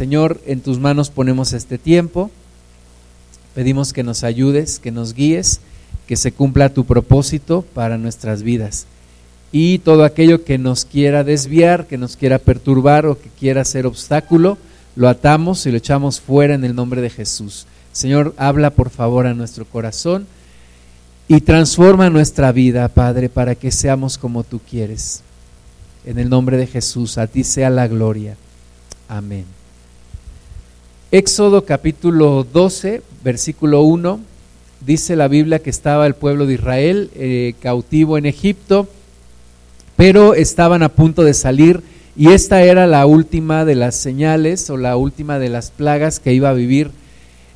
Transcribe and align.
Señor, 0.00 0.40
en 0.46 0.62
tus 0.62 0.78
manos 0.78 1.10
ponemos 1.10 1.52
este 1.52 1.76
tiempo. 1.76 2.30
Pedimos 3.54 3.92
que 3.92 4.02
nos 4.02 4.24
ayudes, 4.24 4.78
que 4.78 4.90
nos 4.90 5.12
guíes, 5.12 5.60
que 6.06 6.16
se 6.16 6.32
cumpla 6.32 6.72
tu 6.72 6.86
propósito 6.86 7.66
para 7.74 7.98
nuestras 7.98 8.42
vidas. 8.42 8.86
Y 9.52 9.80
todo 9.80 10.04
aquello 10.04 10.42
que 10.42 10.56
nos 10.56 10.86
quiera 10.86 11.22
desviar, 11.22 11.86
que 11.86 11.98
nos 11.98 12.16
quiera 12.16 12.38
perturbar 12.38 13.04
o 13.04 13.18
que 13.18 13.28
quiera 13.28 13.62
ser 13.66 13.84
obstáculo, 13.84 14.56
lo 14.96 15.06
atamos 15.06 15.66
y 15.66 15.70
lo 15.70 15.76
echamos 15.76 16.18
fuera 16.18 16.54
en 16.54 16.64
el 16.64 16.74
nombre 16.74 17.02
de 17.02 17.10
Jesús. 17.10 17.66
Señor, 17.92 18.34
habla 18.38 18.70
por 18.70 18.88
favor 18.88 19.26
a 19.26 19.34
nuestro 19.34 19.66
corazón 19.66 20.26
y 21.28 21.42
transforma 21.42 22.08
nuestra 22.08 22.52
vida, 22.52 22.88
Padre, 22.88 23.28
para 23.28 23.54
que 23.54 23.70
seamos 23.70 24.16
como 24.16 24.44
tú 24.44 24.62
quieres. 24.66 25.20
En 26.06 26.18
el 26.18 26.30
nombre 26.30 26.56
de 26.56 26.66
Jesús, 26.66 27.18
a 27.18 27.26
ti 27.26 27.44
sea 27.44 27.68
la 27.68 27.86
gloria. 27.86 28.38
Amén. 29.06 29.59
Éxodo 31.12 31.64
capítulo 31.64 32.46
12, 32.52 33.02
versículo 33.24 33.82
1, 33.82 34.20
dice 34.86 35.16
la 35.16 35.26
Biblia 35.26 35.58
que 35.58 35.68
estaba 35.68 36.06
el 36.06 36.14
pueblo 36.14 36.46
de 36.46 36.54
Israel 36.54 37.10
eh, 37.16 37.54
cautivo 37.60 38.16
en 38.16 38.26
Egipto, 38.26 38.86
pero 39.96 40.34
estaban 40.34 40.84
a 40.84 40.88
punto 40.90 41.24
de 41.24 41.34
salir 41.34 41.82
y 42.16 42.28
esta 42.28 42.62
era 42.62 42.86
la 42.86 43.06
última 43.06 43.64
de 43.64 43.74
las 43.74 43.96
señales 43.96 44.70
o 44.70 44.76
la 44.76 44.96
última 44.96 45.40
de 45.40 45.48
las 45.48 45.72
plagas 45.72 46.20
que 46.20 46.32
iba 46.32 46.50
a 46.50 46.54
vivir 46.54 46.92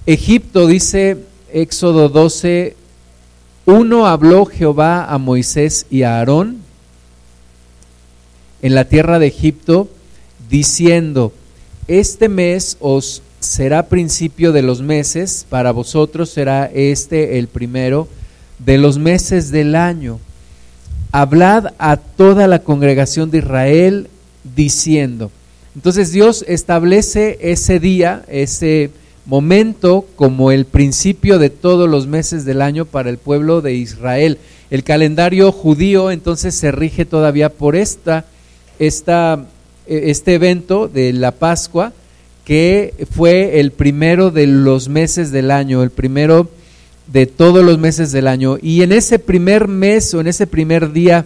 Egipto, 0.05 0.67
dice 0.67 1.19
Éxodo 1.53 2.09
12, 2.09 2.75
uno 3.67 4.09
habló 4.09 4.47
Jehová 4.47 5.05
a 5.05 5.19
Moisés 5.19 5.87
y 5.91 6.03
a 6.03 6.19
Aarón 6.19 6.59
en 8.63 8.75
la 8.75 8.87
tierra 8.87 9.21
de 9.21 9.29
Egipto, 9.29 9.89
diciendo, 10.51 11.33
este 11.87 12.29
mes 12.29 12.79
os 12.81 13.23
será 13.45 13.89
principio 13.89 14.53
de 14.53 14.63
los 14.63 14.83
meses, 14.83 15.47
para 15.49 15.73
vosotros 15.73 16.31
será 16.31 16.67
este 16.67 17.39
el 17.39 17.49
primero 17.49 18.09
de 18.59 18.79
los 18.79 18.99
meses 18.99 19.51
del 19.51 19.75
año. 19.75 20.19
Hablad 21.13 21.75
a 21.79 21.97
toda 21.97 22.47
la 22.49 22.61
congregación 22.61 23.31
de 23.31 23.39
Israel 23.39 24.09
diciendo. 24.57 25.31
Entonces 25.75 26.13
Dios 26.13 26.45
establece 26.49 27.39
ese 27.41 27.81
día, 27.81 28.25
ese 28.29 28.91
momento 29.27 30.07
como 30.17 30.51
el 30.51 30.67
principio 30.67 31.39
de 31.39 31.51
todos 31.51 31.89
los 31.89 32.07
meses 32.07 32.45
del 32.45 32.63
año 32.63 32.85
para 32.85 33.11
el 33.11 33.19
pueblo 33.19 33.61
de 33.61 33.75
Israel. 33.75 34.39
El 34.71 34.85
calendario 34.85 35.51
judío 35.53 36.11
entonces 36.11 36.55
se 36.55 36.73
rige 36.73 37.05
todavía 37.05 37.49
por 37.49 37.77
esta, 37.77 38.25
esta, 38.79 39.47
este 39.87 40.35
evento 40.35 40.89
de 40.89 41.13
la 41.13 41.33
Pascua, 41.33 41.93
que 42.45 43.07
fue 43.11 43.61
el 43.61 43.73
primero 43.73 44.31
de 44.31 44.47
los 44.47 44.89
meses 44.89 45.31
del 45.31 45.51
año, 45.51 45.83
el 45.83 45.91
primero 45.91 46.49
de 47.07 47.27
todos 47.27 47.65
los 47.65 47.79
meses 47.79 48.13
del 48.13 48.29
año. 48.29 48.59
Y 48.61 48.83
en 48.83 48.93
ese 48.93 49.19
primer 49.19 49.69
mes 49.69 50.13
o 50.15 50.21
en 50.21 50.27
ese 50.27 50.47
primer 50.47 50.93
día 50.93 51.25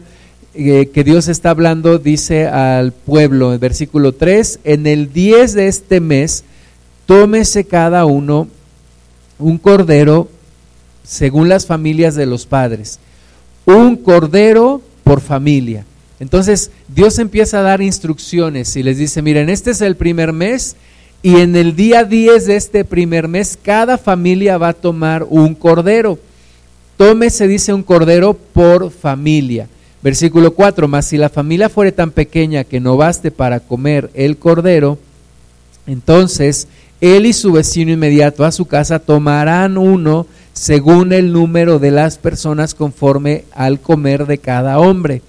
eh, 0.54 0.90
que 0.92 1.04
Dios 1.04 1.28
está 1.28 1.50
hablando, 1.50 1.98
dice 1.98 2.46
al 2.46 2.92
pueblo, 2.92 3.52
en 3.52 3.60
versículo 3.60 4.12
3, 4.12 4.60
en 4.64 4.86
el 4.86 5.12
10 5.12 5.54
de 5.54 5.68
este 5.68 6.00
mes, 6.00 6.44
tómese 7.06 7.64
cada 7.64 8.04
uno 8.06 8.48
un 9.38 9.58
cordero 9.58 10.28
según 11.04 11.48
las 11.48 11.66
familias 11.66 12.14
de 12.14 12.26
los 12.26 12.46
padres, 12.46 12.98
un 13.64 13.96
cordero 13.96 14.82
por 15.04 15.20
familia. 15.20 15.84
Entonces 16.20 16.70
Dios 16.88 17.18
empieza 17.18 17.60
a 17.60 17.62
dar 17.62 17.80
instrucciones 17.80 18.74
y 18.76 18.82
les 18.82 18.98
dice, 18.98 19.22
miren, 19.22 19.48
este 19.48 19.70
es 19.70 19.80
el 19.80 19.96
primer 19.96 20.32
mes 20.32 20.76
y 21.22 21.36
en 21.36 21.56
el 21.56 21.74
día 21.74 22.04
10 22.04 22.46
de 22.46 22.56
este 22.56 22.84
primer 22.84 23.26
mes, 23.26 23.58
cada 23.60 23.98
familia 23.98 24.56
va 24.56 24.68
a 24.68 24.74
tomar 24.74 25.26
un 25.28 25.54
cordero. 25.54 26.18
Tome, 26.96 27.30
se 27.30 27.48
dice, 27.48 27.72
un 27.72 27.82
cordero 27.82 28.34
por 28.34 28.90
familia. 28.90 29.68
Versículo 30.00 30.52
4, 30.52 30.86
mas 30.86 31.06
si 31.06 31.16
la 31.16 31.28
familia 31.28 31.68
fuere 31.68 31.90
tan 31.90 32.12
pequeña 32.12 32.62
que 32.62 32.78
no 32.78 32.96
baste 32.96 33.32
para 33.32 33.58
comer 33.58 34.10
el 34.14 34.36
cordero, 34.36 34.98
entonces 35.88 36.68
él 37.00 37.26
y 37.26 37.32
su 37.32 37.50
vecino 37.50 37.92
inmediato 37.92 38.44
a 38.44 38.52
su 38.52 38.66
casa 38.66 39.00
tomarán 39.00 39.76
uno 39.76 40.26
según 40.52 41.12
el 41.12 41.32
número 41.32 41.80
de 41.80 41.90
las 41.90 42.18
personas 42.18 42.74
conforme 42.74 43.44
al 43.52 43.80
comer 43.80 44.26
de 44.26 44.38
cada 44.38 44.78
hombre. 44.78 45.22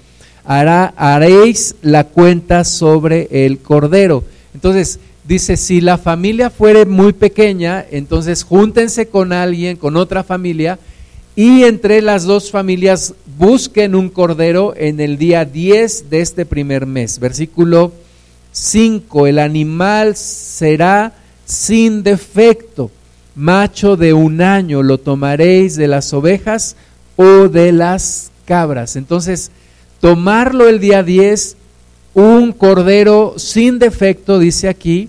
Hará, 0.45 0.93
haréis 0.97 1.75
la 1.81 2.03
cuenta 2.03 2.63
sobre 2.63 3.27
el 3.45 3.59
cordero. 3.59 4.23
Entonces, 4.53 4.99
dice, 5.29 5.57
si 5.57 5.79
la 5.79 5.99
familia 5.99 6.49
fuere 6.49 6.87
muy 6.87 7.13
pequeña, 7.13 7.85
entonces 7.91 8.41
júntense 8.43 9.09
con 9.09 9.31
alguien, 9.31 9.77
con 9.77 9.95
otra 9.95 10.23
familia, 10.23 10.79
y 11.35 11.65
entre 11.65 12.01
las 12.01 12.23
dos 12.23 12.49
familias 12.49 13.13
busquen 13.37 13.93
un 13.93 14.09
cordero 14.09 14.73
en 14.75 14.99
el 14.99 15.19
día 15.19 15.45
10 15.45 16.09
de 16.09 16.21
este 16.21 16.47
primer 16.47 16.87
mes. 16.87 17.19
Versículo 17.19 17.93
5, 18.53 19.27
el 19.27 19.37
animal 19.37 20.15
será 20.15 21.13
sin 21.45 22.01
defecto, 22.01 22.89
macho 23.35 23.97
de 23.97 24.13
un 24.13 24.41
año, 24.41 24.81
lo 24.81 24.97
tomaréis 24.97 25.75
de 25.75 25.87
las 25.87 26.11
ovejas 26.11 26.75
o 27.17 27.47
de 27.49 27.71
las 27.71 28.31
cabras. 28.45 28.95
Entonces, 28.95 29.51
tomarlo 30.01 30.67
el 30.67 30.79
día 30.79 31.03
10, 31.03 31.55
un 32.15 32.51
cordero 32.51 33.35
sin 33.37 33.77
defecto, 33.77 34.39
dice 34.39 34.67
aquí, 34.67 35.07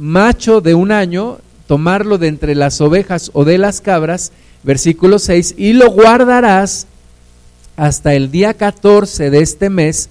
macho 0.00 0.62
de 0.62 0.74
un 0.74 0.92
año, 0.92 1.38
tomarlo 1.66 2.16
de 2.16 2.28
entre 2.28 2.54
las 2.54 2.80
ovejas 2.80 3.30
o 3.34 3.44
de 3.44 3.58
las 3.58 3.82
cabras, 3.82 4.32
versículo 4.62 5.18
6, 5.18 5.54
y 5.58 5.74
lo 5.74 5.90
guardarás 5.90 6.86
hasta 7.76 8.14
el 8.14 8.30
día 8.30 8.54
14 8.54 9.28
de 9.28 9.40
este 9.40 9.68
mes, 9.68 10.08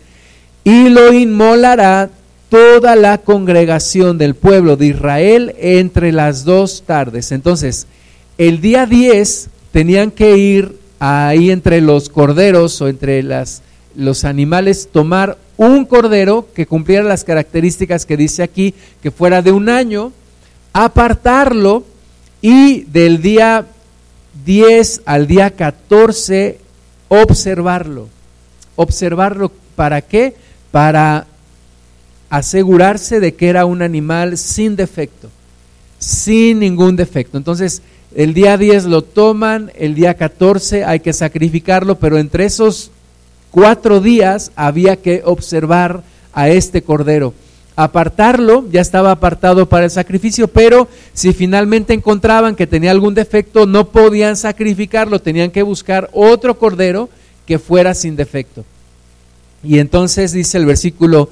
y 0.64 0.90
lo 0.90 1.12
inmolará 1.12 2.12
toda 2.50 2.96
la 2.96 3.18
congregación 3.18 4.20
del 4.20 4.36
pueblo 4.36 4.78
de 4.78 4.88
Israel 4.88 5.56
entre 5.60 6.12
las 6.12 6.46
dos 6.46 6.84
tardes. 6.86 7.32
Entonces, 7.32 7.88
el 8.38 8.62
día 8.62 8.86
10 8.86 9.50
tenían 9.72 10.12
que 10.12 10.38
ir 10.38 10.78
ahí 11.00 11.50
entre 11.50 11.82
los 11.82 12.10
corderos 12.10 12.80
o 12.82 12.88
entre 12.88 13.24
las, 13.24 13.64
los 13.96 14.24
animales, 14.24 14.90
tomar 14.92 15.38
un 15.60 15.84
cordero 15.84 16.48
que 16.56 16.66
cumpliera 16.66 17.04
las 17.04 17.26
características 17.26 18.06
que 18.06 18.16
dice 18.16 18.44
aquí, 18.44 18.74
que 19.04 19.12
fuera 19.12 19.42
de 19.42 19.52
un 19.52 19.68
año, 19.68 20.14
apartarlo 20.72 21.84
y 22.42 22.84
del 22.84 23.22
día 23.22 23.66
10 24.46 25.02
al 25.04 25.28
día 25.28 25.52
14 25.52 26.60
observarlo. 27.10 28.08
Observarlo, 28.78 29.52
¿para 29.76 30.02
qué? 30.02 30.34
Para 30.72 31.28
asegurarse 32.30 33.20
de 33.20 33.34
que 33.34 33.50
era 33.50 33.66
un 33.66 33.82
animal 33.82 34.38
sin 34.38 34.78
defecto, 34.78 35.30
sin 35.98 36.60
ningún 36.60 36.96
defecto. 36.96 37.38
Entonces, 37.38 37.82
el 38.16 38.34
día 38.34 38.58
10 38.58 38.86
lo 38.86 39.02
toman, 39.02 39.74
el 39.76 39.94
día 39.94 40.14
14 40.14 40.86
hay 40.86 41.02
que 41.02 41.12
sacrificarlo, 41.12 42.00
pero 42.00 42.18
entre 42.18 42.46
esos 42.46 42.92
cuatro 43.52 44.02
días 44.02 44.52
había 44.56 44.96
que 44.96 45.22
observar 45.26 46.04
a 46.34 46.50
este 46.50 46.82
cordero. 46.82 47.34
Apartarlo, 47.76 48.66
ya 48.72 48.82
estaba 48.82 49.12
apartado 49.12 49.68
para 49.68 49.86
el 49.86 49.92
sacrificio, 49.92 50.50
pero 50.50 50.90
si 51.14 51.32
finalmente 51.32 51.94
encontraban 51.94 52.56
que 52.56 52.68
tenía 52.68 52.92
algún 52.92 53.14
defecto, 53.14 53.66
no 53.66 53.90
podían 53.90 54.36
sacrificarlo, 54.36 55.20
tenían 55.20 55.52
que 55.52 55.64
buscar 55.64 56.10
otro 56.12 56.58
cordero 56.60 57.10
que 57.46 57.58
fuera 57.58 57.94
sin 57.94 58.16
defecto. 58.16 58.66
Y 59.64 59.80
entonces 59.80 60.34
dice 60.34 60.58
el 60.58 60.66
versículo 60.66 61.30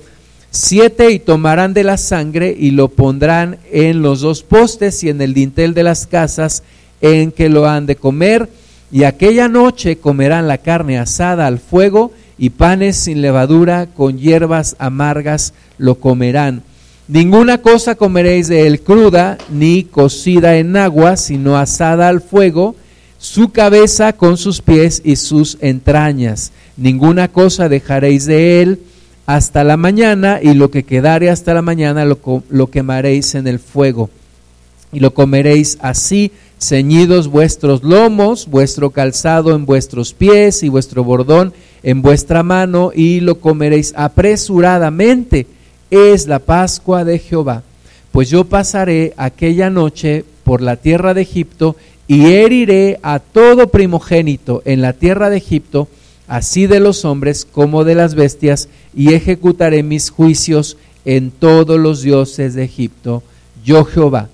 7 0.52 1.12
y 1.12 1.20
tomarán 1.20 1.74
de 1.74 1.84
la 1.84 1.98
sangre 1.98 2.56
y 2.58 2.72
lo 2.72 2.88
pondrán 2.88 3.58
en 3.72 4.02
los 4.02 4.22
dos 4.22 4.44
postes 4.44 5.04
y 5.04 5.10
en 5.10 5.22
el 5.22 5.34
dintel 5.34 5.74
de 5.74 5.84
las 5.84 6.08
casas 6.08 6.64
en 7.02 7.32
que 7.32 7.50
lo 7.50 7.68
han 7.68 7.86
de 7.86 7.96
comer 7.96 8.50
y 8.92 9.04
aquella 9.04 9.48
noche 9.50 9.98
comerán 9.98 10.48
la 10.48 10.60
carne 10.60 10.98
asada 10.98 11.48
al 11.48 11.60
fuego 11.60 12.12
y 12.38 12.52
panes 12.52 12.98
sin 12.98 13.22
levadura 13.22 13.88
con 13.88 14.18
hierbas 14.18 14.76
amargas 14.80 15.54
lo 15.78 15.96
comerán. 15.96 16.64
Ninguna 17.08 17.60
cosa 17.60 17.96
comeréis 17.96 18.50
de 18.50 18.68
él 18.68 18.82
cruda, 18.82 19.38
ni 19.50 19.84
cocida 19.84 20.58
en 20.58 20.76
agua, 20.76 21.16
sino 21.16 21.58
asada 21.58 22.10
al 22.10 22.20
fuego, 22.22 22.76
su 23.18 23.50
cabeza 23.52 24.14
con 24.14 24.38
sus 24.38 24.62
pies 24.62 25.02
y 25.06 25.16
sus 25.16 25.58
entrañas. 25.62 26.52
Ninguna 26.76 27.30
cosa 27.30 27.70
dejaréis 27.70 28.26
de 28.26 28.62
él 28.62 28.82
hasta 29.26 29.64
la 29.64 29.78
mañana, 29.78 30.40
y 30.42 30.54
lo 30.54 30.70
que 30.70 30.84
quedare 30.84 31.30
hasta 31.30 31.54
la 31.54 31.62
mañana 31.62 32.04
lo, 32.04 32.20
lo 32.50 32.70
quemaréis 32.70 33.36
en 33.36 33.48
el 33.48 33.60
fuego. 33.60 34.10
Y 34.92 35.00
lo 35.00 35.14
comeréis 35.14 35.78
así 35.82 36.32
ceñidos 36.60 37.28
vuestros 37.28 37.84
lomos, 37.84 38.48
vuestro 38.48 38.90
calzado 38.90 39.56
en 39.56 39.66
vuestros 39.66 40.14
pies 40.14 40.64
y 40.64 40.70
vuestro 40.70 41.04
bordón 41.04 41.54
en 41.84 42.02
vuestra 42.02 42.44
mano, 42.44 42.92
y 42.94 43.20
lo 43.20 43.40
comeréis 43.40 43.94
apresuradamente. 43.96 45.48
Es 45.90 46.28
la 46.28 46.40
Pascua 46.40 47.04
de 47.04 47.20
Jehová. 47.20 47.64
pues 48.12 48.30
yo 48.30 48.46
pasaré 48.46 49.14
aquella 49.16 49.70
noche 49.70 50.26
por 50.44 50.62
la 50.62 50.78
tierra 50.78 51.14
de 51.14 51.22
Egipto 51.22 51.76
y 52.08 52.32
heriré 52.32 53.00
a 53.04 53.20
todo 53.20 53.68
primogénito 53.68 54.64
en 54.66 54.82
la 54.82 54.94
tierra 54.94 55.30
de 55.30 55.38
Egipto, 55.38 55.88
así 56.28 56.66
de 56.66 56.80
los 56.80 57.06
hombres 57.06 57.46
como 57.46 57.84
de 57.84 57.94
las 57.94 58.16
bestias, 58.16 58.70
y 58.96 59.14
ejecutaré 59.14 59.84
mis 59.84 60.10
juicios 60.10 60.78
en 61.06 61.32
todos 61.32 61.80
los 61.80 62.02
dioses 62.02 62.56
de 62.56 62.64
Egipto, 62.64 63.24
yo 63.64 63.86
Jehová. 63.86 64.30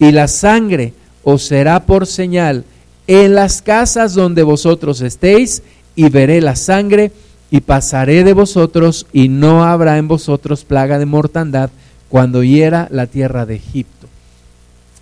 Y 0.00 0.10
la 0.10 0.26
sangre 0.26 0.92
os 1.30 1.42
será 1.42 1.84
por 1.84 2.06
señal 2.06 2.64
en 3.06 3.34
las 3.34 3.60
casas 3.60 4.14
donde 4.14 4.42
vosotros 4.42 5.02
estéis, 5.02 5.62
y 5.94 6.08
veré 6.08 6.40
la 6.40 6.56
sangre, 6.56 7.12
y 7.50 7.60
pasaré 7.60 8.24
de 8.24 8.32
vosotros, 8.32 9.06
y 9.12 9.28
no 9.28 9.62
habrá 9.62 9.98
en 9.98 10.08
vosotros 10.08 10.64
plaga 10.64 10.98
de 10.98 11.04
mortandad 11.04 11.68
cuando 12.08 12.42
hiera 12.42 12.88
la 12.90 13.06
tierra 13.06 13.44
de 13.44 13.56
Egipto. 13.56 14.06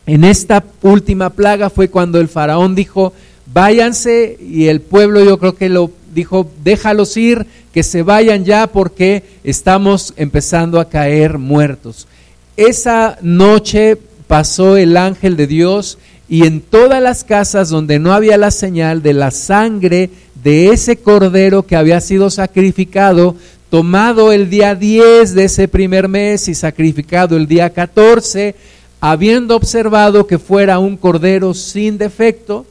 En 0.04 0.24
esta 0.24 0.64
última 0.82 1.30
plaga 1.30 1.70
fue 1.70 1.90
cuando 1.90 2.18
el 2.18 2.26
faraón 2.26 2.74
dijo, 2.74 3.12
váyanse, 3.52 4.36
y 4.40 4.66
el 4.66 4.80
pueblo 4.80 5.22
yo 5.22 5.38
creo 5.38 5.54
que 5.54 5.68
lo 5.68 5.92
dijo, 6.12 6.50
déjalos 6.64 7.16
ir, 7.16 7.46
que 7.72 7.84
se 7.84 8.02
vayan 8.02 8.44
ya 8.44 8.66
porque 8.66 9.22
estamos 9.44 10.12
empezando 10.16 10.80
a 10.80 10.88
caer 10.88 11.38
muertos. 11.38 12.08
Esa 12.56 13.16
noche 13.22 13.96
pasó 14.26 14.76
el 14.76 14.96
ángel 14.96 15.36
de 15.36 15.46
Dios 15.46 15.98
y 16.28 16.46
en 16.46 16.60
todas 16.60 17.02
las 17.02 17.24
casas 17.24 17.68
donde 17.68 17.98
no 17.98 18.12
había 18.12 18.36
la 18.36 18.50
señal 18.50 19.02
de 19.02 19.12
la 19.12 19.30
sangre 19.30 20.10
de 20.42 20.68
ese 20.70 20.96
cordero 20.96 21.64
que 21.64 21.76
había 21.76 22.00
sido 22.00 22.30
sacrificado, 22.30 23.36
tomado 23.70 24.32
el 24.32 24.50
día 24.50 24.74
10 24.74 25.34
de 25.34 25.44
ese 25.44 25.68
primer 25.68 26.08
mes 26.08 26.48
y 26.48 26.54
sacrificado 26.54 27.36
el 27.36 27.46
día 27.46 27.70
14, 27.70 28.54
habiendo 29.00 29.54
observado 29.54 30.26
que 30.26 30.38
fuera 30.38 30.78
un 30.78 30.96
cordero 30.96 31.54
sin 31.54 31.96
defecto, 31.98 32.66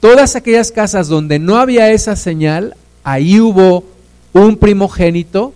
todas 0.00 0.34
aquellas 0.36 0.72
casas 0.72 1.08
donde 1.08 1.38
no 1.38 1.56
había 1.56 1.90
esa 1.90 2.16
señal, 2.16 2.74
ahí 3.04 3.40
hubo 3.40 3.84
un 4.32 4.56
primogénito 4.56 5.52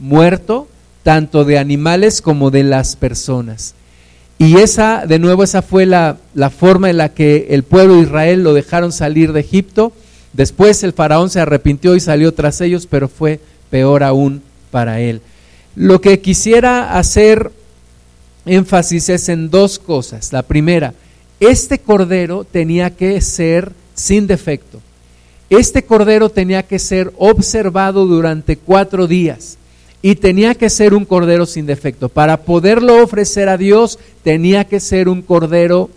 muerto, 0.00 0.66
tanto 1.04 1.44
de 1.44 1.58
animales 1.58 2.22
como 2.22 2.50
de 2.50 2.64
las 2.64 2.96
personas. 2.96 3.74
Y 4.42 4.56
esa, 4.56 5.06
de 5.06 5.20
nuevo, 5.20 5.44
esa 5.44 5.62
fue 5.62 5.86
la, 5.86 6.16
la, 6.34 6.50
forma 6.50 6.90
en 6.90 6.96
la 6.96 7.10
que 7.10 7.46
el 7.50 7.62
pueblo 7.62 7.94
de 7.94 8.02
Israel 8.02 8.42
lo 8.42 8.54
dejaron 8.54 8.90
salir 8.90 9.32
de 9.32 9.38
Egipto. 9.38 9.92
Después 10.32 10.82
el 10.82 10.92
faraón 10.92 11.30
se 11.30 11.38
arrepintió 11.38 11.94
y 11.94 12.00
salió 12.00 12.34
tras 12.34 12.60
ellos, 12.60 12.88
pero 12.88 13.08
fue 13.08 13.38
peor 13.70 14.02
aún 14.02 14.42
para 14.72 14.98
él. 14.98 15.20
Lo 15.76 16.00
que 16.00 16.18
quisiera 16.18 16.98
hacer 16.98 17.52
énfasis 18.44 19.10
es 19.10 19.28
en 19.28 19.48
dos 19.48 19.78
cosas. 19.78 20.32
La 20.32 20.42
primera, 20.42 20.92
este 21.38 21.78
cordero 21.78 22.42
tenía 22.42 22.90
que 22.90 23.20
ser 23.20 23.70
sin 23.94 24.26
defecto. 24.26 24.80
Este 25.50 25.84
cordero 25.84 26.30
tenía 26.30 26.64
que 26.64 26.80
ser 26.80 27.12
observado 27.16 28.06
durante 28.06 28.56
cuatro 28.56 29.06
días 29.06 29.56
y 30.02 30.16
tenía 30.16 30.56
que 30.56 30.68
ser 30.68 30.94
un 30.94 31.04
cordero 31.04 31.46
sin 31.46 31.64
defecto. 31.64 32.08
Para 32.08 32.38
poderlo 32.38 33.02
ofrecer 33.02 33.48
a 33.48 33.56
Dios 33.56 34.00
tenía 34.24 34.64
que 34.64 34.80
ser 34.80 35.08
un 35.08 35.22
cordero 35.22 35.88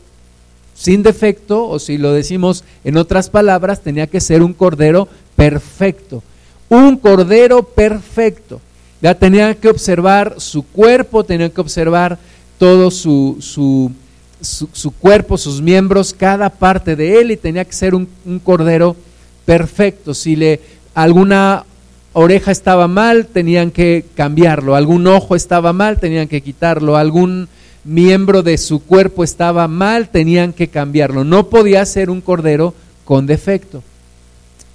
sin 0.75 1.01
defecto, 1.01 1.67
o 1.67 1.79
si 1.79 1.97
lo 1.97 2.13
decimos 2.13 2.63
en 2.83 2.97
otras 2.97 3.29
palabras, 3.29 3.81
tenía 3.81 4.07
que 4.07 4.21
ser 4.21 4.43
un 4.43 4.53
cordero 4.53 5.07
perfecto. 5.35 6.21
Un 6.69 6.97
cordero 6.97 7.63
perfecto. 7.63 8.61
Ya 9.01 9.15
tenía 9.15 9.55
que 9.55 9.69
observar 9.69 10.35
su 10.37 10.63
cuerpo, 10.63 11.23
tenía 11.23 11.49
que 11.49 11.61
observar 11.61 12.19
todo 12.59 12.91
su, 12.91 13.37
su, 13.39 13.91
su, 14.41 14.91
cuerpo, 14.91 15.37
sus 15.37 15.61
miembros, 15.61 16.13
cada 16.13 16.49
parte 16.49 16.95
de 16.95 17.21
él 17.21 17.31
y 17.31 17.37
tenía 17.37 17.65
que 17.65 17.73
ser 17.73 17.95
un, 17.95 18.07
un 18.25 18.39
cordero 18.39 18.95
perfecto. 19.45 20.13
Si 20.13 20.35
le 20.35 20.59
alguna 20.93 21.65
oreja 22.15 22.51
estaba 22.51 22.87
mal, 22.87 23.27
tenían 23.27 23.71
que 23.71 24.05
cambiarlo, 24.15 24.75
algún 24.75 25.05
ojo 25.05 25.35
estaba 25.35 25.73
mal, 25.73 25.99
tenían 25.99 26.29
que 26.29 26.39
quitarlo, 26.41 26.95
algún 26.95 27.49
miembro 27.83 28.41
de 28.41 28.57
su 28.57 28.81
cuerpo 28.81 29.23
estaba 29.23 29.67
mal, 29.67 30.07
tenían 30.07 30.53
que 30.53 30.69
cambiarlo. 30.69 31.25
No 31.25 31.49
podía 31.49 31.85
ser 31.85 32.09
un 32.09 32.21
cordero 32.21 32.73
con 33.03 33.27
defecto. 33.27 33.83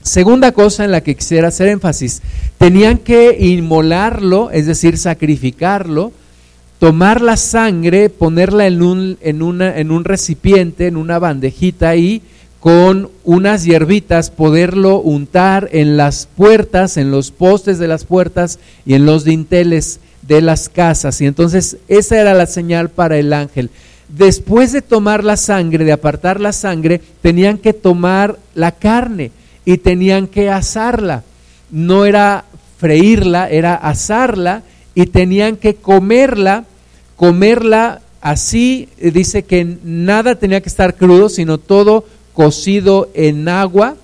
Segunda 0.03 0.53
cosa 0.53 0.85
en 0.85 0.93
la 0.93 1.01
que 1.01 1.15
quisiera 1.15 1.49
hacer 1.49 1.69
énfasis, 1.69 2.21
tenían 2.59 2.99
que 2.99 3.39
inmolarlo, 3.41 4.51
es 4.51 4.67
decir, 4.67 4.99
sacrificarlo, 4.99 6.13
tomar 6.79 7.23
la 7.23 7.39
sangre, 7.39 8.11
ponerla 8.11 8.67
en 8.67 8.83
un, 8.83 9.19
en 9.23 9.41
una, 9.41 9.79
en 9.79 9.91
un 9.91 10.05
recipiente, 10.05 10.87
en 10.89 10.99
una 10.99 11.19
bandejita 11.19 11.97
y 11.97 12.21
con 12.61 13.11
unas 13.25 13.65
hierbitas 13.65 14.31
poderlo 14.31 15.01
untar 15.01 15.71
en 15.73 15.97
las 15.97 16.27
puertas, 16.27 16.99
en 16.99 17.11
los 17.11 17.31
postes 17.31 17.79
de 17.79 17.89
las 17.89 18.05
puertas 18.05 18.59
y 18.85 18.95
en 18.95 19.07
los 19.07 19.25
dinteles 19.25 20.01
de 20.23 20.43
las 20.43 20.69
casas. 20.69 21.21
Y 21.23 21.27
entonces 21.27 21.79
esa 21.89 22.21
era 22.21 22.35
la 22.35 22.47
señal 22.47 22.91
para 22.91 23.17
el 23.17 23.33
ángel. 23.33 23.71
Después 24.09 24.73
de 24.73 24.83
tomar 24.83 25.25
la 25.25 25.39
sangre, 25.39 25.85
de 25.85 25.93
apartar 25.93 26.39
la 26.39 26.53
sangre, 26.53 27.01
tenían 27.23 27.57
que 27.59 27.73
tomar 27.73 28.39
la 28.55 28.73
carne 28.73 29.31
y 29.65 29.79
tenían 29.79 30.27
que 30.27 30.51
asarla. 30.51 31.23
No 31.71 32.05
era 32.05 32.45
freírla, 32.79 33.49
era 33.49 33.75
asarla 33.75 34.65
y 34.95 35.07
tenían 35.07 35.57
que 35.57 35.77
comerla, 35.77 36.65
comerla 37.17 38.03
así, 38.21 38.89
dice 38.99 39.45
que 39.45 39.79
nada 39.83 40.35
tenía 40.35 40.61
que 40.61 40.69
estar 40.69 40.97
crudo, 40.97 41.29
sino 41.29 41.57
todo 41.59 42.05
cocido 42.35 43.11
en 43.15 43.49
agua 43.49 43.97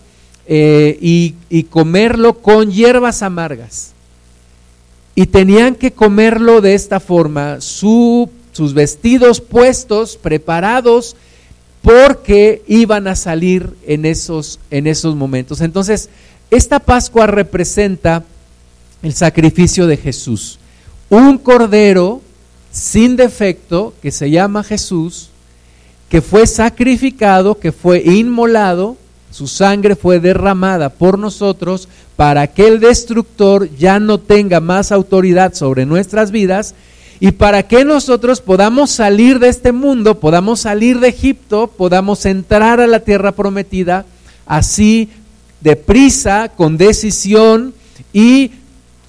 eh, 0.47 0.99
y, 1.01 1.63
comerlo 1.65 2.35
con 2.35 2.71
hierbas 2.71 3.23
amargas. 3.23 3.93
Y 5.15 5.27
tenían 5.27 5.75
que 5.75 5.93
comerlo 5.93 6.61
de 6.61 6.75
esta 6.75 7.01
forma, 7.01 7.61
sus 7.61 8.29
vestidos 8.75 9.41
puestos, 9.41 10.17
preparados, 10.17 11.17
porque 11.83 12.63
iban 12.67 13.07
a 13.07 13.17
salir 13.17 13.71
en 13.87 14.05
esos, 14.05 14.61
en 14.71 14.87
esos 14.87 15.15
momentos. 15.17 15.61
Entonces, 15.61 16.11
esta 16.51 16.81
Pascua 16.81 17.27
representa 17.27 18.25
el 19.03 19.15
sacrificio 19.15 19.87
de 19.87 19.97
Jesús. 19.97 20.59
Un 21.09 21.39
cordero 21.39 22.21
sin 22.71 23.17
defecto 23.17 23.95
que 24.03 24.11
se 24.11 24.31
llama 24.31 24.63
Jesús, 24.63 25.31
que 26.09 26.23
fue 26.23 26.47
sacrificado, 26.47 27.59
que 27.59 27.73
fue 27.73 28.03
inmolado, 28.05 28.97
su 29.31 29.47
sangre 29.47 29.97
fue 29.97 30.21
derramada 30.21 30.89
por 30.89 31.19
nosotros 31.19 31.89
para 32.17 32.47
que 32.47 32.67
el 32.69 32.81
destructor 32.81 33.69
ya 33.77 34.01
no 34.01 34.19
tenga 34.19 34.61
más 34.61 34.93
autoridad 34.93 35.53
sobre 35.55 35.85
nuestras 35.85 36.31
vidas 36.31 36.75
y 37.19 37.33
para 37.33 37.63
que 37.65 37.85
nosotros 37.85 38.41
podamos 38.41 38.91
salir 38.91 39.39
de 39.39 39.49
este 39.49 39.73
mundo, 39.73 40.21
podamos 40.21 40.61
salir 40.61 41.01
de 41.01 41.09
Egipto, 41.09 41.67
podamos 41.67 42.25
entrar 42.27 42.81
a 42.81 42.87
la 42.87 43.01
tierra 43.01 43.33
prometida 43.33 44.05
así 44.47 45.11
deprisa, 45.61 46.53
con 46.55 46.77
decisión 46.77 47.75
y 48.13 48.53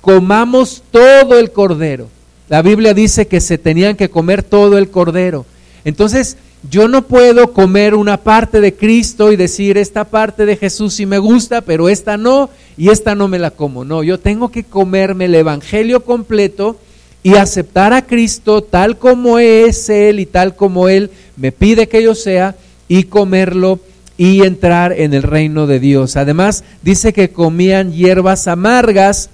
comamos 0.01 0.83
todo 0.91 1.37
el 1.37 1.51
cordero. 1.51 2.09
La 2.49 2.61
Biblia 2.61 2.93
dice 2.93 3.27
que 3.27 3.41
se 3.41 3.57
tenían 3.57 3.95
que 3.95 4.09
comer 4.09 4.41
todo 4.41 4.77
el 4.77 4.89
cordero. 4.89 5.45
Entonces, 5.83 6.37
yo 6.69 6.87
no 6.87 7.03
puedo 7.03 7.53
comer 7.53 7.95
una 7.95 8.17
parte 8.17 8.61
de 8.61 8.73
Cristo 8.73 9.31
y 9.31 9.35
decir, 9.35 9.77
esta 9.77 10.05
parte 10.05 10.45
de 10.45 10.57
Jesús 10.57 10.95
sí 10.95 11.05
me 11.05 11.19
gusta, 11.19 11.61
pero 11.61 11.87
esta 11.87 12.17
no, 12.17 12.49
y 12.77 12.89
esta 12.89 13.15
no 13.15 13.27
me 13.27 13.39
la 13.39 13.51
como. 13.51 13.85
No, 13.85 14.03
yo 14.03 14.19
tengo 14.19 14.49
que 14.49 14.63
comerme 14.63 15.25
el 15.25 15.35
Evangelio 15.35 16.03
completo 16.03 16.77
y 17.23 17.35
aceptar 17.35 17.93
a 17.93 18.05
Cristo 18.05 18.63
tal 18.63 18.97
como 18.97 19.39
es 19.39 19.89
Él 19.89 20.19
y 20.19 20.25
tal 20.25 20.55
como 20.55 20.89
Él 20.89 21.11
me 21.35 21.51
pide 21.51 21.87
que 21.87 22.01
yo 22.01 22.15
sea 22.15 22.55
y 22.87 23.03
comerlo 23.03 23.79
y 24.17 24.41
entrar 24.43 24.93
en 24.93 25.13
el 25.13 25.23
reino 25.23 25.67
de 25.67 25.79
Dios. 25.79 26.17
Además, 26.17 26.63
dice 26.81 27.13
que 27.13 27.29
comían 27.29 27.93
hierbas 27.93 28.47
amargas 28.47 29.29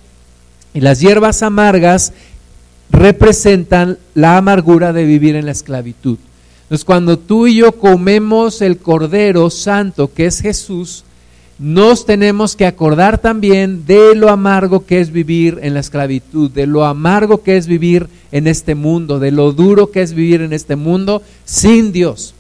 y 0.74 0.82
las 0.82 1.00
hierbas 1.00 1.42
amargas 1.42 2.14
representan 2.92 3.98
la 4.14 4.38
amargura 4.38 4.92
de 4.92 5.06
vivir 5.06 5.36
en 5.36 5.46
la 5.46 5.52
esclavitud. 5.52 6.18
Entonces, 6.74 6.86
cuando 6.86 7.20
tú 7.20 7.46
y 7.46 7.58
yo 7.58 7.74
comemos 7.74 8.64
el 8.64 8.80
Cordero 8.80 9.52
Santo, 9.52 10.12
que 10.12 10.26
es 10.26 10.42
Jesús, 10.42 11.04
nos 11.60 12.08
tenemos 12.08 12.56
que 12.56 12.66
acordar 12.66 13.20
también 13.20 13.86
de 13.86 14.16
lo 14.16 14.32
amargo 14.32 14.84
que 14.84 15.00
es 15.00 15.12
vivir 15.12 15.60
en 15.62 15.76
la 15.76 15.82
esclavitud, 15.82 16.50
de 16.50 16.66
lo 16.66 16.84
amargo 16.84 17.44
que 17.44 17.58
es 17.58 17.68
vivir 17.68 18.08
en 18.32 18.48
este 18.48 18.74
mundo, 18.74 19.20
de 19.20 19.30
lo 19.30 19.52
duro 19.52 19.92
que 19.92 20.02
es 20.02 20.16
vivir 20.16 20.42
en 20.42 20.52
este 20.52 20.76
mundo 20.76 21.22
sin 21.46 21.92
Dios. 21.92 22.34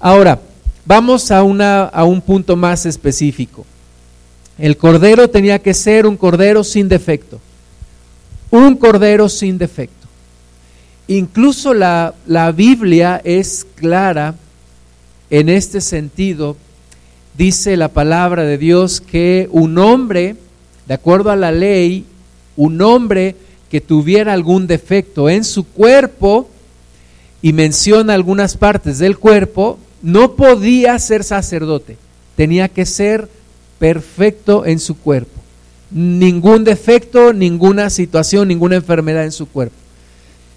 Ahora, 0.00 0.38
vamos 0.84 1.30
a, 1.30 1.42
un 1.42 2.20
punto 2.20 2.56
más 2.56 2.84
específico. 2.84 3.64
El 4.58 4.76
cordero 4.76 5.30
tenía 5.30 5.60
que 5.60 5.72
ser 5.72 6.06
un 6.06 6.18
cordero 6.18 6.62
sin 6.62 6.90
defecto. 6.90 7.40
Un 8.50 8.76
cordero 8.76 9.30
sin 9.30 9.56
defecto. 9.56 9.95
Incluso 11.08 11.74
la, 11.74 12.14
la 12.26 12.52
Biblia 12.52 13.20
es 13.24 13.66
clara 13.76 14.34
en 15.30 15.48
este 15.48 15.80
sentido. 15.80 16.56
Dice 17.36 17.76
la 17.76 17.88
palabra 17.88 18.44
de 18.44 18.58
Dios 18.58 19.00
que 19.00 19.48
un 19.52 19.78
hombre, 19.78 20.36
de 20.86 20.94
acuerdo 20.94 21.30
a 21.30 21.36
la 21.36 21.52
ley, 21.52 22.04
un 22.56 22.80
hombre 22.82 23.36
que 23.70 23.80
tuviera 23.80 24.32
algún 24.32 24.66
defecto 24.66 25.28
en 25.28 25.44
su 25.44 25.64
cuerpo, 25.64 26.48
y 27.42 27.52
menciona 27.52 28.14
algunas 28.14 28.56
partes 28.56 28.98
del 28.98 29.18
cuerpo, 29.18 29.78
no 30.02 30.34
podía 30.34 30.98
ser 30.98 31.22
sacerdote, 31.22 31.96
tenía 32.34 32.68
que 32.68 32.84
ser 32.86 33.28
perfecto 33.78 34.66
en 34.66 34.80
su 34.80 34.96
cuerpo. 34.98 35.40
Ningún 35.92 36.64
defecto, 36.64 37.32
ninguna 37.32 37.90
situación, 37.90 38.48
ninguna 38.48 38.74
enfermedad 38.74 39.24
en 39.24 39.30
su 39.30 39.46
cuerpo. 39.46 39.76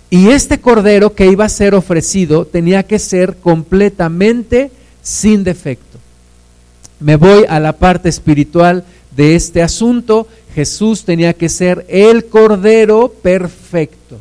Y 0.10 0.30
este 0.30 0.60
cordero 0.60 1.14
que 1.14 1.28
iba 1.28 1.46
a 1.46 1.50
ser 1.50 1.76
ofrecido 1.76 2.46
tenía 2.46 2.84
que 2.84 2.98
ser 2.98 3.38
completamente 3.38 4.72
sin 5.04 5.44
defecto. 5.44 6.00
Me 7.00 7.16
voy 7.16 7.46
a 7.48 7.60
la 7.60 7.74
parte 7.74 8.10
espiritual 8.10 8.84
de 9.16 9.36
este 9.36 9.62
asunto. 9.62 10.28
Jesús 10.56 11.06
tenía 11.06 11.34
que 11.34 11.48
ser 11.48 11.86
el 11.90 12.26
cordero 12.26 13.14
perfecto, 13.22 14.18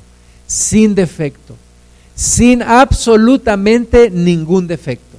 sin 0.46 0.94
defecto, 0.94 1.56
sin 2.14 2.62
absolutamente 2.62 4.10
ningún 4.10 4.66
defecto. 4.66 5.16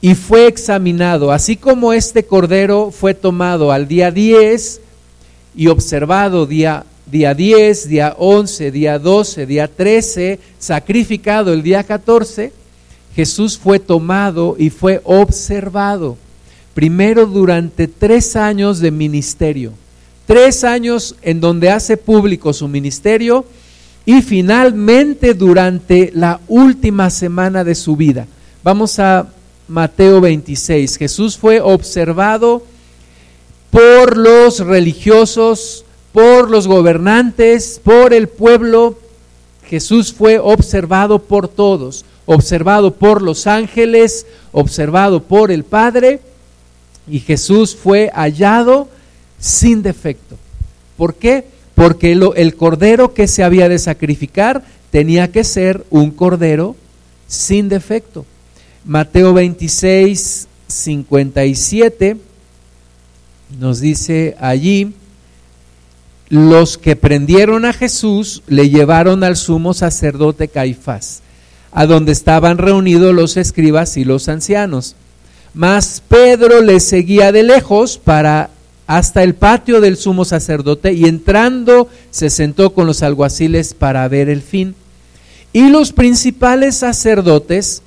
Y 0.00 0.14
fue 0.14 0.46
examinado, 0.46 1.32
así 1.32 1.56
como 1.56 1.92
este 1.92 2.24
cordero 2.24 2.92
fue 2.92 3.14
tomado 3.14 3.72
al 3.72 3.88
día 3.88 4.12
10 4.12 4.80
y 5.56 5.66
observado 5.66 6.46
día 6.46 6.84
día 7.10 7.34
10, 7.34 7.88
día 7.88 8.14
11, 8.18 8.70
día 8.70 8.98
12, 8.98 9.46
día 9.46 9.68
13, 9.68 10.38
sacrificado 10.58 11.52
el 11.52 11.62
día 11.62 11.82
14, 11.82 12.52
Jesús 13.14 13.58
fue 13.58 13.78
tomado 13.78 14.56
y 14.58 14.70
fue 14.70 15.00
observado. 15.04 16.16
Primero 16.74 17.26
durante 17.26 17.88
tres 17.88 18.36
años 18.36 18.78
de 18.78 18.90
ministerio, 18.90 19.72
tres 20.26 20.62
años 20.62 21.16
en 21.22 21.40
donde 21.40 21.70
hace 21.70 21.96
público 21.96 22.52
su 22.52 22.68
ministerio 22.68 23.44
y 24.06 24.22
finalmente 24.22 25.34
durante 25.34 26.12
la 26.14 26.40
última 26.46 27.10
semana 27.10 27.64
de 27.64 27.74
su 27.74 27.96
vida. 27.96 28.26
Vamos 28.62 28.98
a 28.98 29.26
Mateo 29.66 30.20
26. 30.20 30.96
Jesús 30.96 31.36
fue 31.36 31.60
observado 31.60 32.62
por 33.70 34.16
los 34.16 34.60
religiosos 34.60 35.84
por 36.18 36.50
los 36.50 36.66
gobernantes, 36.66 37.80
por 37.80 38.12
el 38.12 38.28
pueblo. 38.28 38.98
Jesús 39.62 40.12
fue 40.12 40.40
observado 40.40 41.20
por 41.20 41.46
todos, 41.46 42.04
observado 42.26 42.94
por 42.94 43.22
los 43.22 43.46
ángeles, 43.46 44.26
observado 44.50 45.22
por 45.22 45.52
el 45.52 45.62
Padre, 45.62 46.18
y 47.06 47.20
Jesús 47.20 47.76
fue 47.76 48.10
hallado 48.12 48.88
sin 49.38 49.80
defecto. 49.80 50.36
¿Por 50.96 51.14
qué? 51.14 51.44
Porque 51.76 52.10
el 52.10 52.56
cordero 52.56 53.14
que 53.14 53.28
se 53.28 53.44
había 53.44 53.68
de 53.68 53.78
sacrificar 53.78 54.64
tenía 54.90 55.30
que 55.30 55.44
ser 55.44 55.86
un 55.88 56.10
cordero 56.10 56.74
sin 57.28 57.68
defecto. 57.68 58.26
Mateo 58.84 59.34
26, 59.34 60.48
57 60.66 62.16
nos 63.60 63.78
dice 63.78 64.36
allí, 64.40 64.94
los 66.28 66.76
que 66.76 66.96
prendieron 66.96 67.64
a 67.64 67.72
Jesús 67.72 68.42
le 68.46 68.68
llevaron 68.68 69.24
al 69.24 69.36
sumo 69.36 69.72
sacerdote 69.74 70.48
Caifás, 70.48 71.22
a 71.72 71.86
donde 71.86 72.12
estaban 72.12 72.58
reunidos 72.58 73.14
los 73.14 73.36
escribas 73.36 73.96
y 73.96 74.04
los 74.04 74.28
ancianos. 74.28 74.94
Mas 75.54 76.02
Pedro 76.06 76.60
le 76.60 76.80
seguía 76.80 77.32
de 77.32 77.42
lejos 77.42 77.98
para 77.98 78.50
hasta 78.86 79.22
el 79.22 79.34
patio 79.34 79.82
del 79.82 79.98
sumo 79.98 80.24
sacerdote 80.24 80.94
y 80.94 81.04
entrando 81.04 81.88
se 82.10 82.30
sentó 82.30 82.72
con 82.72 82.86
los 82.86 83.02
alguaciles 83.02 83.74
para 83.74 84.08
ver 84.08 84.30
el 84.30 84.40
fin. 84.40 84.74
Y 85.52 85.68
los 85.68 85.92
principales 85.92 86.76
sacerdotes 86.76 87.82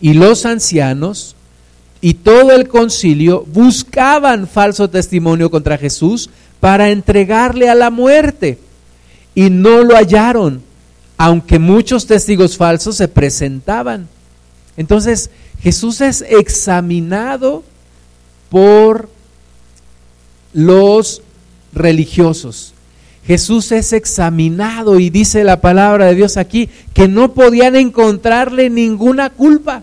y 0.00 0.12
los 0.12 0.44
ancianos 0.44 1.36
y 2.00 2.14
todo 2.14 2.52
el 2.52 2.68
concilio 2.68 3.44
buscaban 3.46 4.46
falso 4.46 4.88
testimonio 4.88 5.50
contra 5.50 5.78
Jesús 5.78 6.30
para 6.60 6.90
entregarle 6.90 7.68
a 7.68 7.74
la 7.74 7.90
muerte. 7.90 8.58
Y 9.34 9.50
no 9.50 9.84
lo 9.84 9.94
hallaron, 9.94 10.62
aunque 11.16 11.58
muchos 11.58 12.06
testigos 12.06 12.56
falsos 12.56 12.96
se 12.96 13.08
presentaban. 13.08 14.08
Entonces 14.76 15.30
Jesús 15.60 16.00
es 16.00 16.22
examinado 16.22 17.62
por 18.48 19.08
los 20.52 21.22
religiosos. 21.72 22.74
Jesús 23.26 23.72
es 23.72 23.92
examinado 23.92 24.98
y 24.98 25.10
dice 25.10 25.44
la 25.44 25.60
palabra 25.60 26.06
de 26.06 26.14
Dios 26.14 26.36
aquí 26.38 26.70
que 26.94 27.08
no 27.08 27.34
podían 27.34 27.76
encontrarle 27.76 28.70
ninguna 28.70 29.30
culpa. 29.30 29.82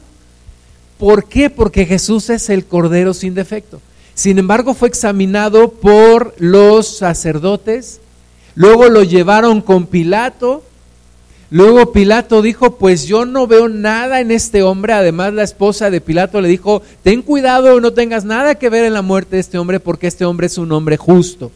¿Por 0.97 1.25
qué? 1.25 1.49
Porque 1.49 1.85
Jesús 1.85 2.29
es 2.29 2.49
el 2.49 2.65
Cordero 2.65 3.13
sin 3.13 3.35
defecto. 3.35 3.81
Sin 4.15 4.39
embargo, 4.39 4.73
fue 4.73 4.87
examinado 4.87 5.71
por 5.71 6.33
los 6.37 6.87
sacerdotes, 6.87 7.99
luego 8.55 8.87
lo 8.87 9.03
llevaron 9.03 9.59
con 9.59 9.87
Pilato, 9.87 10.63
luego 11.49 11.91
Pilato 11.91 12.41
dijo, 12.41 12.77
pues 12.77 13.07
yo 13.07 13.25
no 13.25 13.45
veo 13.45 13.67
nada 13.67 14.21
en 14.21 14.31
este 14.31 14.63
hombre, 14.63 14.93
además 14.93 15.33
la 15.33 15.43
esposa 15.43 15.89
de 15.89 15.99
Pilato 15.99 16.39
le 16.39 16.47
dijo, 16.47 16.81
ten 17.03 17.21
cuidado, 17.23 17.81
no 17.81 17.91
tengas 17.91 18.23
nada 18.23 18.55
que 18.55 18.69
ver 18.69 18.85
en 18.85 18.93
la 18.93 19.01
muerte 19.01 19.35
de 19.35 19.41
este 19.41 19.57
hombre, 19.57 19.81
porque 19.81 20.07
este 20.07 20.23
hombre 20.23 20.47
es 20.47 20.57
un 20.57 20.71
hombre 20.71 20.95
justo. 20.95 21.51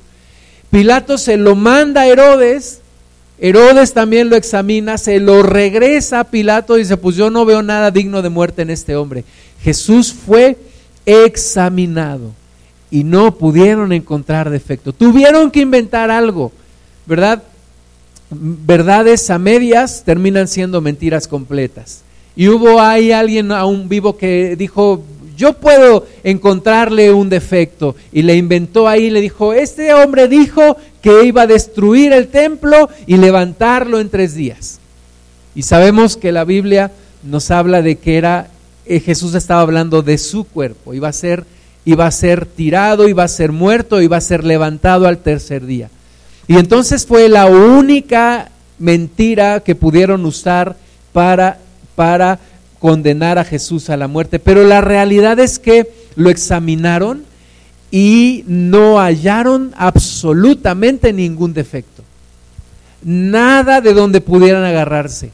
Pilato 0.69 1.17
se 1.17 1.37
lo 1.37 1.55
manda 1.55 2.01
a 2.01 2.07
Herodes, 2.07 2.81
Herodes 3.39 3.93
también 3.93 4.29
lo 4.29 4.35
examina, 4.35 4.97
se 4.97 5.21
lo 5.21 5.43
regresa 5.43 6.19
a 6.19 6.23
Pilato 6.25 6.75
y 6.75 6.81
dice, 6.81 6.97
pues 6.97 7.15
yo 7.15 7.29
no 7.29 7.45
veo 7.45 7.63
nada 7.63 7.89
digno 7.89 8.21
de 8.21 8.27
muerte 8.27 8.63
en 8.63 8.69
este 8.69 8.97
hombre. 8.97 9.23
Jesús 9.63 10.13
fue 10.13 10.57
examinado 11.05 12.33
y 12.91 13.03
no 13.03 13.35
pudieron 13.35 13.91
encontrar 13.91 14.49
defecto. 14.49 14.93
Tuvieron 14.93 15.51
que 15.51 15.61
inventar 15.61 16.11
algo, 16.11 16.51
¿verdad? 17.05 17.43
Verdades 18.31 19.29
a 19.29 19.39
medias 19.39 20.03
terminan 20.05 20.47
siendo 20.47 20.81
mentiras 20.81 21.27
completas. 21.27 22.01
Y 22.35 22.47
hubo 22.47 22.79
ahí 22.79 23.11
alguien 23.11 23.51
aún 23.51 23.89
vivo 23.89 24.17
que 24.17 24.55
dijo, 24.55 25.03
yo 25.39 25.53
puedo 25.53 26.05
encontrarle 26.23 27.11
un 27.11 27.29
defecto. 27.29 27.95
Y 28.11 28.23
le 28.23 28.35
inventó 28.35 28.87
ahí, 28.87 29.09
le 29.09 29.21
dijo, 29.21 29.53
este 29.53 29.93
hombre 29.93 30.27
dijo 30.27 30.77
que 31.01 31.23
iba 31.25 31.43
a 31.43 31.47
destruir 31.47 32.11
el 32.13 32.27
templo 32.27 32.89
y 33.07 33.17
levantarlo 33.17 33.99
en 33.99 34.09
tres 34.09 34.35
días. 34.35 34.79
Y 35.55 35.63
sabemos 35.63 36.17
que 36.17 36.31
la 36.31 36.43
Biblia 36.43 36.91
nos 37.23 37.51
habla 37.51 37.81
de 37.81 37.97
que 37.97 38.17
era, 38.17 38.49
eh, 38.85 38.99
Jesús 38.99 39.33
estaba 39.33 39.61
hablando 39.61 40.01
de 40.01 40.17
su 40.17 40.43
cuerpo, 40.43 40.93
iba 40.93 41.07
a 41.07 41.13
ser 41.13 41.45
iba 41.85 42.07
a 42.07 42.11
ser 42.11 42.45
tirado, 42.45 43.07
iba 43.07 43.23
a 43.23 43.27
ser 43.27 43.51
muerto, 43.51 44.01
iba 44.01 44.17
a 44.17 44.21
ser 44.21 44.43
levantado 44.43 45.07
al 45.07 45.19
tercer 45.19 45.65
día. 45.65 45.89
Y 46.47 46.57
entonces 46.57 47.05
fue 47.05 47.29
la 47.29 47.45
única 47.45 48.49
mentira 48.79 49.59
que 49.59 49.75
pudieron 49.75 50.25
usar 50.25 50.75
para, 51.13 51.59
para 51.95 52.39
condenar 52.79 53.37
a 53.37 53.43
Jesús 53.43 53.89
a 53.89 53.97
la 53.97 54.07
muerte. 54.07 54.39
Pero 54.39 54.63
la 54.63 54.81
realidad 54.81 55.39
es 55.39 55.59
que 55.59 55.91
lo 56.15 56.29
examinaron 56.29 57.23
y 57.91 58.43
no 58.47 58.99
hallaron 58.99 59.73
absolutamente 59.77 61.13
ningún 61.13 61.53
defecto. 61.53 62.03
Nada 63.03 63.81
de 63.81 63.93
donde 63.93 64.21
pudieran 64.21 64.63
agarrarse. 64.63 65.31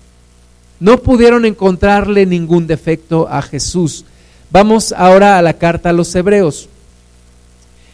No 0.80 0.98
pudieron 1.02 1.46
encontrarle 1.46 2.26
ningún 2.26 2.68
defecto 2.68 3.28
a 3.30 3.42
Jesús. 3.42 4.06
Vamos 4.52 4.94
ahora 4.94 5.38
a 5.38 5.42
la 5.42 5.54
carta 5.54 5.90
a 5.90 5.94
los 5.94 6.14
hebreos. 6.16 6.70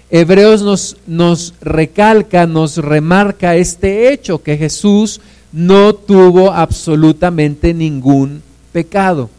Hebreos 0.10 0.98
nos, 1.08 1.53
recalca, 1.62 2.46
nos 2.46 2.77
remarca 2.77 3.55
este 3.55 4.12
hecho, 4.12 4.43
que 4.43 4.58
Jesús 4.58 5.22
no 5.53 5.96
tuvo 5.96 6.51
absolutamente 6.51 7.74
ningún 7.74 8.43
pecado. 8.74 9.29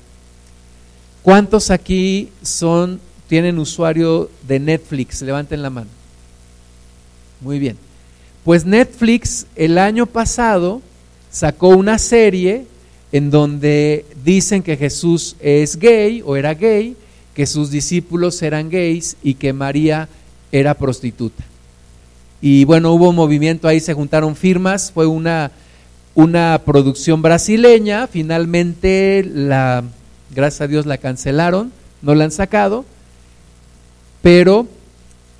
¿Cuántos 1.22 1.70
aquí 1.70 2.30
son, 2.42 3.00
tienen 3.28 3.58
usuario 3.58 4.30
de 4.48 4.60
Netflix? 4.60 5.20
Levanten 5.20 5.60
la 5.60 5.70
mano. 5.70 5.90
Muy 7.42 7.58
bien. 7.58 7.76
Pues 8.42 8.64
Netflix 8.64 9.46
el 9.54 9.76
año 9.76 10.06
pasado 10.06 10.80
sacó 11.30 11.68
una 11.68 11.98
serie 11.98 12.66
en 13.12 13.30
donde 13.30 14.06
dicen 14.24 14.62
que 14.62 14.76
Jesús 14.76 15.36
es 15.38 15.76
gay 15.76 16.22
o 16.24 16.34
era 16.34 16.54
gay 16.54 16.96
que 17.34 17.46
sus 17.46 17.70
discípulos 17.70 18.42
eran 18.42 18.68
gays 18.70 19.16
y 19.22 19.34
que 19.34 19.52
María 19.52 20.08
era 20.50 20.74
prostituta. 20.74 21.44
Y 22.40 22.64
bueno, 22.64 22.92
hubo 22.92 23.12
movimiento 23.12 23.68
ahí, 23.68 23.80
se 23.80 23.94
juntaron 23.94 24.34
firmas, 24.36 24.90
fue 24.92 25.06
una, 25.06 25.52
una 26.14 26.60
producción 26.64 27.22
brasileña, 27.22 28.06
finalmente 28.06 29.24
la, 29.24 29.84
gracias 30.34 30.62
a 30.62 30.66
Dios 30.66 30.86
la 30.86 30.98
cancelaron, 30.98 31.72
no 32.02 32.14
la 32.14 32.24
han 32.24 32.32
sacado, 32.32 32.84
pero 34.22 34.66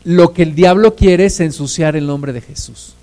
lo 0.05 0.33
que 0.33 0.43
el 0.43 0.55
diablo 0.55 0.95
quiere 0.95 1.27
es 1.27 1.41
ensuciar 1.41 1.97
el 1.97 2.07
nombre 2.07 2.33
de 2.33 2.41
Jesús. 2.41 2.95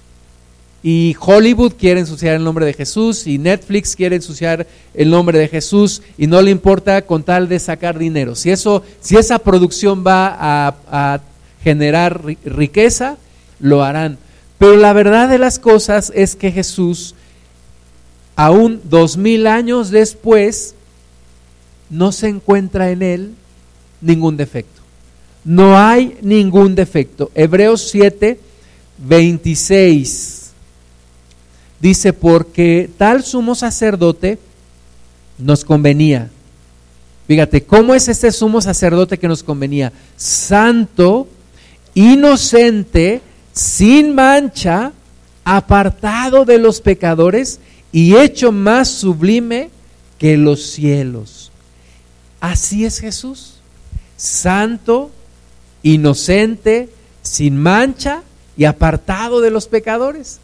Y 0.81 1.15
Hollywood 1.19 1.73
quiere 1.73 1.99
ensuciar 1.99 2.35
el 2.35 2.43
nombre 2.43 2.65
de 2.65 2.73
Jesús 2.73 3.27
y 3.27 3.37
Netflix 3.37 3.95
quiere 3.95 4.15
ensuciar 4.15 4.65
el 4.93 5.09
nombre 5.09 5.37
de 5.37 5.49
Jesús 5.49 6.01
y 6.17 6.27
no 6.27 6.41
le 6.41 6.51
importa 6.51 7.01
con 7.01 7.23
tal 7.23 7.49
de 7.49 7.59
sacar 7.59 7.97
dinero. 7.97 8.33
Si, 8.35 8.49
eso, 8.49 8.83
si 9.01 9.17
esa 9.17 9.39
producción 9.39 10.05
va 10.07 10.27
a, 10.39 10.75
a 10.89 11.21
generar 11.61 12.23
riqueza, 12.45 13.17
lo 13.59 13.83
harán. 13.83 14.17
Pero 14.57 14.77
la 14.77 14.93
verdad 14.93 15.27
de 15.27 15.37
las 15.37 15.59
cosas 15.59 16.13
es 16.15 16.37
que 16.37 16.51
Jesús, 16.51 17.13
aún 18.37 18.79
dos 18.85 19.17
mil 19.17 19.47
años 19.47 19.89
después, 19.89 20.75
no 21.89 22.13
se 22.13 22.29
encuentra 22.29 22.91
en 22.91 23.01
él 23.01 23.33
ningún 23.99 24.37
defecto. 24.37 24.81
No 25.43 25.77
hay 25.77 26.17
ningún 26.21 26.75
defecto. 26.75 27.31
Hebreos 27.35 27.89
7, 27.89 28.39
26 28.97 30.38
dice, 31.79 32.13
porque 32.13 32.89
tal 32.97 33.23
sumo 33.23 33.55
sacerdote 33.55 34.39
nos 35.37 35.63
convenía. 35.63 36.29
Fíjate, 37.27 37.63
¿cómo 37.63 37.93
es 37.93 38.07
este 38.07 38.31
sumo 38.31 38.61
sacerdote 38.61 39.17
que 39.17 39.27
nos 39.27 39.43
convenía? 39.43 39.93
Santo, 40.17 41.27
inocente, 41.93 43.21
sin 43.53 44.15
mancha, 44.15 44.93
apartado 45.43 46.45
de 46.45 46.57
los 46.57 46.81
pecadores 46.81 47.59
y 47.91 48.15
hecho 48.15 48.51
más 48.51 48.87
sublime 48.87 49.69
que 50.17 50.37
los 50.37 50.63
cielos. 50.63 51.51
Así 52.39 52.85
es 52.85 52.99
Jesús, 52.99 53.55
santo, 54.17 55.11
inocente, 55.83 56.89
sin 57.21 57.57
mancha 57.57 58.23
y 58.57 58.65
apartado 58.65 59.41
de 59.41 59.51
los 59.51 59.67
pecadores. 59.67 60.39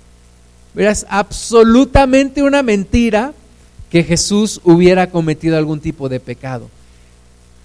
Es 0.76 1.06
absolutamente 1.10 2.44
una 2.44 2.64
mentira 2.64 3.34
que 3.90 4.04
Jesús 4.04 4.60
hubiera 4.64 5.10
cometido 5.10 5.58
algún 5.58 5.80
tipo 5.80 6.10
de 6.10 6.20
pecado. 6.20 6.70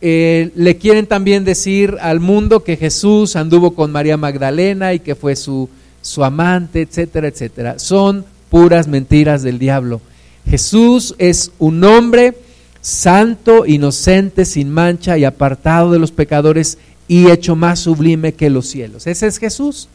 Eh, 0.00 0.50
le 0.54 0.76
quieren 0.76 1.06
también 1.06 1.44
decir 1.44 1.96
al 2.00 2.20
mundo 2.20 2.62
que 2.62 2.76
Jesús 2.76 3.36
anduvo 3.36 3.72
con 3.72 3.92
María 3.92 4.16
Magdalena 4.16 4.94
y 4.94 5.00
que 5.00 5.14
fue 5.14 5.36
su, 5.36 5.68
su 6.00 6.24
amante, 6.24 6.82
etcétera, 6.82 7.28
etcétera. 7.28 7.78
Son 7.78 8.24
puras 8.48 8.86
mentiras 8.88 9.42
del 9.42 9.58
diablo. 9.58 10.00
Jesús 10.48 11.14
es 11.18 11.52
un 11.58 11.82
hombre 11.84 12.34
santo, 12.80 13.66
inocente, 13.66 14.44
sin 14.44 14.70
mancha 14.70 15.18
y 15.18 15.24
apartado 15.24 15.92
de 15.92 15.98
los 15.98 16.12
pecadores 16.12 16.78
y 17.08 17.30
hecho 17.30 17.56
más 17.56 17.80
sublime 17.80 18.32
que 18.32 18.50
los 18.50 18.68
cielos. 18.68 19.06
Ese 19.06 19.26
es 19.26 19.38
Jesús 19.38 19.88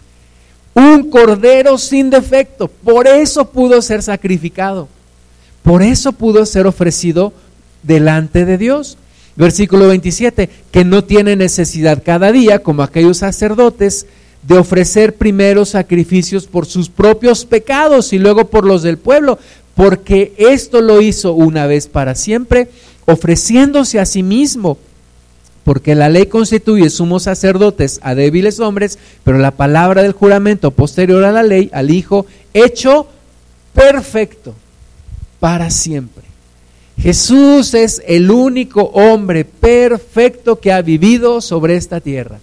un 0.76 1.10
cordero 1.10 1.78
sin 1.78 2.10
defecto. 2.10 2.68
Por 2.68 3.08
eso 3.08 3.50
pudo 3.50 3.82
ser 3.82 4.04
sacrificado. 4.04 4.88
Por 5.64 5.82
eso 5.82 6.12
pudo 6.12 6.46
ser 6.46 6.68
ofrecido 6.68 7.34
delante 7.82 8.46
de 8.46 8.58
Dios. 8.58 8.98
Versículo 9.36 9.88
27, 9.88 10.50
que 10.72 10.86
no 10.86 11.04
tiene 11.04 11.36
necesidad 11.36 12.04
cada 12.06 12.32
día, 12.32 12.60
como 12.60 12.84
aquellos 12.84 13.18
sacerdotes, 13.18 14.06
de 14.44 14.58
ofrecer 14.58 15.16
primero 15.16 15.66
sacrificios 15.66 16.46
por 16.46 16.68
sus 16.68 16.90
propios 16.90 17.46
pecados 17.46 18.14
y 18.14 18.20
luego 18.20 18.48
por 18.48 18.66
los 18.66 18.84
del 18.84 18.98
pueblo, 18.98 19.40
porque 19.74 20.34
esto 20.38 20.82
lo 20.82 21.02
hizo 21.02 21.34
una 21.34 21.66
vez 21.68 21.88
para 21.88 22.16
siempre, 22.16 22.70
ofreciéndose 23.06 24.00
a 24.00 24.06
sí 24.06 24.24
mismo 24.24 24.78
porque 25.66 25.96
la 25.96 26.10
ley 26.10 26.28
constituye 26.28 26.92
sumos 26.92 27.24
sacerdotes 27.24 28.00
a 28.04 28.14
débiles 28.14 28.60
hombres, 28.60 29.00
pero 29.24 29.40
la 29.40 29.50
palabra 29.50 30.04
del 30.04 30.12
juramento 30.12 30.70
posterior 30.70 31.24
a 31.26 31.32
la 31.32 31.42
ley, 31.42 31.72
al 31.74 31.90
Hijo, 31.90 32.28
hecho 32.54 33.08
perfecto 33.74 34.54
para 35.40 35.72
siempre. 35.72 36.24
Jesús 37.02 37.74
es 37.74 38.04
el 38.06 38.30
único 38.30 38.84
hombre 38.94 39.44
perfecto 39.44 40.60
que 40.60 40.72
ha 40.72 40.84
vivido 40.84 41.42
sobre 41.42 41.78
esta 41.78 42.00
tierra. 42.00 42.38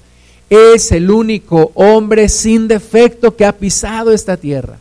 Es 0.50 0.90
el 0.90 1.08
único 1.08 1.70
hombre 1.76 2.28
sin 2.28 2.66
defecto 2.66 3.36
que 3.36 3.46
ha 3.46 3.56
pisado 3.56 4.12
esta 4.12 4.36
tierra. 4.36 4.78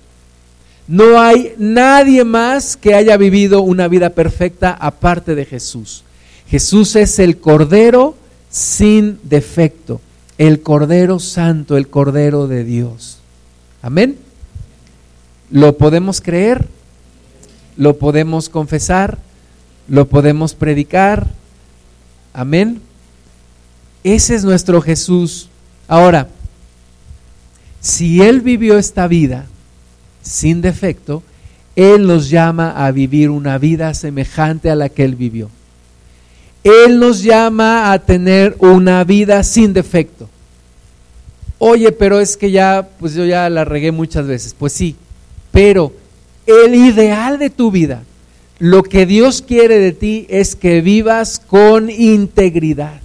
No 0.88 1.22
hay 1.22 1.54
nadie 1.60 2.24
más 2.24 2.76
que 2.76 2.96
haya 2.96 3.18
vivido 3.18 3.62
una 3.62 3.88
vida 3.88 4.10
perfecta 4.10 4.72
aparte 4.72 5.36
de 5.36 5.46
Jesús. 5.46 6.04
Jesús 6.50 6.96
es 6.96 7.20
el 7.20 7.38
Cordero 7.38 8.16
sin 8.52 9.18
defecto, 9.24 10.02
el 10.38 10.62
Cordero 10.62 11.20
Santo, 11.20 11.78
el 11.78 11.88
Cordero 11.88 12.48
de 12.48 12.64
Dios. 12.64 13.20
Amén. 13.82 14.18
¿Lo 15.50 15.78
podemos 15.78 16.22
creer? 16.22 16.68
¿Lo 17.78 17.98
podemos 17.98 18.50
confesar? 18.50 19.18
¿Lo 19.88 20.08
podemos 20.08 20.54
predicar? 20.54 21.28
Amén. 22.34 22.82
Ese 24.04 24.36
es 24.36 24.44
nuestro 24.44 24.82
Jesús. 24.82 25.50
Ahora, 25.88 26.28
si 27.80 28.22
Él 28.22 28.42
vivió 28.42 28.78
esta 28.78 29.08
vida 29.08 29.46
sin 30.22 30.62
defecto, 30.62 31.24
Él 31.76 32.06
nos 32.06 32.30
llama 32.30 32.72
a 32.86 32.92
vivir 32.92 33.30
una 33.30 33.58
vida 33.58 33.94
semejante 33.94 34.70
a 34.70 34.76
la 34.76 34.90
que 34.90 35.04
Él 35.04 35.16
vivió. 35.16 35.50
Él 36.64 37.00
nos 37.00 37.24
llama 37.24 37.92
a 37.92 38.00
tener 38.00 38.56
una 38.60 39.04
vida 39.04 39.44
sin 39.44 39.74
defecto. 39.74 40.30
Oye, 41.58 41.92
pero 41.92 42.20
es 42.20 42.38
que 42.38 42.52
ya, 42.52 42.90
pues 43.00 43.14
yo 43.14 43.26
ya 43.26 43.50
la 43.50 43.66
regué 43.66 43.92
muchas 43.92 44.28
veces. 44.28 44.56
Pues 44.58 44.74
sí, 44.74 44.96
pero 45.52 45.94
el 46.46 46.76
ideal 46.76 47.40
de 47.40 47.50
tu 47.50 47.72
vida, 47.72 48.04
lo 48.60 48.84
que 48.84 49.06
Dios 49.06 49.42
quiere 49.42 49.80
de 49.80 49.92
ti 49.92 50.26
es 50.30 50.56
que 50.56 50.82
vivas 50.82 51.40
con 51.40 51.90
integridad. 51.90 53.02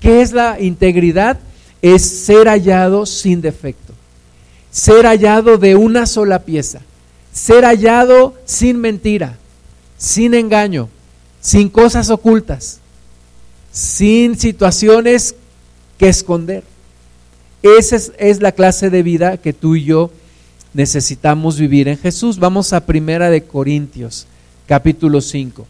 ¿Qué 0.00 0.22
es 0.22 0.32
la 0.32 0.60
integridad? 0.60 1.38
Es 1.80 2.02
ser 2.02 2.48
hallado 2.48 3.06
sin 3.06 3.40
defecto, 3.40 3.92
ser 4.70 5.04
hallado 5.06 5.58
de 5.58 5.76
una 5.76 6.06
sola 6.06 6.40
pieza, 6.40 6.80
ser 7.32 7.64
hallado 7.64 8.34
sin 8.44 8.78
mentira, 8.78 9.36
sin 9.96 10.34
engaño, 10.34 10.88
sin 11.42 11.68
cosas 11.68 12.08
ocultas, 12.08 12.78
sin 13.72 14.38
situaciones 14.38 15.34
que 15.98 16.08
esconder. 16.08 16.62
Esa 17.62 17.96
es, 18.18 18.40
la 18.40 18.52
clase 18.52 18.90
de 18.90 19.02
vida 19.02 19.36
que 19.36 19.52
tú 19.52 19.76
y 19.76 19.84
yo 19.84 20.10
necesitamos 20.72 21.58
vivir 21.58 21.88
en 21.88 21.98
Jesús. 21.98 22.38
Vamos 22.38 22.72
a 22.72 22.86
Primera 22.86 23.28
de 23.28 23.42
Corintios, 23.42 24.26
capítulo 24.66 25.20
5. 25.20 25.66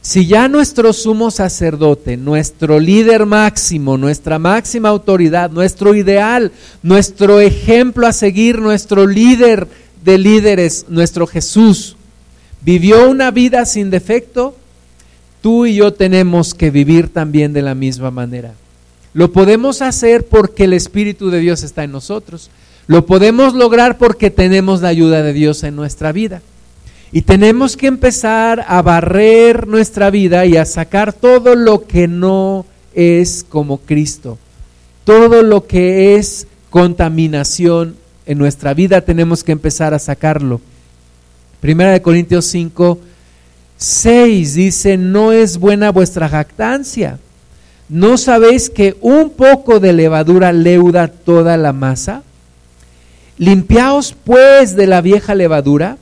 Si 0.00 0.26
ya 0.26 0.48
nuestro 0.48 0.92
sumo 0.92 1.30
sacerdote, 1.30 2.16
nuestro 2.16 2.78
líder 2.78 3.26
máximo, 3.26 3.96
nuestra 3.96 4.38
máxima 4.38 4.88
autoridad, 4.88 5.50
nuestro 5.50 5.94
ideal, 5.94 6.52
nuestro 6.82 7.40
ejemplo 7.40 8.06
a 8.06 8.12
seguir, 8.12 8.60
nuestro 8.60 9.06
líder 9.06 9.66
de 10.04 10.18
líderes, 10.18 10.86
nuestro 10.88 11.26
Jesús, 11.26 11.96
vivió 12.64 13.08
una 13.08 13.30
vida 13.30 13.64
sin 13.66 13.90
defecto, 13.90 14.56
tú 15.42 15.66
y 15.66 15.74
yo 15.76 15.92
tenemos 15.92 16.54
que 16.54 16.70
vivir 16.70 17.08
también 17.08 17.52
de 17.52 17.62
la 17.62 17.74
misma 17.74 18.10
manera. 18.10 18.54
Lo 19.12 19.30
podemos 19.30 19.82
hacer 19.82 20.26
porque 20.26 20.64
el 20.64 20.72
Espíritu 20.72 21.30
de 21.30 21.40
Dios 21.40 21.62
está 21.62 21.84
en 21.84 21.92
nosotros. 21.92 22.50
Lo 22.86 23.06
podemos 23.06 23.54
lograr 23.54 23.96
porque 23.96 24.30
tenemos 24.30 24.82
la 24.82 24.88
ayuda 24.88 25.22
de 25.22 25.32
Dios 25.32 25.62
en 25.62 25.76
nuestra 25.76 26.12
vida. 26.12 26.42
Y 27.12 27.22
tenemos 27.22 27.76
que 27.76 27.86
empezar 27.86 28.64
a 28.66 28.82
barrer 28.82 29.68
nuestra 29.68 30.10
vida 30.10 30.46
y 30.46 30.56
a 30.56 30.64
sacar 30.64 31.12
todo 31.12 31.54
lo 31.54 31.86
que 31.86 32.08
no 32.08 32.66
es 32.92 33.46
como 33.48 33.78
Cristo. 33.78 34.36
Todo 35.04 35.42
lo 35.42 35.66
que 35.66 36.16
es 36.16 36.48
contaminación 36.70 37.94
en 38.26 38.38
nuestra 38.38 38.74
vida 38.74 39.02
tenemos 39.02 39.44
que 39.44 39.52
empezar 39.52 39.94
a 39.94 40.00
sacarlo. 40.00 40.60
Primera 41.64 41.92
de 41.92 42.02
Corintios 42.02 42.44
5, 42.44 42.98
6 43.78 44.52
dice, 44.52 44.98
no 44.98 45.32
es 45.32 45.56
buena 45.56 45.92
vuestra 45.92 46.28
jactancia. 46.28 47.18
¿No 47.88 48.18
sabéis 48.18 48.68
que 48.68 48.98
un 49.00 49.30
poco 49.30 49.80
de 49.80 49.94
levadura 49.94 50.52
leuda 50.52 51.08
toda 51.08 51.56
la 51.56 51.72
masa? 51.72 52.22
Limpiaos 53.38 54.14
pues 54.24 54.76
de 54.76 54.86
la 54.86 55.00
vieja 55.00 55.34
levadura 55.34 55.96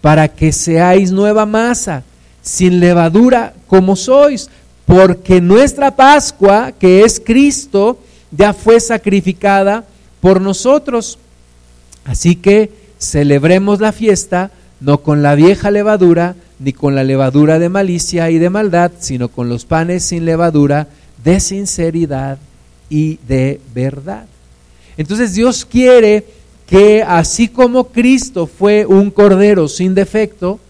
para 0.00 0.26
que 0.26 0.50
seáis 0.50 1.12
nueva 1.12 1.46
masa, 1.46 2.02
sin 2.42 2.80
levadura 2.80 3.54
como 3.68 3.94
sois, 3.94 4.50
porque 4.84 5.40
nuestra 5.40 5.94
Pascua, 5.94 6.72
que 6.72 7.04
es 7.04 7.22
Cristo, 7.24 8.00
ya 8.32 8.52
fue 8.52 8.80
sacrificada 8.80 9.84
por 10.20 10.40
nosotros. 10.40 11.20
Así 12.04 12.34
que 12.34 12.72
celebremos 12.98 13.78
la 13.78 13.92
fiesta 13.92 14.50
no 14.84 14.98
con 14.98 15.22
la 15.22 15.34
vieja 15.34 15.70
levadura, 15.70 16.36
ni 16.58 16.72
con 16.72 16.94
la 16.94 17.04
levadura 17.04 17.58
de 17.58 17.68
malicia 17.68 18.30
y 18.30 18.38
de 18.38 18.50
maldad, 18.50 18.92
sino 18.98 19.28
con 19.28 19.48
los 19.48 19.64
panes 19.64 20.04
sin 20.04 20.24
levadura 20.24 20.88
de 21.24 21.40
sinceridad 21.40 22.38
y 22.90 23.18
de 23.26 23.60
verdad. 23.74 24.26
Entonces 24.96 25.34
Dios 25.34 25.64
quiere 25.64 26.24
que 26.66 27.02
así 27.02 27.48
como 27.48 27.84
Cristo 27.84 28.46
fue 28.46 28.84
un 28.84 29.10
cordero 29.10 29.68
sin 29.68 29.94
defecto, 29.94 30.60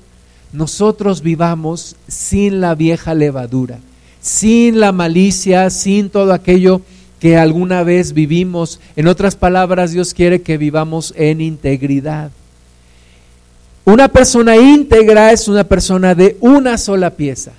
nosotros 0.52 1.20
vivamos 1.20 1.96
sin 2.06 2.60
la 2.60 2.76
vieja 2.76 3.14
levadura, 3.14 3.80
sin 4.20 4.78
la 4.78 4.92
malicia, 4.92 5.68
sin 5.70 6.08
todo 6.08 6.32
aquello 6.32 6.80
que 7.18 7.36
alguna 7.36 7.82
vez 7.82 8.12
vivimos. 8.12 8.78
En 8.94 9.08
otras 9.08 9.34
palabras, 9.34 9.90
Dios 9.90 10.14
quiere 10.14 10.42
que 10.42 10.56
vivamos 10.56 11.12
en 11.16 11.40
integridad. 11.40 12.30
Una 13.84 14.08
persona 14.08 14.56
íntegra 14.56 15.32
es 15.32 15.46
una 15.46 15.64
persona 15.64 16.14
de 16.14 16.38
una 16.40 16.78
sola 16.78 17.10
pieza, 17.10 17.52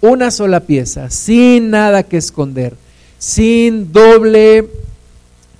una 0.00 0.32
sola 0.32 0.60
pieza, 0.60 1.10
sin 1.10 1.70
nada 1.70 2.02
que 2.02 2.16
esconder, 2.16 2.74
sin 3.18 3.92
doble 3.92 4.68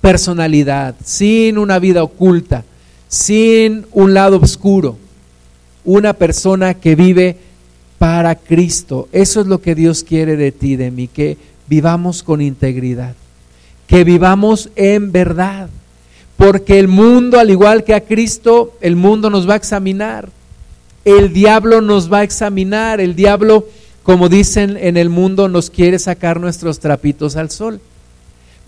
personalidad, 0.01 0.95
sin 1.05 1.57
una 1.57 1.79
vida 1.79 2.03
oculta, 2.03 2.65
sin 3.07 3.85
un 3.93 4.13
lado 4.13 4.37
oscuro. 4.37 4.97
Una 5.85 6.11
persona 6.13 6.73
que 6.73 6.95
vive 6.95 7.37
para 7.99 8.35
Cristo. 8.35 9.07
Eso 9.13 9.39
es 9.39 9.47
lo 9.47 9.61
que 9.61 9.75
Dios 9.75 10.03
quiere 10.03 10.35
de 10.35 10.51
ti, 10.51 10.75
de 10.75 10.91
mí, 10.91 11.07
que 11.07 11.37
vivamos 11.69 12.21
con 12.21 12.41
integridad, 12.41 13.15
que 13.87 14.03
vivamos 14.03 14.69
en 14.75 15.13
verdad. 15.13 15.69
Porque 16.37 16.79
el 16.79 16.87
mundo, 16.87 17.39
al 17.39 17.49
igual 17.49 17.83
que 17.83 17.93
a 17.93 18.01
Cristo, 18.01 18.73
el 18.81 18.95
mundo 18.95 19.29
nos 19.29 19.47
va 19.47 19.53
a 19.53 19.57
examinar. 19.57 20.29
El 21.05 21.33
diablo 21.33 21.81
nos 21.81 22.11
va 22.11 22.19
a 22.19 22.23
examinar. 22.23 22.99
El 22.99 23.15
diablo, 23.15 23.67
como 24.03 24.29
dicen 24.29 24.77
en 24.79 24.97
el 24.97 25.09
mundo, 25.09 25.47
nos 25.47 25.69
quiere 25.69 25.99
sacar 25.99 26.39
nuestros 26.39 26.79
trapitos 26.79 27.35
al 27.35 27.49
sol. 27.49 27.79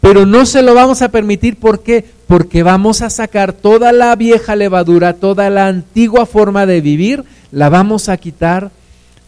Pero 0.02 0.26
no 0.26 0.46
se 0.46 0.62
lo 0.62 0.76
vamos 0.76 1.02
a 1.02 1.10
permitir, 1.10 1.58
¿por 1.58 1.82
qué? 1.82 2.06
Porque 2.28 2.62
vamos 2.62 3.02
a 3.02 3.10
sacar 3.10 3.54
toda 3.54 3.92
la 3.92 4.16
vieja 4.16 4.56
levadura, 4.56 5.14
toda 5.14 5.50
la 5.50 5.68
antigua 5.68 6.28
forma 6.28 6.68
de 6.68 6.80
vivir, 6.80 7.24
la 7.52 7.70
vamos 7.70 8.08
a 8.08 8.18
quitar 8.18 8.70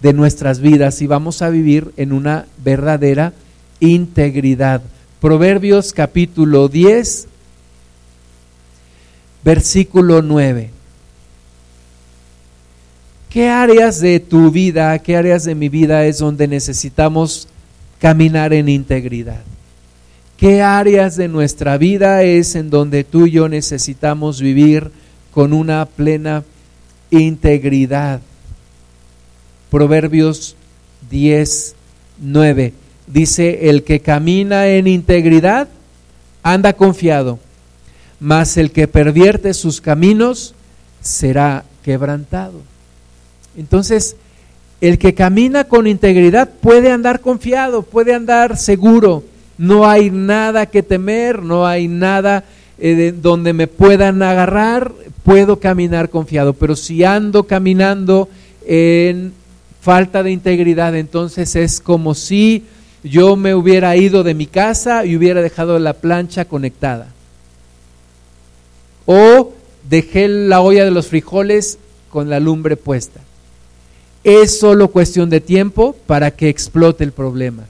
de 0.02 0.14
nuestras 0.14 0.60
vidas 0.60 1.02
y 1.02 1.08
vamos 1.08 1.42
a 1.42 1.50
vivir 1.50 1.92
en 1.98 2.14
una 2.14 2.46
verdadera 2.64 3.34
integridad. 3.80 4.84
Proverbios 5.20 5.94
capítulo 5.94 6.68
10, 6.68 7.28
versículo 9.48 10.22
9. 10.22 10.72
¿Qué 13.30 13.48
áreas 13.48 14.02
de 14.02 14.20
tu 14.20 14.52
vida, 14.52 15.00
qué 15.00 15.16
áreas 15.16 15.46
de 15.46 15.56
mi 15.56 15.70
vida 15.70 16.06
es 16.06 16.18
donde 16.18 16.50
necesitamos 16.50 17.48
caminar 17.98 18.52
en 18.52 18.68
integridad? 18.68 19.40
¿Qué 20.36 20.62
áreas 20.62 21.16
de 21.16 21.30
nuestra 21.30 21.78
vida 21.78 22.24
es 22.24 22.56
en 22.56 22.70
donde 22.70 23.06
tú 23.06 23.28
y 23.28 23.32
yo 23.32 23.48
necesitamos 23.48 24.42
vivir 24.42 24.92
con 25.32 25.54
una 25.54 25.86
plena 25.86 26.44
integridad? 27.10 28.20
Proverbios 29.72 30.58
10, 31.10 31.74
9 32.20 32.74
dice, 33.08 33.70
el 33.70 33.84
que 33.84 34.02
camina 34.02 34.68
en 34.68 34.88
integridad 34.88 35.70
anda 36.44 36.74
confiado, 36.74 37.40
mas 38.20 38.58
el 38.58 38.72
que 38.72 38.88
pervierte 38.88 39.54
sus 39.54 39.82
caminos 39.82 40.56
será 41.02 41.64
quebrantado. 41.84 42.62
Entonces, 43.56 44.16
el 44.82 44.98
que 44.98 45.14
camina 45.14 45.64
con 45.64 45.88
integridad 45.88 46.50
puede 46.62 46.92
andar 46.92 47.22
confiado, 47.22 47.82
puede 47.82 48.14
andar 48.14 48.58
seguro, 48.58 49.24
no 49.58 49.88
hay 49.88 50.12
nada 50.12 50.68
que 50.68 50.84
temer, 50.84 51.42
no 51.42 51.66
hay 51.66 51.88
nada 51.88 52.44
eh, 52.78 53.14
donde 53.20 53.54
me 53.54 53.68
puedan 53.68 54.22
agarrar, 54.22 54.92
puedo 55.24 55.60
caminar 55.60 56.10
confiado. 56.10 56.54
Pero 56.54 56.76
si 56.76 57.04
ando 57.04 57.44
caminando 57.44 58.30
en 58.66 59.34
falta 59.82 60.22
de 60.22 60.32
integridad, 60.32 60.96
entonces 60.96 61.56
es 61.56 61.80
como 61.80 62.14
si 62.14 62.66
yo 63.04 63.36
me 63.36 63.56
hubiera 63.56 63.96
ido 63.96 64.24
de 64.24 64.36
mi 64.36 64.46
casa 64.46 65.06
y 65.06 65.16
hubiera 65.16 65.42
dejado 65.42 65.80
la 65.80 65.94
plancha 65.94 66.46
conectada. 66.46 67.08
O 69.08 69.54
dejé 69.90 70.28
la 70.28 70.62
olla 70.62 70.86
de 70.86 70.92
los 70.92 71.08
frijoles 71.08 71.80
con 72.10 72.30
la 72.30 72.40
lumbre 72.40 72.78
puesta. 72.78 73.22
Es 74.24 74.60
solo 74.60 74.90
cuestión 74.90 75.30
de 75.30 75.42
tiempo 75.42 75.96
para 76.06 76.32
que 76.32 76.50
explote 76.50 77.04
el 77.04 77.14
problema. 77.14 77.64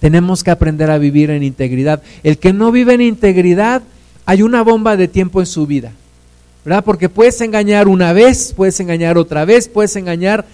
Tenemos 0.00 0.42
que 0.42 0.50
aprender 0.50 0.90
a 0.90 0.98
vivir 0.98 1.30
en 1.30 1.42
integridad. 1.42 2.02
El 2.24 2.38
que 2.38 2.52
no 2.52 2.72
vive 2.72 2.94
en 2.94 3.02
integridad, 3.02 3.82
hay 4.26 4.42
una 4.42 4.62
bomba 4.62 4.96
de 4.96 5.06
tiempo 5.06 5.38
en 5.38 5.46
su 5.46 5.66
vida. 5.66 5.92
¿Verdad? 6.64 6.84
Porque 6.84 7.08
puedes 7.08 7.40
engañar 7.40 7.86
una 7.86 8.12
vez, 8.12 8.54
puedes 8.56 8.80
engañar 8.80 9.18
otra 9.18 9.44
vez, 9.44 9.68
puedes 9.68 9.94
engañar 9.96 10.46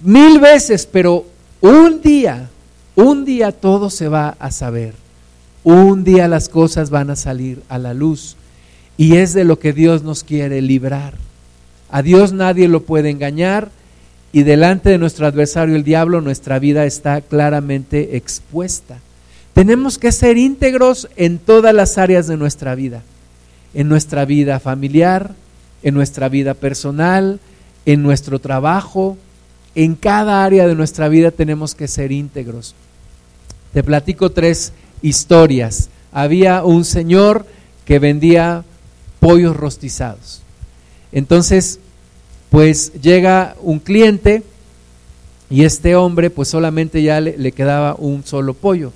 mil 0.00 0.40
veces, 0.40 0.88
pero 0.90 1.26
un 1.60 2.00
día, 2.00 2.48
un 2.94 3.24
día 3.24 3.52
todo 3.52 3.90
se 3.90 4.08
va 4.08 4.36
a 4.38 4.50
saber. 4.50 4.94
Un 5.64 6.04
día 6.04 6.26
las 6.26 6.48
cosas 6.48 6.90
van 6.90 7.10
a 7.10 7.16
salir 7.16 7.62
a 7.68 7.78
la 7.78 7.92
luz. 7.92 8.37
Y 8.98 9.16
es 9.16 9.32
de 9.32 9.44
lo 9.44 9.58
que 9.58 9.72
Dios 9.72 10.02
nos 10.02 10.24
quiere 10.24 10.60
librar. 10.60 11.14
A 11.90 12.02
Dios 12.02 12.34
nadie 12.34 12.68
lo 12.68 12.82
puede 12.82 13.08
engañar, 13.08 13.70
y 14.30 14.42
delante 14.42 14.90
de 14.90 14.98
nuestro 14.98 15.26
adversario 15.26 15.74
el 15.74 15.84
diablo 15.84 16.20
nuestra 16.20 16.58
vida 16.58 16.84
está 16.84 17.22
claramente 17.22 18.18
expuesta. 18.18 18.98
Tenemos 19.54 19.98
que 19.98 20.12
ser 20.12 20.36
íntegros 20.36 21.08
en 21.16 21.38
todas 21.38 21.74
las 21.74 21.96
áreas 21.96 22.26
de 22.26 22.36
nuestra 22.36 22.74
vida, 22.74 23.02
en 23.72 23.88
nuestra 23.88 24.26
vida 24.26 24.60
familiar, 24.60 25.34
en 25.82 25.94
nuestra 25.94 26.28
vida 26.28 26.52
personal, 26.52 27.40
en 27.86 28.02
nuestro 28.02 28.38
trabajo, 28.38 29.16
en 29.74 29.94
cada 29.94 30.44
área 30.44 30.66
de 30.66 30.74
nuestra 30.74 31.08
vida 31.08 31.30
tenemos 31.30 31.74
que 31.74 31.88
ser 31.88 32.12
íntegros. 32.12 32.74
Te 33.72 33.82
platico 33.82 34.30
tres 34.30 34.72
historias. 35.02 35.88
Había 36.12 36.64
un 36.64 36.84
señor 36.84 37.46
que 37.84 37.98
vendía 37.98 38.64
pollos 39.20 39.56
rostizados. 39.56 40.42
Entonces, 41.12 41.80
pues 42.50 42.92
llega 43.00 43.56
un 43.62 43.78
cliente 43.78 44.42
y 45.50 45.64
este 45.64 45.96
hombre 45.96 46.30
pues 46.30 46.48
solamente 46.48 47.02
ya 47.02 47.20
le, 47.20 47.52
quedaba 47.52 47.94
un 47.94 48.24
solo 48.24 48.54
pollo, 48.54 48.92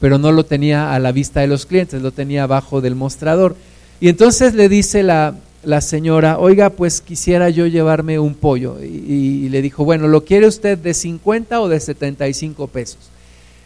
pero 0.00 0.18
no 0.18 0.32
lo 0.32 0.44
tenía 0.44 0.94
a 0.94 0.98
la 0.98 1.12
vista 1.12 1.40
de 1.40 1.46
los 1.46 1.66
clientes, 1.66 2.02
lo 2.02 2.12
tenía 2.12 2.42
abajo 2.42 2.80
del 2.80 2.94
mostrador. 2.94 3.56
Y 4.00 4.08
entonces 4.08 4.54
le 4.54 4.68
dice 4.68 5.02
la, 5.02 5.34
señora, 5.80 6.38
oiga, 6.38 6.70
pues 6.70 7.00
quisiera 7.00 7.48
yo 7.48 7.66
llevarme 7.66 8.18
un 8.18 8.34
pollo. 8.34 8.82
Y, 8.82 8.86
y, 8.86 9.48
le 9.48 9.62
dijo, 9.62 9.84
bueno, 9.84 10.06
¿lo 10.06 10.24
quiere 10.24 10.46
usted 10.46 10.76
de 10.76 10.92
50 10.92 11.60
o 11.60 11.68
de 11.68 11.80
75 11.80 12.68
pesos? 12.68 12.98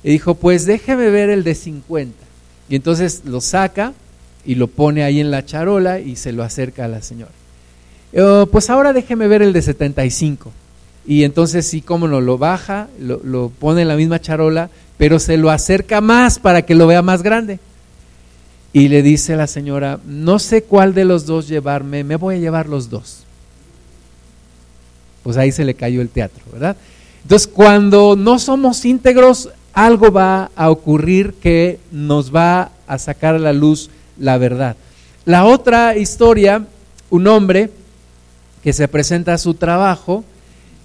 Y 0.04 0.10
dijo, 0.10 0.34
pues 0.34 0.66
déjeme 0.66 1.10
ver 1.10 1.30
el 1.30 1.42
de 1.42 1.56
50. 1.56 2.14
Y 2.68 2.76
entonces 2.76 3.22
lo 3.24 3.40
saca 3.40 3.92
y 4.50 4.56
lo 4.56 4.66
pone 4.66 5.04
ahí 5.04 5.20
en 5.20 5.30
la 5.30 5.46
charola 5.46 6.00
y 6.00 6.16
se 6.16 6.32
lo 6.32 6.42
acerca 6.42 6.86
a 6.86 6.88
la 6.88 7.02
señora. 7.02 7.30
Eh, 8.12 8.46
pues 8.50 8.68
ahora 8.68 8.92
déjeme 8.92 9.28
ver 9.28 9.42
el 9.42 9.52
de 9.52 9.62
75. 9.62 10.50
Y 11.06 11.22
entonces 11.22 11.68
sí, 11.68 11.82
como 11.82 12.08
no, 12.08 12.20
lo 12.20 12.36
baja, 12.36 12.88
lo, 12.98 13.50
pone 13.50 13.82
en 13.82 13.86
la 13.86 13.94
misma 13.94 14.20
charola, 14.20 14.68
pero 14.98 15.20
se 15.20 15.36
lo 15.36 15.52
acerca 15.52 16.00
más 16.00 16.40
para 16.40 16.62
que 16.62 16.74
lo 16.74 16.88
vea 16.88 17.00
más 17.00 17.22
grande. 17.22 17.60
Y 18.72 18.88
le 18.88 19.04
dice 19.04 19.36
la 19.36 19.46
señora, 19.46 20.00
no 20.04 20.40
sé 20.40 20.64
cuál 20.64 20.94
de 20.94 21.04
los 21.04 21.26
dos 21.26 21.46
llevarme, 21.46 22.02
me 22.02 22.16
voy 22.16 22.34
a 22.34 22.38
llevar 22.38 22.68
los 22.68 22.90
dos. 22.90 23.22
Pues 25.22 25.36
ahí 25.36 25.52
se 25.52 25.64
le 25.64 25.74
cayó 25.74 26.02
el 26.02 26.08
teatro, 26.08 26.42
¿verdad? 26.52 26.76
Entonces, 27.22 27.46
cuando 27.46 28.16
no 28.16 28.40
somos 28.40 28.84
íntegros, 28.84 29.50
algo 29.74 30.10
va 30.10 30.50
a 30.56 30.70
ocurrir 30.70 31.34
que 31.34 31.78
nos 31.92 32.34
va 32.34 32.72
a 32.88 32.98
sacar 32.98 33.36
a 33.36 33.38
la 33.38 33.52
luz 33.52 33.90
la 34.20 34.38
verdad. 34.38 34.76
La 35.24 35.44
otra 35.44 35.96
historia, 35.96 36.64
un 37.10 37.26
hombre 37.26 37.70
que 38.62 38.72
se 38.72 38.86
presenta 38.86 39.34
a 39.34 39.38
su 39.38 39.54
trabajo 39.54 40.24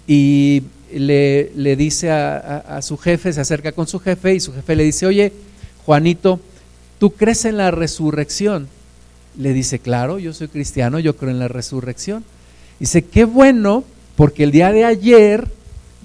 y 0.07 0.63
le, 0.91 1.51
le 1.55 1.75
dice 1.75 2.09
a, 2.11 2.81
su 2.81 2.97
jefe, 2.97 3.33
se 3.33 3.41
acerca 3.41 3.71
con 3.73 3.87
su 3.87 3.99
jefe 3.99 4.33
y 4.33 4.39
su 4.39 4.53
jefe 4.53 4.75
le 4.75 4.83
dice, 4.83 5.05
oye, 5.05 5.33
Juanito, 5.85 6.39
¿tú 6.99 7.11
crees 7.11 7.45
en 7.45 7.57
la 7.57 7.71
resurrección? 7.71 8.67
Le 9.37 9.53
dice, 9.53 9.79
claro, 9.79 10.17
yo 10.17 10.33
soy 10.33 10.47
cristiano, 10.47 10.99
yo 10.99 11.17
creo 11.17 11.31
en 11.31 11.39
la 11.39 11.49
resurrección. 11.49 12.23
Dice, 12.79 13.03
qué 13.03 13.25
bueno, 13.25 13.83
porque 14.15 14.43
el 14.43 14.51
día 14.51 14.71
de 14.71 14.85
ayer 14.85 15.49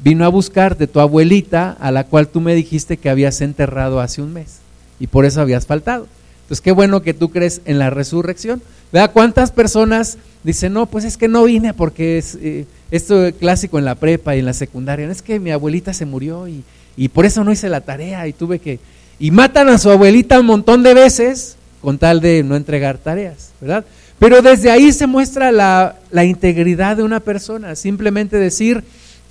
vino 0.02 0.24
a 0.24 0.28
buscarte 0.28 0.86
tu 0.86 0.98
abuelita, 0.98 1.76
a 1.78 1.90
la 1.92 2.04
cual 2.04 2.28
tú 2.28 2.40
me 2.40 2.54
dijiste 2.54 2.96
que 2.96 3.10
habías 3.10 3.40
enterrado 3.40 4.00
hace 4.00 4.22
un 4.22 4.32
mes, 4.32 4.58
y 4.98 5.06
por 5.06 5.24
eso 5.24 5.40
habías 5.40 5.66
faltado. 5.66 6.06
Entonces, 6.50 6.62
qué 6.62 6.72
bueno 6.72 7.00
que 7.00 7.14
tú 7.14 7.30
crees 7.30 7.60
en 7.64 7.78
la 7.78 7.90
resurrección. 7.90 8.60
Vea 8.90 9.06
cuántas 9.06 9.52
personas 9.52 10.18
dicen, 10.42 10.72
no, 10.72 10.86
pues 10.86 11.04
es 11.04 11.16
que 11.16 11.28
no 11.28 11.44
vine 11.44 11.74
porque 11.74 12.18
es 12.18 12.36
eh, 12.42 12.66
esto 12.90 13.30
clásico 13.38 13.78
en 13.78 13.84
la 13.84 13.94
prepa 13.94 14.34
y 14.34 14.40
en 14.40 14.46
la 14.46 14.52
secundaria. 14.52 15.08
Es 15.08 15.22
que 15.22 15.38
mi 15.38 15.52
abuelita 15.52 15.94
se 15.94 16.06
murió 16.06 16.48
y, 16.48 16.64
y 16.96 17.06
por 17.06 17.24
eso 17.24 17.44
no 17.44 17.52
hice 17.52 17.68
la 17.68 17.82
tarea 17.82 18.26
y 18.26 18.32
tuve 18.32 18.58
que... 18.58 18.80
Y 19.20 19.30
matan 19.30 19.68
a 19.68 19.78
su 19.78 19.90
abuelita 19.90 20.40
un 20.40 20.46
montón 20.46 20.82
de 20.82 20.92
veces 20.92 21.54
con 21.80 21.98
tal 21.98 22.20
de 22.20 22.42
no 22.42 22.56
entregar 22.56 22.98
tareas, 22.98 23.52
¿verdad? 23.60 23.84
Pero 24.18 24.42
desde 24.42 24.72
ahí 24.72 24.92
se 24.92 25.06
muestra 25.06 25.52
la, 25.52 25.98
la 26.10 26.24
integridad 26.24 26.96
de 26.96 27.04
una 27.04 27.20
persona. 27.20 27.76
Simplemente 27.76 28.38
decir, 28.38 28.82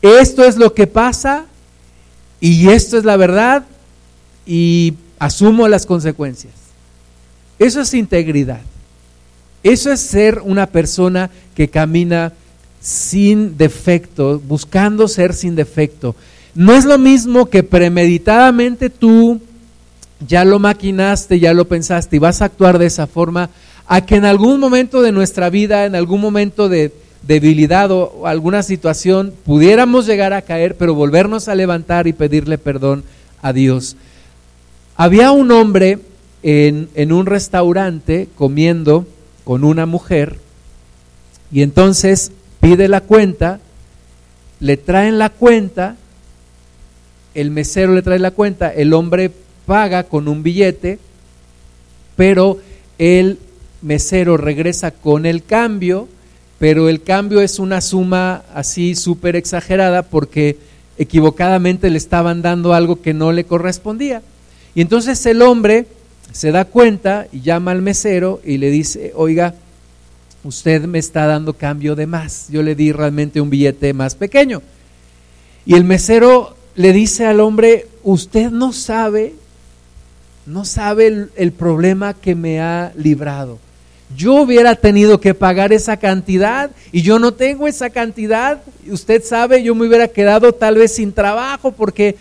esto 0.01 0.45
es 0.45 0.55
lo 0.55 0.73
que 0.73 0.87
pasa 0.87 1.47
y 2.39 2.69
esto 2.69 2.97
es 2.97 3.03
la 3.03 3.17
verdad 3.17 3.65
y 4.45 4.93
asumo 5.19 5.67
las 5.67 5.85
consecuencias. 5.85 6.68
Eso 7.59 7.81
es 7.81 7.93
integridad. 7.93 8.61
Eso 9.61 9.91
es 9.91 9.99
ser 9.99 10.41
una 10.43 10.65
persona 10.67 11.29
que 11.53 11.67
camina 11.67 12.31
sin 12.79 13.57
defecto, 13.57 14.39
buscando 14.39 15.09
ser 15.09 15.33
sin 15.33 15.55
defecto. 15.55 16.15
No 16.55 16.73
es 16.73 16.85
lo 16.85 16.97
mismo 16.97 17.47
que 17.47 17.61
premeditadamente 17.61 18.89
tú 18.89 19.41
ya 20.25 20.45
lo 20.45 20.59
maquinaste, 20.59 21.39
ya 21.39 21.53
lo 21.53 21.67
pensaste 21.67 22.15
y 22.15 22.19
vas 22.19 22.41
a 22.41 22.45
actuar 22.45 22.79
de 22.79 22.85
esa 22.85 23.07
forma, 23.07 23.49
a 23.87 24.05
que 24.05 24.15
en 24.15 24.25
algún 24.25 24.59
momento 24.59 25.01
de 25.01 25.11
nuestra 25.11 25.49
vida, 25.49 25.85
en 25.85 25.95
algún 25.95 26.21
momento 26.21 26.69
de 26.69 26.93
debilidad 27.23 27.91
o 27.91 28.25
alguna 28.25 28.63
situación, 28.63 29.33
pudiéramos 29.45 30.05
llegar 30.05 30.33
a 30.33 30.41
caer, 30.41 30.75
pero 30.77 30.93
volvernos 30.93 31.47
a 31.47 31.55
levantar 31.55 32.07
y 32.07 32.13
pedirle 32.13 32.57
perdón 32.57 33.03
a 33.41 33.51
Dios. 33.51 33.95
Había 34.95 35.31
un 35.31 35.51
hombre 35.51 35.99
en, 36.43 37.11
un 37.11 37.25
restaurante 37.25 38.27
comiendo 38.35 39.05
con 39.43 39.63
una 39.63 39.85
mujer 39.85 40.37
y 41.51 41.61
entonces 41.61 42.31
pide 42.59 42.87
la 42.87 43.01
cuenta, 43.01 43.59
le 44.59 44.77
traen 44.77 45.17
la 45.17 45.29
cuenta, 45.29 45.95
el 47.33 47.51
mesero 47.51 47.93
le 47.93 48.01
trae 48.01 48.19
la 48.19 48.31
cuenta, 48.31 48.71
el 48.73 48.93
hombre 48.93 49.31
paga 49.65 50.03
con 50.03 50.27
un 50.27 50.43
billete, 50.43 50.99
pero 52.15 52.59
el 52.97 53.39
mesero 53.81 54.37
regresa 54.37 54.91
con 54.91 55.25
el 55.25 55.43
cambio, 55.43 56.07
pero 56.59 56.89
el 56.89 57.01
cambio 57.01 57.41
es 57.41 57.57
una 57.57 57.81
suma 57.81 58.43
así 58.53 58.95
súper 58.95 59.35
exagerada 59.35 60.03
porque 60.03 60.57
equivocadamente 60.97 61.89
le 61.89 61.97
estaban 61.97 62.41
dando 62.41 62.73
algo 62.73 63.01
que 63.01 63.13
no 63.13 63.31
le 63.31 63.45
correspondía. 63.45 64.21
Y 64.75 64.81
entonces 64.81 65.25
el 65.25 65.41
hombre 65.41 65.87
se 66.31 66.51
da 66.51 66.65
cuenta 66.65 67.27
y 67.31 67.41
llama 67.41 67.71
al 67.71 67.81
mesero 67.81 68.41
y 68.43 68.57
le 68.57 68.69
dice, 68.69 69.11
oiga, 69.15 69.55
usted 70.43 70.83
me 70.83 70.99
está 70.99 71.25
dando 71.25 71.53
cambio 71.53 71.95
de 71.95 72.07
más, 72.07 72.47
yo 72.49 72.63
le 72.63 72.75
di 72.75 72.91
realmente 72.91 73.41
un 73.41 73.49
billete 73.49 73.93
más 73.93 74.15
pequeño. 74.15 74.61
Y 75.65 75.75
el 75.75 75.83
mesero 75.83 76.55
le 76.75 76.93
dice 76.93 77.25
al 77.25 77.39
hombre, 77.39 77.87
usted 78.03 78.51
no 78.51 78.71
sabe, 78.71 79.35
no 80.45 80.65
sabe 80.65 81.27
el, 81.35 81.51
problema 81.51 82.13
que 82.13 82.35
me 82.35 82.61
ha 82.61 82.93
librado. 82.95 83.59
Yo 84.15 84.35
hubiera 84.35 84.75
tenido 84.75 85.19
que 85.19 85.35
pagar 85.35 85.71
esa 85.71 85.97
cantidad 85.97 86.71
y 86.91 87.01
yo 87.01 87.19
no 87.19 87.33
tengo 87.33 87.67
esa 87.67 87.89
cantidad. 87.89 88.61
Usted 88.89 89.23
sabe, 89.23 89.61
yo 89.61 89.75
me 89.75 89.87
hubiera 89.87 90.07
quedado 90.07 90.53
tal 90.53 90.75
vez 90.75 90.95
sin 90.95 91.13
trabajo 91.13 91.71
porque 91.71 92.15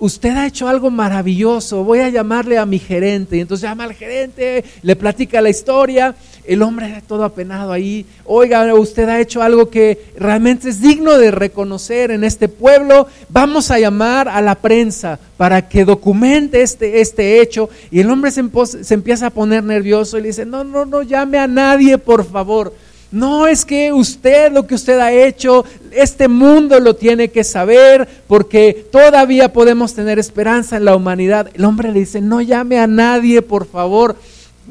usted 0.00 0.36
ha 0.36 0.46
hecho 0.46 0.66
algo 0.66 0.90
maravilloso, 0.90 1.84
voy 1.84 2.00
a 2.00 2.08
llamarle 2.08 2.58
a 2.58 2.66
mi 2.66 2.78
gerente. 2.78 3.36
Y 3.36 3.40
entonces 3.40 3.68
llama 3.68 3.84
al 3.84 3.94
gerente, 3.94 4.64
le 4.82 4.96
platica 4.96 5.40
la 5.40 5.50
historia, 5.50 6.14
el 6.44 6.62
hombre 6.62 7.02
todo 7.06 7.22
apenado 7.22 7.70
ahí, 7.70 8.06
oiga, 8.24 8.74
usted 8.74 9.08
ha 9.08 9.20
hecho 9.20 9.42
algo 9.42 9.68
que 9.70 10.12
realmente 10.16 10.70
es 10.70 10.80
digno 10.80 11.18
de 11.18 11.30
reconocer 11.30 12.10
en 12.10 12.24
este 12.24 12.48
pueblo, 12.48 13.06
vamos 13.28 13.70
a 13.70 13.78
llamar 13.78 14.28
a 14.28 14.40
la 14.40 14.56
prensa 14.56 15.18
para 15.36 15.68
que 15.68 15.84
documente 15.84 16.62
este, 16.62 17.00
este 17.00 17.40
hecho. 17.40 17.68
Y 17.90 18.00
el 18.00 18.10
hombre 18.10 18.30
se, 18.30 18.42
se 18.82 18.94
empieza 18.94 19.26
a 19.26 19.30
poner 19.30 19.62
nervioso 19.62 20.18
y 20.18 20.22
le 20.22 20.28
dice, 20.28 20.46
no, 20.46 20.64
no, 20.64 20.86
no 20.86 21.02
llame 21.02 21.38
a 21.38 21.46
nadie, 21.46 21.98
por 21.98 22.24
favor. 22.24 22.72
No 23.12 23.48
es 23.48 23.64
que 23.64 23.92
usted, 23.92 24.52
lo 24.52 24.66
que 24.66 24.76
usted 24.76 24.98
ha 25.00 25.12
hecho, 25.12 25.64
este 25.90 26.28
mundo 26.28 26.78
lo 26.78 26.94
tiene 26.94 27.28
que 27.28 27.42
saber 27.42 28.08
porque 28.28 28.86
todavía 28.92 29.52
podemos 29.52 29.94
tener 29.94 30.20
esperanza 30.20 30.76
en 30.76 30.84
la 30.84 30.94
humanidad. 30.94 31.50
El 31.54 31.64
hombre 31.64 31.90
le 31.90 32.00
dice, 32.00 32.20
no 32.20 32.40
llame 32.40 32.78
a 32.78 32.86
nadie, 32.86 33.42
por 33.42 33.66
favor. 33.66 34.16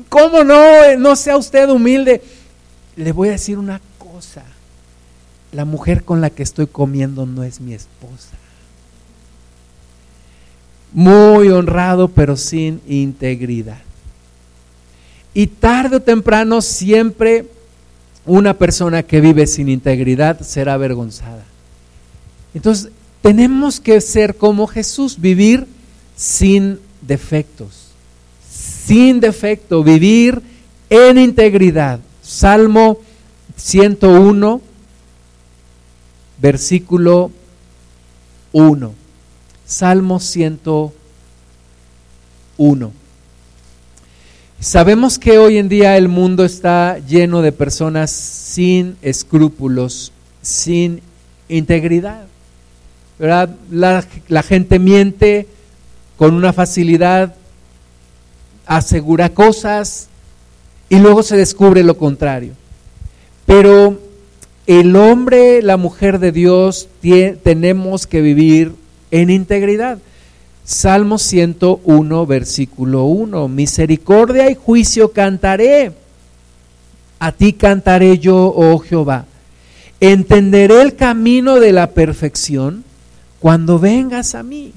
¿Cómo 0.08 0.46
no? 0.46 0.58
No 0.98 1.18
sea 1.18 1.36
usted 1.36 1.70
humilde. 1.70 2.22
Le 2.96 3.12
voy 3.12 3.28
a 3.28 3.34
decir 3.34 3.58
una 3.58 3.82
cosa. 3.98 4.44
La 5.52 5.66
mujer 5.66 6.06
con 6.06 6.22
la 6.22 6.30
que 6.30 6.44
estoy 6.44 6.68
comiendo 6.68 7.26
no 7.26 7.44
es 7.44 7.60
mi 7.60 7.74
esposa. 7.74 8.38
Muy 10.94 11.50
honrado, 11.50 12.08
pero 12.08 12.38
sin 12.38 12.80
integridad. 12.88 13.80
Y 15.34 15.48
tarde 15.48 15.98
o 15.98 16.02
temprano 16.02 16.62
siempre 16.62 17.46
una 18.26 18.56
persona 18.56 19.04
que 19.04 19.22
vive 19.22 19.48
sin 19.48 19.70
integridad 19.70 20.42
será 20.42 20.74
avergonzada. 20.74 21.46
Entonces, 22.54 22.92
tenemos 23.22 23.80
que 23.80 24.02
ser 24.02 24.36
como 24.36 24.68
Jesús, 24.68 25.20
vivir 25.20 25.68
sin 26.16 26.80
defectos, 27.02 27.88
sin 28.50 29.20
defecto, 29.20 29.84
vivir 29.84 30.42
en 30.90 31.18
integridad. 31.18 32.00
Salmo 32.22 33.00
101, 33.56 34.62
versículo 36.42 37.32
1. 38.52 38.94
Salmo 39.66 40.20
101. 40.20 42.99
Sabemos 44.62 45.18
que 45.18 45.38
hoy 45.38 45.58
en 45.58 45.70
día 45.70 45.96
el 45.96 46.10
mundo 46.10 46.44
está 46.44 47.00
lleno 47.08 47.42
de 47.42 47.54
personas 47.54 48.12
sin 48.12 48.98
escrúpulos, 49.02 50.12
sin 50.42 51.00
integridad. 51.48 52.26
¿verdad? 53.18 53.56
La, 53.72 54.06
la, 54.28 54.44
gente 54.44 54.78
miente 54.78 55.48
con 56.18 56.34
una 56.34 56.52
facilidad, 56.52 57.36
asegura 58.66 59.30
cosas 59.30 60.10
y 60.90 61.00
luego 61.00 61.24
se 61.24 61.38
descubre 61.38 61.82
lo 61.82 61.96
contrario. 61.98 62.52
Pero 63.46 63.98
el 64.68 64.94
hombre, 64.98 65.62
la 65.62 65.78
mujer 65.78 66.20
de 66.20 66.34
Dios, 66.34 66.90
tenemos 67.44 68.08
que 68.08 68.20
vivir 68.20 68.74
en 69.10 69.30
integridad. 69.30 70.00
Salmo 70.70 71.18
101, 71.18 72.28
versículo 72.28 73.06
1. 73.06 73.48
Misericordia 73.48 74.52
y 74.52 74.54
juicio 74.54 75.12
cantaré. 75.12 75.94
A 77.18 77.32
ti 77.32 77.54
cantaré 77.54 78.20
yo, 78.20 78.54
oh 78.56 78.78
Jehová. 78.78 79.26
Entenderé 80.00 80.84
el 80.84 80.96
camino 80.96 81.60
de 81.60 81.74
la 81.74 81.90
perfección 81.90 82.84
cuando 83.40 83.80
vengas 83.80 84.36
a 84.36 84.44
mí. 84.44 84.72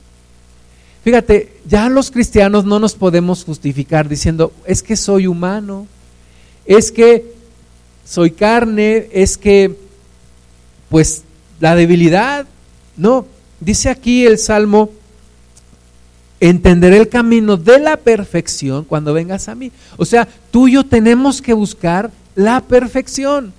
Fíjate, 1.04 1.52
ya 1.68 1.90
los 1.90 2.10
cristianos 2.10 2.64
no 2.64 2.78
nos 2.78 2.94
podemos 2.94 3.44
justificar 3.44 4.08
diciendo, 4.08 4.50
es 4.64 4.82
que 4.82 4.96
soy 4.96 5.26
humano, 5.26 5.86
es 6.64 6.90
que 6.90 7.34
soy 8.06 8.30
carne, 8.30 9.08
es 9.12 9.36
que, 9.36 9.76
pues, 10.88 11.24
la 11.60 11.74
debilidad. 11.74 12.46
No, 12.96 13.26
dice 13.60 13.90
aquí 13.90 14.24
el 14.24 14.38
Salmo 14.38 14.88
entenderé 16.48 16.96
el 16.96 17.08
camino 17.08 17.56
de 17.56 17.78
la 17.78 17.96
perfección 17.96 18.84
cuando 18.84 19.14
vengas 19.14 19.48
a 19.48 19.54
mí. 19.54 19.70
O 19.96 20.04
sea, 20.04 20.26
tú 20.50 20.66
y 20.66 20.72
yo 20.72 20.84
tenemos 20.84 21.40
que 21.40 21.52
buscar 21.52 22.10
la 22.34 22.60
perfección. 22.60 23.52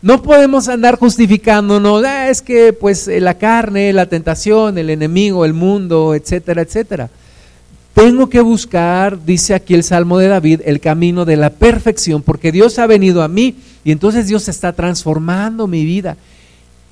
No 0.00 0.22
podemos 0.22 0.68
andar 0.68 0.96
justificándonos, 0.98 2.04
ah, 2.04 2.30
es 2.30 2.40
que 2.40 2.72
pues 2.72 3.06
eh, 3.08 3.20
la 3.20 3.34
carne, 3.34 3.92
la 3.92 4.06
tentación, 4.06 4.78
el 4.78 4.88
enemigo, 4.88 5.44
el 5.44 5.52
mundo, 5.52 6.14
etcétera, 6.14 6.62
etcétera. 6.62 7.10
Tengo 7.92 8.28
que 8.28 8.40
buscar, 8.40 9.22
dice 9.24 9.54
aquí 9.54 9.74
el 9.74 9.82
Salmo 9.82 10.18
de 10.18 10.28
David, 10.28 10.62
el 10.64 10.80
camino 10.80 11.26
de 11.26 11.36
la 11.36 11.50
perfección, 11.50 12.22
porque 12.22 12.50
Dios 12.50 12.78
ha 12.78 12.86
venido 12.86 13.22
a 13.22 13.28
mí 13.28 13.56
y 13.84 13.92
entonces 13.92 14.26
Dios 14.26 14.48
está 14.48 14.72
transformando 14.72 15.66
mi 15.66 15.84
vida. 15.84 16.16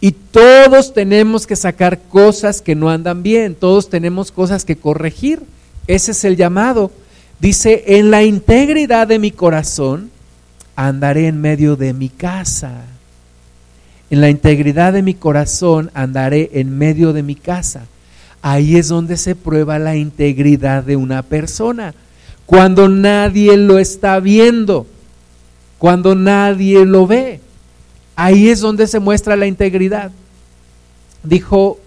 Y 0.05 0.13
todos 0.13 0.93
tenemos 0.93 1.47
que 1.47 1.57
sacar 1.57 1.99
cosas 1.99 2.61
que 2.61 2.75
no 2.75 2.91
andan 2.91 3.23
bien, 3.23 3.55
todos 3.55 3.89
tenemos 3.89 4.31
cosas 4.31 4.67
que 4.67 4.77
corregir. 4.77 5.41
Ese 5.87 6.11
es 6.11 6.27
el 6.27 6.37
llamado. 6.37 6.91
Dice, 7.41 7.85
en 7.87 8.11
la 8.11 8.23
integridad 8.23 9.07
de 9.07 9.19
mi 9.19 9.31
corazón 9.31 10.11
andaré 10.77 11.27
en 11.27 11.41
medio 11.41 11.77
de 11.77 11.95
mi 11.95 12.11
casa. 12.11 12.83
En 14.11 14.21
la 14.21 14.29
integridad 14.29 14.93
de 14.93 15.01
mi 15.01 15.15
corazón 15.15 15.91
andaré 15.95 16.51
en 16.53 16.77
medio 16.77 17.15
de 17.15 17.23
mi 17.23 17.35
casa. 17.35 17.87
Ahí 18.43 18.77
es 18.77 18.89
donde 18.89 19.17
se 19.17 19.35
prueba 19.35 19.79
la 19.79 19.97
integridad 19.97 20.83
de 20.83 20.97
una 20.97 21.23
persona. 21.23 21.95
cuando 22.45 22.91
nadie 22.91 23.57
lo 23.57 23.79
está 23.79 24.21
viendo, 24.21 24.87
cuando 25.79 26.15
nadie 26.15 26.85
lo 26.85 27.07
ve. 27.07 27.41
Ahí 28.17 28.49
es 28.49 28.61
donde 28.61 28.87
se 28.87 29.01
muestra 29.01 29.37
la 29.37 29.47
integridad. 29.47 30.13
Dijo 31.23 31.79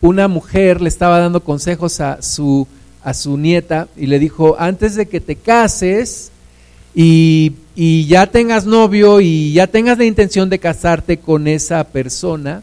una 0.00 0.28
mujer, 0.28 0.80
le 0.80 0.88
estaba 0.88 1.18
dando 1.18 1.42
consejos 1.42 2.00
a 2.00 2.22
su, 2.22 2.66
a 3.02 3.12
su 3.14 3.36
nieta 3.36 3.88
y 3.96 4.06
le 4.06 4.18
dijo, 4.18 4.56
antes 4.58 4.94
de 4.94 5.06
que 5.06 5.20
te 5.20 5.36
cases 5.36 6.30
y, 6.94 7.52
y 7.74 8.06
ya 8.06 8.26
tengas 8.26 8.64
novio 8.64 9.20
y 9.20 9.52
ya 9.52 9.66
tengas 9.66 9.98
la 9.98 10.04
intención 10.04 10.48
de 10.48 10.58
casarte 10.58 11.18
con 11.18 11.48
esa 11.48 11.84
persona, 11.84 12.62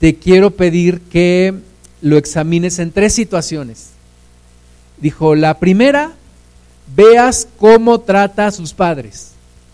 te 0.00 0.16
quiero 0.16 0.50
pedir 0.50 1.00
que 1.02 1.54
lo 2.00 2.16
examines 2.16 2.78
en 2.78 2.90
tres 2.90 3.12
situaciones. 3.12 3.90
Dijo, 4.98 5.34
la 5.34 5.58
primera, 5.58 6.12
veas 6.94 7.48
cómo 7.58 8.00
trata 8.00 8.46
a 8.46 8.52
sus 8.52 8.72
padres, 8.72 9.32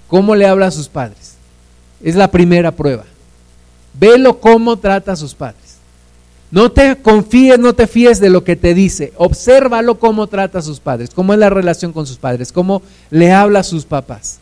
cómo 0.09 0.35
le 0.35 0.47
habla 0.47 0.67
a 0.67 0.71
sus 0.73 0.89
padres. 0.89 1.32
Es 2.03 2.17
la 2.17 2.31
primera 2.31 2.73
prueba. 2.73 3.05
Velo 3.95 4.41
cómo 4.41 4.77
trata 4.79 5.13
a 5.13 5.17
sus 5.17 5.35
padres. 5.35 5.63
No 6.51 6.71
te 6.71 6.97
confíes, 6.97 7.59
no 7.59 7.73
te 7.73 7.87
fíes 7.87 8.21
de 8.21 8.29
lo 8.29 8.45
que 8.45 8.57
te 8.57 8.75
dice. 8.75 9.13
Obsérvalo 9.17 9.99
cómo 9.99 10.27
trata 10.27 10.59
a 10.59 10.63
sus 10.63 10.81
padres, 10.81 11.11
cómo 11.15 11.33
es 11.33 11.39
la 11.39 11.49
relación 11.49 11.93
con 11.93 12.07
sus 12.07 12.19
padres, 12.19 12.53
cómo 12.53 12.83
le 13.11 13.33
habla 13.33 13.61
a 13.61 13.65
sus 13.65 13.87
papás. 13.87 14.39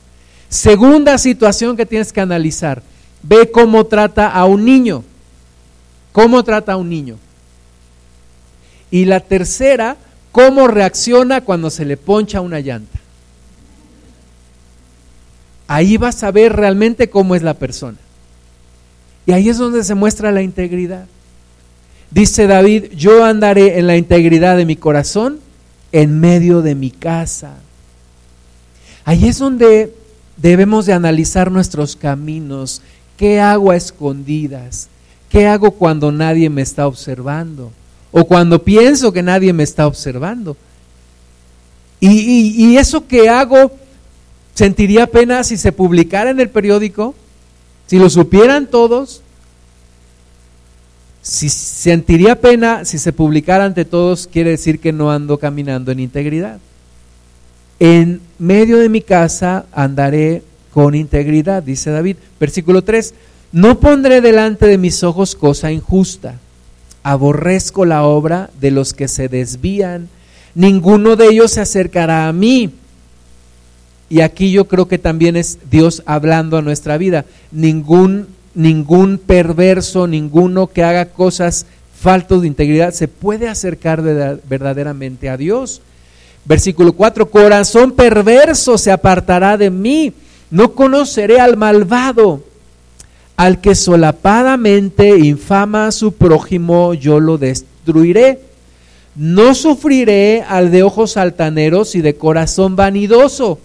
Segunda 0.49 1.19
situación 1.19 1.77
que 1.77 1.87
tienes 1.87 2.13
que 2.13 2.21
analizar, 2.21 2.83
ve 3.23 3.51
cómo 3.53 3.87
trata 3.87 4.29
a 4.29 4.45
un 4.45 4.65
niño. 4.65 5.05
¿Cómo 6.11 6.43
trata 6.43 6.73
a 6.73 6.77
un 6.77 6.89
niño? 6.89 7.17
Y 8.91 9.05
la 9.05 9.21
tercera, 9.21 9.97
cómo 10.33 10.67
reacciona 10.67 11.43
cuando 11.43 11.71
se 11.71 11.85
le 11.85 11.97
poncha 11.97 12.41
una 12.41 12.59
llanta. 12.59 12.99
Ahí 15.73 15.99
vas 15.99 16.25
a 16.25 16.33
ver 16.33 16.57
realmente 16.57 17.11
cómo 17.11 17.37
es 17.37 17.43
la 17.43 17.55
persona. 17.55 17.97
Y 19.25 19.31
ahí 19.31 19.49
es 19.49 19.57
donde 19.57 19.85
se 19.85 19.95
muestra 19.95 20.33
la 20.33 20.43
integridad. 20.43 21.07
Dice 22.11 22.49
David, 22.49 22.87
yo 22.97 23.25
andaré 23.25 23.79
en 23.79 23.87
la 23.87 23.97
integridad 23.97 24.57
de 24.57 24.67
mi 24.67 24.75
corazón 24.75 25.39
en 25.93 26.19
medio 26.19 26.61
de 26.61 26.75
mi 26.75 26.91
casa. 26.91 27.55
Ahí 29.05 29.29
es 29.29 29.39
donde 29.39 29.95
debemos 30.37 30.87
de 30.87 30.93
analizar 30.93 31.53
nuestros 31.53 31.95
caminos. 31.95 32.83
¿Qué 33.17 33.39
hago 33.39 33.71
a 33.71 33.77
escondidas? 33.77 34.89
¿Qué 35.29 35.47
hago 35.47 35.71
cuando 35.71 36.11
nadie 36.11 36.51
me 36.51 36.63
está 36.63 36.89
observando? 36.89 37.71
O 38.11 38.25
cuando 38.25 38.65
pienso 38.65 39.13
que 39.13 39.23
nadie 39.23 39.53
me 39.53 39.63
está 39.63 39.87
observando. 39.87 40.57
Y, 42.01 42.77
eso 42.77 43.07
que 43.07 43.29
hago, 43.29 43.71
sentiría 44.55 45.07
pena 45.07 45.45
si 45.45 45.57
se 45.57 45.73
publicara 45.73 46.31
en 46.31 46.41
el 46.41 46.51
periódico, 46.51 47.15
si 47.87 47.99
lo 47.99 48.11
supieran 48.11 48.67
todos. 48.67 49.23
Si 51.23 51.49
sentiría 51.49 52.41
pena 52.41 52.85
si 52.85 52.99
se 52.99 53.13
publicara 53.13 53.65
ante 53.65 53.85
todos, 53.85 54.27
quiere 54.27 54.51
decir 54.51 54.81
que 54.81 54.93
no 54.93 55.11
ando 55.11 55.39
caminando 55.39 55.93
en 55.93 56.01
integridad. 56.01 56.59
En 57.79 58.21
medio 58.39 58.79
de 58.79 58.89
mi 58.89 59.01
casa 59.01 59.67
andaré 59.73 60.43
con 60.73 60.95
integridad, 60.95 61.63
dice 61.63 61.91
David. 61.91 62.17
Versículo 62.39 62.83
3, 62.83 63.15
no 63.53 63.81
pondré 63.81 64.21
delante 64.21 64.67
de 64.67 64.79
mis 64.79 65.03
ojos 65.03 65.35
cosa 65.35 65.73
injusta 65.73 66.39
aborrezco 67.03 67.85
la 67.85 68.05
obra 68.05 68.51
de 68.61 68.71
los 68.71 68.93
que 68.93 69.09
se 69.09 69.29
desvían, 69.29 70.09
ninguno 70.55 71.17
de 71.17 71.27
ellos 71.27 71.53
se 71.53 71.61
acercará 71.61 72.29
a 72.29 72.33
mí. 72.33 72.71
Y 74.11 74.21
aquí 74.21 74.53
yo 74.53 74.67
creo 74.67 74.89
que 74.89 74.99
también 74.99 75.37
es 75.37 75.59
Dios 75.71 76.03
hablando 76.05 76.59
a 76.59 76.63
nuestra 76.63 76.99
vida. 76.99 77.25
Ningún, 77.53 78.27
ningún 78.55 79.17
perverso, 79.17 80.07
ninguno 80.07 80.67
que 80.67 80.83
haga 80.83 81.07
cosas 81.07 81.65
faltos 81.99 82.43
de 82.43 82.49
integridad 82.49 82.93
se 82.93 83.09
puede 83.09 83.49
acercar 83.49 84.03
verdaderamente 84.49 85.31
a 85.31 85.39
Dios. 85.39 85.81
Versículo 86.45 86.93
4, 86.93 87.31
corazón 87.31 87.93
perverso 87.93 88.77
se 88.77 88.91
apartará 88.91 89.57
de 89.57 89.71
mí, 89.71 90.13
no 90.51 90.73
conoceré 90.73 91.39
al 91.39 91.57
malvado 91.57 92.43
al 93.41 93.63
que 93.63 93.75
solapadamente 93.75 95.19
infama 95.19 95.87
a 95.87 95.93
su 95.93 96.13
prójimo, 96.13 96.93
yo 96.93 97.21
lo 97.21 97.39
destruiré. 97.39 98.41
No 99.17 99.55
sufriré 99.55 100.45
al 100.47 100.71
de 100.71 100.83
ojos 100.83 101.17
altaneros 101.17 101.95
y 101.95 102.03
de 102.03 102.17
corazón 102.17 102.77
vanidoso. 102.77 103.59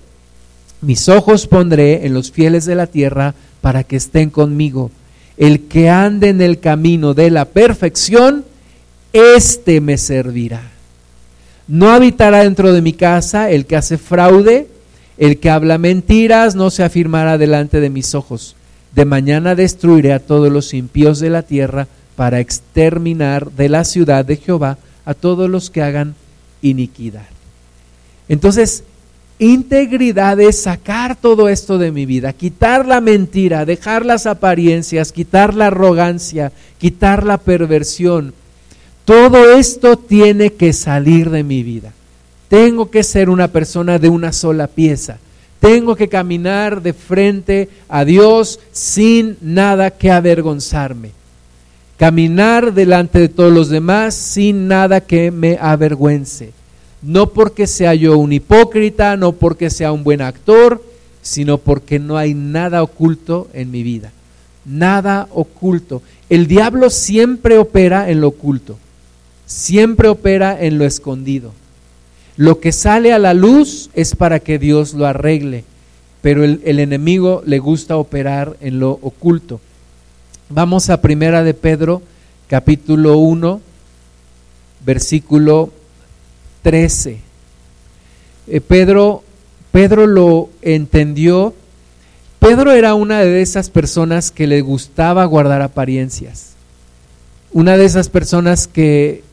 Mis 0.82 1.10
ojos 1.10 1.48
pondré 1.48 2.06
en 2.06 2.14
los 2.14 2.32
fieles 2.32 2.66
de 2.66 2.76
la 2.76 2.88
tierra 2.88 3.34
para 3.62 3.84
que 3.84 3.96
estén 3.96 4.30
conmigo. 4.30 4.92
El 5.38 5.62
que 5.68 5.90
ande 5.90 6.30
en 6.30 6.42
el 6.42 6.60
camino 6.60 7.14
de 7.14 7.32
la 7.32 7.46
perfección, 7.46 8.46
éste 9.14 9.82
me 9.82 9.98
servirá. 9.98 10.72
No 11.68 11.92
habitará 11.92 12.44
dentro 12.44 12.72
de 12.74 12.82
mi 12.82 12.94
casa 12.94 13.50
el 13.50 13.66
que 13.66 13.76
hace 13.76 13.98
fraude, 13.98 14.68
el 15.18 15.40
que 15.40 15.50
habla 15.50 15.78
mentiras, 15.78 16.56
no 16.56 16.70
se 16.70 16.84
afirmará 16.84 17.38
delante 17.38 17.80
de 17.80 17.90
mis 17.90 18.14
ojos 18.14 18.56
de 18.96 19.06
mañana 19.06 19.56
destruiré 19.56 20.14
a 20.14 20.20
todos 20.20 20.52
los 20.52 20.74
impíos 20.74 21.20
de 21.20 21.30
la 21.30 21.44
tierra 21.44 21.88
para 22.16 22.40
exterminar 22.40 23.52
de 23.52 23.68
la 23.68 23.84
ciudad 23.84 24.24
de 24.24 24.38
Jehová 24.38 24.78
a 25.04 25.14
todos 25.14 25.50
los 25.50 25.70
que 25.70 25.82
hagan 25.82 26.16
iniquidad. 26.62 27.28
Entonces, 28.30 28.86
integridad 29.40 30.40
es 30.40 30.62
sacar 30.62 31.16
todo 31.16 31.50
esto 31.50 31.78
de 31.78 31.92
mi 31.92 32.06
vida, 32.06 32.34
quitar 32.34 32.88
la 32.88 33.02
mentira, 33.02 33.66
dejar 33.66 34.06
las 34.06 34.26
apariencias, 34.26 35.12
quitar 35.12 35.54
la 35.54 35.68
arrogancia, 35.68 36.52
quitar 36.78 37.26
la 37.26 37.38
perversión. 37.38 38.34
Todo 39.04 39.58
esto 39.58 39.98
tiene 39.98 40.54
que 40.54 40.74
salir 40.74 41.30
de 41.30 41.44
mi 41.44 41.64
vida. 41.64 41.94
Tengo 42.48 42.90
que 42.90 43.04
ser 43.04 43.30
una 43.30 43.50
persona 43.50 44.00
de 44.00 44.10
una 44.10 44.32
sola 44.32 44.68
pieza. 44.68 45.18
Tengo 45.60 45.96
que 45.96 46.10
caminar 46.10 46.82
de 46.82 46.94
frente 46.94 47.70
a 47.90 48.06
Dios 48.06 48.60
sin 48.72 49.38
nada 49.42 49.92
que 49.92 50.12
avergonzarme. 50.12 51.12
Caminar 51.98 52.74
delante 52.74 53.20
de 53.20 53.30
todos 53.30 53.54
los 53.54 53.70
demás 53.70 54.14
sin 54.14 54.68
nada 54.68 55.02
que 55.02 55.32
me 55.32 55.58
avergüence. 55.60 56.52
No 57.06 57.30
porque 57.30 57.68
sea 57.68 57.94
yo 57.94 58.18
un 58.18 58.34
hipócrita, 58.34 59.16
no 59.16 59.34
porque 59.34 59.70
sea 59.70 59.92
un 59.92 60.04
buen 60.04 60.22
actor, 60.22 60.84
sino 61.22 61.60
porque 61.60 62.00
no 62.00 62.18
hay 62.18 62.34
nada 62.34 62.82
oculto 62.82 63.48
en 63.54 63.70
mi 63.70 63.84
vida. 63.84 64.12
Nada 64.66 65.28
oculto. 65.32 66.02
El 66.32 66.48
diablo 66.48 66.90
siempre 66.90 67.60
opera 67.60 68.10
en 68.10 68.22
lo 68.22 68.30
oculto. 68.30 68.80
Siempre 69.46 70.08
opera 70.08 70.60
en 70.60 70.80
lo 70.80 70.86
escondido. 70.86 71.54
Lo 72.38 72.60
que 72.60 72.72
sale 72.72 73.14
a 73.14 73.20
la 73.20 73.36
luz 73.36 73.92
es 73.94 74.16
para 74.16 74.40
que 74.40 74.58
Dios 74.58 74.96
lo 74.96 75.06
arregle, 75.06 75.64
pero 76.24 76.44
el, 76.44 76.80
enemigo 76.80 77.44
le 77.46 77.60
gusta 77.60 77.98
operar 77.98 78.58
en 78.62 78.80
lo 78.80 78.94
oculto. 79.04 79.62
Vamos 80.50 80.90
a 80.90 81.02
Primera 81.02 81.44
de 81.44 81.54
Pedro, 81.54 82.02
capítulo 82.48 83.20
1, 83.20 83.62
versículo 84.84 85.72
13. 86.66 87.20
Eh, 88.48 88.60
Pedro, 88.60 89.24
Pedro 89.72 90.08
lo 90.08 90.50
entendió. 90.64 91.54
Pedro 92.40 92.72
era 92.72 92.96
una 92.96 93.20
de 93.20 93.44
esas 93.44 93.70
personas 93.70 94.32
que 94.32 94.48
le 94.48 94.62
gustaba 94.62 95.26
guardar 95.26 95.62
apariencias. 95.62 96.56
Una 97.54 97.78
de 97.78 97.86
esas 97.86 98.10
personas 98.10 98.68
que 98.68 99.24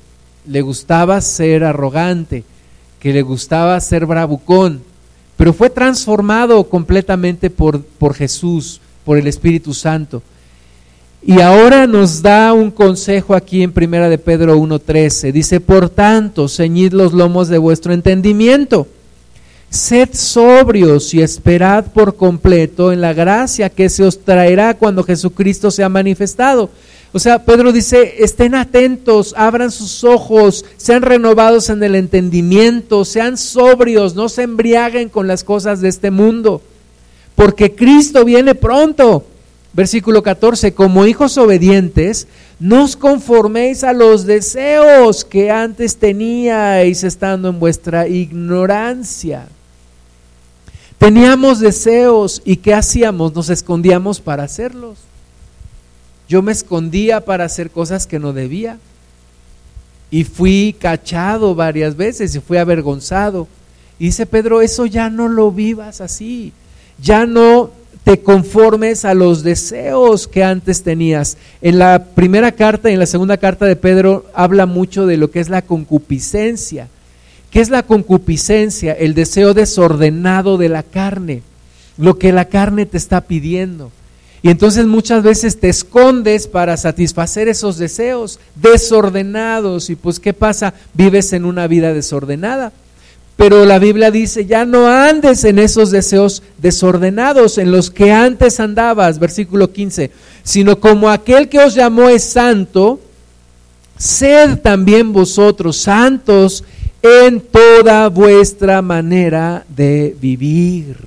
le 0.47 0.61
gustaba 0.61 1.19
ser 1.23 1.65
arrogante, 1.65 2.45
que 3.01 3.15
le 3.15 3.23
gustaba 3.23 3.81
ser 3.81 4.05
bravucón, 4.05 4.83
pero 5.39 5.55
fue 5.55 5.71
transformado 5.71 6.69
completamente 6.69 7.49
por, 7.49 7.83
por 7.83 8.13
Jesús, 8.13 8.83
por 9.07 9.17
el 9.17 9.27
Espíritu 9.27 9.73
Santo. 9.73 10.23
Y 11.25 11.41
ahora 11.41 11.87
nos 11.87 12.21
da 12.21 12.53
un 12.53 12.73
consejo 12.73 13.35
aquí 13.35 13.63
en 13.63 13.71
Primera 13.71 14.09
de 14.09 14.19
Pedro 14.19 14.59
1.13. 14.59 15.31
Dice, 15.31 15.61
por 15.61 15.89
tanto, 15.89 16.49
ceñid 16.49 16.93
los 16.93 17.13
lomos 17.13 17.47
de 17.47 17.59
vuestro 17.59 17.93
entendimiento. 17.93 18.89
Sed 19.71 20.11
sobrios 20.15 21.15
y 21.15 21.23
esperad 21.23 21.87
por 21.95 22.17
completo 22.17 22.93
en 22.93 23.01
la 23.01 23.13
gracia 23.13 23.71
que 23.71 23.89
se 23.89 24.03
os 24.03 24.25
traerá 24.25 24.75
cuando 24.75 25.05
Jesucristo 25.05 25.71
sea 25.71 25.89
manifestado. 25.89 26.71
O 27.13 27.21
sea, 27.21 27.45
Pedro 27.45 27.73
dice, 27.73 28.17
estén 28.19 28.57
atentos, 28.57 29.33
abran 29.37 29.71
sus 29.71 30.03
ojos, 30.03 30.65
sean 30.77 31.03
renovados 31.03 31.71
en 31.71 31.83
el 31.85 31.95
entendimiento, 31.95 33.05
sean 33.05 33.37
sobrios, 33.37 34.17
no 34.17 34.29
se 34.29 34.43
embriaguen 34.43 35.09
con 35.09 35.29
las 35.29 35.45
cosas 35.45 35.81
de 35.81 35.89
este 35.89 36.11
mundo, 36.11 36.63
porque 37.37 37.75
Cristo 37.75 38.25
viene 38.25 38.55
pronto. 38.57 39.27
Versículo 39.75 40.23
14, 40.23 40.75
como 40.75 41.07
hijos 41.07 41.39
obedientes, 41.39 42.27
no 42.61 42.85
os 42.85 42.95
conforméis 42.95 43.85
a 43.85 43.95
los 43.95 44.27
deseos 44.27 45.25
que 45.25 45.51
antes 45.51 45.97
teníais 45.97 47.05
estando 47.05 47.49
en 47.49 47.59
vuestra 47.59 48.07
ignorancia. 48.07 49.47
Teníamos 50.99 51.59
deseos 51.59 52.43
y 52.45 52.57
¿qué 52.57 52.75
hacíamos? 52.75 53.35
Nos 53.35 53.49
escondíamos 53.49 54.21
para 54.21 54.45
hacerlos. 54.45 54.99
Yo 56.29 56.43
me 56.43 56.53
escondía 56.53 57.25
para 57.25 57.45
hacer 57.45 57.71
cosas 57.71 58.07
que 58.07 58.19
no 58.19 58.33
debía. 58.33 58.79
Y 60.11 60.25
fui 60.25 60.77
cachado 60.79 61.55
varias 61.55 61.97
veces 61.97 62.35
y 62.35 62.41
fui 62.41 62.59
avergonzado. 62.59 63.49
Y 63.99 64.07
dice 64.07 64.27
Pedro, 64.27 64.61
eso 64.61 64.85
ya 64.85 65.09
no 65.09 65.29
lo 65.29 65.51
vivas 65.51 66.01
así. 66.01 66.53
Ya 67.01 67.27
no 67.27 67.71
te 68.05 68.21
conformes 68.21 69.05
a 69.05 69.15
los 69.15 69.43
deseos 69.43 70.27
que 70.27 70.43
antes 70.43 70.83
tenías. 70.83 71.37
En 71.61 71.79
la 71.79 72.05
primera 72.15 72.53
carta 72.53 72.91
y 72.91 72.95
en 72.95 72.99
la 72.99 73.07
segunda 73.07 73.37
carta 73.37 73.67
de 73.67 73.77
Pedro 73.77 74.27
habla 74.35 74.67
mucho 74.67 75.07
de 75.07 75.17
lo 75.17 75.31
que 75.31 75.41
es 75.41 75.49
la 75.49 75.63
concupiscencia. 75.63 76.89
¿Qué 77.51 77.61
es 77.61 77.71
la 77.71 77.83
concupiscencia? 77.83 78.93
El 78.93 79.15
deseo 79.15 79.55
desordenado 79.55 80.57
de 80.57 80.69
la 80.69 80.83
carne, 80.83 81.43
lo 81.99 82.19
que 82.19 82.33
la 82.33 82.47
carne 82.47 82.87
te 82.87 82.97
está 82.97 83.21
pidiendo. 83.21 83.93
Y 84.43 84.51
entonces 84.51 84.87
muchas 84.87 85.23
veces 85.23 85.61
te 85.61 85.69
escondes 85.69 86.49
para 86.49 86.77
satisfacer 86.77 87.47
esos 87.47 87.79
deseos 87.79 88.41
desordenados. 88.57 89.89
Y 89.89 89.95
pues, 89.95 90.19
¿qué 90.19 90.33
pasa? 90.33 90.75
Vives 90.95 91.33
en 91.33 91.45
una 91.45 91.69
vida 91.69 91.93
desordenada. 91.93 92.73
Pero 93.43 93.67
la 93.67 93.81
Biblia 93.81 94.13
dice, 94.13 94.47
ya 94.47 94.65
no 94.65 94.87
andes 94.87 95.43
en 95.43 95.59
esos 95.59 95.91
deseos 95.91 96.45
desordenados 96.59 97.59
en 97.59 97.73
los 97.73 97.91
que 97.91 98.13
antes 98.13 98.61
andabas, 98.61 99.19
versículo 99.19 99.73
15, 99.73 100.13
sino 100.45 100.79
como 100.79 101.11
aquel 101.11 101.49
que 101.49 101.59
os 101.59 101.75
llamó 101.75 102.09
es 102.09 102.23
santo, 102.23 103.01
sed 103.99 104.61
también 104.61 105.13
vosotros 105.13 105.77
santos 105.79 106.63
en 107.03 107.41
toda 107.41 108.09
vuestra 108.11 108.81
manera 108.81 109.65
de 109.69 110.17
vivir. 110.21 110.99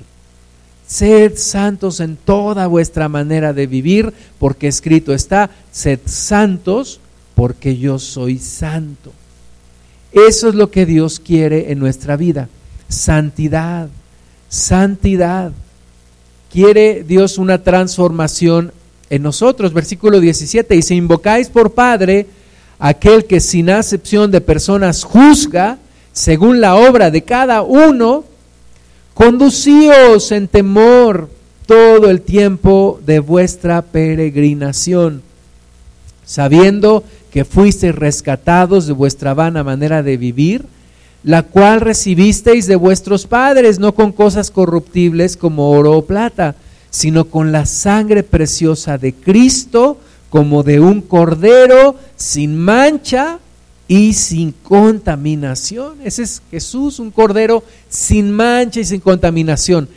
Sed 0.86 1.38
santos 1.38 2.01
en 2.01 2.17
toda 2.17 2.67
vuestra 2.67 3.07
manera 3.07 3.53
de 3.53 3.65
vivir, 3.65 4.13
porque 4.39 4.67
escrito 4.67 5.13
está, 5.13 5.51
sed 5.71 6.01
santos 6.03 6.99
porque 7.33 7.77
yo 7.77 7.97
soy 7.97 8.39
santo. 8.39 9.13
Eso 10.16 10.47
es 10.47 10.55
lo 10.55 10.72
que 10.72 10.86
Dios 10.86 11.20
quiere 11.20 11.74
en 11.74 11.80
nuestra 11.80 12.16
vida. 12.16 12.47
Santidad, 12.88 13.89
santidad. 14.47 15.51
Quiere 16.49 17.03
Dios 17.03 17.38
una 17.38 17.61
transformación 17.61 18.72
en 19.09 19.22
nosotros. 19.24 19.74
Versículo 19.74 20.22
17. 20.22 20.74
Y 20.74 20.82
si 20.82 20.95
invocáis 20.95 21.49
por 21.49 21.74
Padre 21.74 22.28
aquel 22.80 23.26
que 23.26 23.41
sin 23.41 23.70
acepción 23.70 24.32
de 24.32 24.39
personas 24.39 25.03
juzga 25.03 25.80
según 26.13 26.61
la 26.61 26.76
obra 26.76 27.11
de 27.11 27.24
cada 27.24 27.61
uno, 27.61 28.24
conducíos 29.13 30.32
en 30.32 30.47
temor 30.47 31.30
todo 31.66 32.09
el 32.09 32.22
tiempo 32.22 33.01
de 33.05 33.20
vuestra 33.20 33.82
peregrinación, 33.82 35.22
sabiendo 36.24 37.03
que 37.36 37.43
fuisteis 37.43 37.93
rescatados 37.93 38.88
de 38.88 38.93
vuestra 38.93 39.33
vana 39.33 39.61
manera 39.61 40.01
de 40.01 40.15
vivir, 40.15 40.63
la 41.21 41.43
cual 41.43 41.81
recibisteis 41.81 42.65
de 42.65 42.77
vuestros 42.77 43.27
padres, 43.27 43.77
no 43.77 43.93
con 43.93 44.13
cosas 44.13 44.49
corruptibles 44.49 45.36
como 45.36 45.71
oro 45.71 45.97
o 45.97 46.05
plata, 46.05 46.55
sino 46.89 47.25
con 47.25 47.51
la 47.51 47.65
sangre 47.65 48.23
preciosa 48.23 48.97
de 48.97 49.11
Cristo, 49.13 49.97
como 50.29 50.63
de 50.63 50.79
un 50.79 51.01
cordero 51.01 51.97
sin 52.15 52.55
mancha 52.55 53.39
y 53.89 54.13
sin 54.13 54.53
contaminación. 54.53 55.95
Ese 56.05 56.23
es 56.23 56.41
Jesús, 56.49 56.99
un 56.99 57.11
cordero 57.11 57.65
sin 57.89 58.31
mancha 58.31 58.79
y 58.79 58.86
sin 58.86 59.01
contaminación 59.01 59.89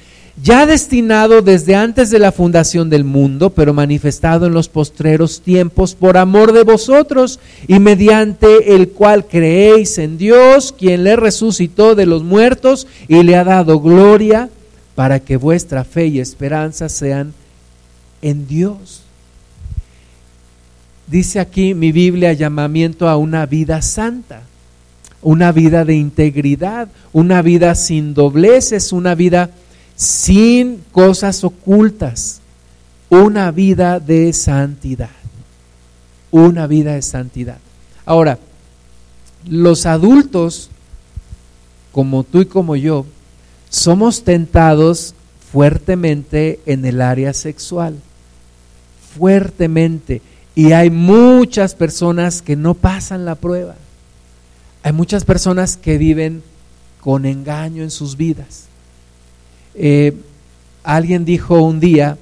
ya 0.43 0.67
destinado 0.67 1.43
desde 1.43 1.75
antes 1.75 2.11
de 2.11 2.19
la 2.19 2.33
fundación 2.33 2.91
del 2.91 3.05
mundo, 3.05 3.51
pero 3.51 3.75
manifestado 3.75 4.47
en 4.47 4.55
los 4.55 4.69
postreros 4.69 5.41
tiempos 5.41 5.95
por 5.95 6.17
amor 6.17 6.53
de 6.53 6.63
vosotros, 6.63 7.41
y 7.67 7.79
mediante 7.81 8.75
el 8.75 8.91
cual 8.91 9.27
creéis 9.27 9.99
en 9.99 10.19
Dios, 10.19 10.73
quien 10.77 11.05
le 11.05 11.17
resucitó 11.17 11.95
de 11.95 12.07
los 12.07 12.23
muertos 12.23 12.87
y 13.09 13.23
le 13.23 13.37
ha 13.37 13.45
dado 13.45 13.81
gloria, 13.81 14.49
para 14.95 15.21
que 15.21 15.37
vuestra 15.37 15.85
fe 15.85 16.07
y 16.07 16.21
esperanza 16.21 16.89
sean 16.89 17.33
en 18.23 18.47
Dios. 18.47 19.03
Dice 21.07 21.41
aquí 21.41 21.73
mi 21.73 21.91
Biblia 21.91 22.33
llamamiento 22.33 23.09
a 23.09 23.17
una 23.17 23.47
vida 23.47 23.81
santa, 23.81 24.43
una 25.23 25.53
vida 25.53 25.85
de 25.85 25.95
integridad, 25.95 26.89
una 27.13 27.43
vida 27.43 27.75
sin 27.75 28.13
dobleces, 28.13 28.93
una 28.93 29.15
vida 29.15 29.51
sin 29.99 30.85
cosas 30.93 31.43
ocultas, 31.43 32.41
una 33.11 33.51
vida 33.51 33.99
de 33.99 34.33
santidad, 34.33 35.11
una 36.31 36.69
vida 36.69 36.95
de 36.95 37.03
santidad. 37.03 37.59
Ahora, 38.07 38.39
los 39.45 39.87
adultos, 39.87 40.71
como 41.91 42.23
tú 42.23 42.43
y 42.43 42.47
como 42.47 42.77
yo, 42.77 43.07
somos 43.71 44.23
tentados 44.23 45.15
fuertemente 45.51 46.61
en 46.65 46.85
el 46.85 47.01
área 47.01 47.33
sexual, 47.33 47.97
fuertemente. 49.17 50.23
Y 50.55 50.73
hay 50.73 50.91
muchas 50.91 51.75
personas 51.75 52.41
que 52.41 52.55
no 52.55 52.75
pasan 52.75 53.25
la 53.25 53.35
prueba. 53.35 53.75
Hay 54.85 54.93
muchas 54.93 55.25
personas 55.25 55.77
que 55.77 55.99
viven 55.99 56.45
con 57.01 57.27
engaño 57.27 57.83
en 57.83 57.91
sus 57.91 58.17
vidas. 58.17 58.68
Eh, 59.81 60.13
alguien 60.83 61.25
dijo 61.25 61.63
un 61.63 61.79
día 61.79 62.19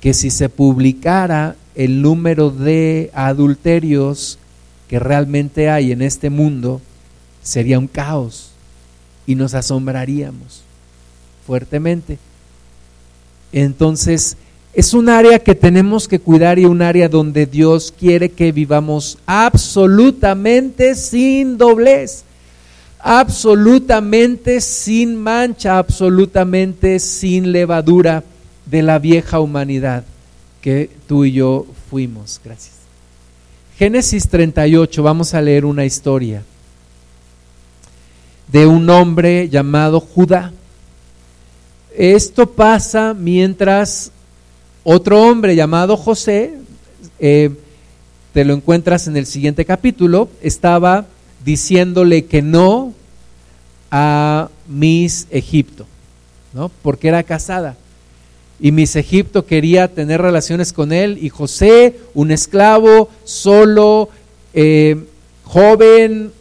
que 0.00 0.14
si 0.14 0.30
se 0.30 0.48
publicara 0.48 1.56
el 1.74 2.02
número 2.02 2.50
de 2.50 3.10
adulterios 3.14 4.38
que 4.88 5.00
realmente 5.00 5.68
hay 5.68 5.90
en 5.90 6.02
este 6.02 6.30
mundo, 6.30 6.80
sería 7.42 7.80
un 7.80 7.88
caos 7.88 8.50
y 9.26 9.34
nos 9.34 9.54
asombraríamos 9.54 10.62
fuertemente. 11.46 12.18
Entonces, 13.52 14.36
es 14.72 14.94
un 14.94 15.08
área 15.08 15.40
que 15.40 15.56
tenemos 15.56 16.06
que 16.06 16.20
cuidar 16.20 16.60
y 16.60 16.64
un 16.64 16.80
área 16.80 17.08
donde 17.08 17.46
Dios 17.46 17.92
quiere 17.96 18.30
que 18.30 18.52
vivamos 18.52 19.18
absolutamente 19.26 20.94
sin 20.94 21.58
doblez 21.58 22.22
absolutamente 23.02 24.60
sin 24.60 25.16
mancha, 25.16 25.78
absolutamente 25.78 26.98
sin 26.98 27.52
levadura 27.52 28.24
de 28.66 28.82
la 28.82 28.98
vieja 28.98 29.40
humanidad 29.40 30.04
que 30.60 30.90
tú 31.06 31.24
y 31.24 31.32
yo 31.32 31.66
fuimos. 31.88 32.40
Gracias. 32.44 32.74
Génesis 33.78 34.28
38, 34.28 35.02
vamos 35.02 35.32
a 35.32 35.40
leer 35.40 35.64
una 35.64 35.84
historia 35.84 36.42
de 38.48 38.66
un 38.66 38.88
hombre 38.90 39.48
llamado 39.48 40.00
Judá. 40.00 40.52
Esto 41.96 42.50
pasa 42.50 43.14
mientras 43.14 44.12
otro 44.84 45.22
hombre 45.22 45.56
llamado 45.56 45.96
José, 45.96 46.54
eh, 47.18 47.50
te 48.32 48.44
lo 48.44 48.54
encuentras 48.54 49.06
en 49.06 49.16
el 49.16 49.26
siguiente 49.26 49.64
capítulo, 49.64 50.28
estaba 50.42 51.06
diciéndole 51.44 52.24
que 52.24 52.42
no 52.42 52.94
a 53.90 54.48
Miss 54.68 55.26
Egipto, 55.30 55.86
¿no? 56.52 56.70
Porque 56.82 57.08
era 57.08 57.22
casada. 57.22 57.76
Y 58.60 58.72
Miss 58.72 58.94
Egipto 58.96 59.46
quería 59.46 59.88
tener 59.88 60.20
relaciones 60.20 60.72
con 60.72 60.92
él 60.92 61.18
y 61.20 61.30
José, 61.30 61.98
un 62.14 62.30
esclavo, 62.30 63.08
solo, 63.24 64.10
eh, 64.52 65.02
joven, 65.44 66.32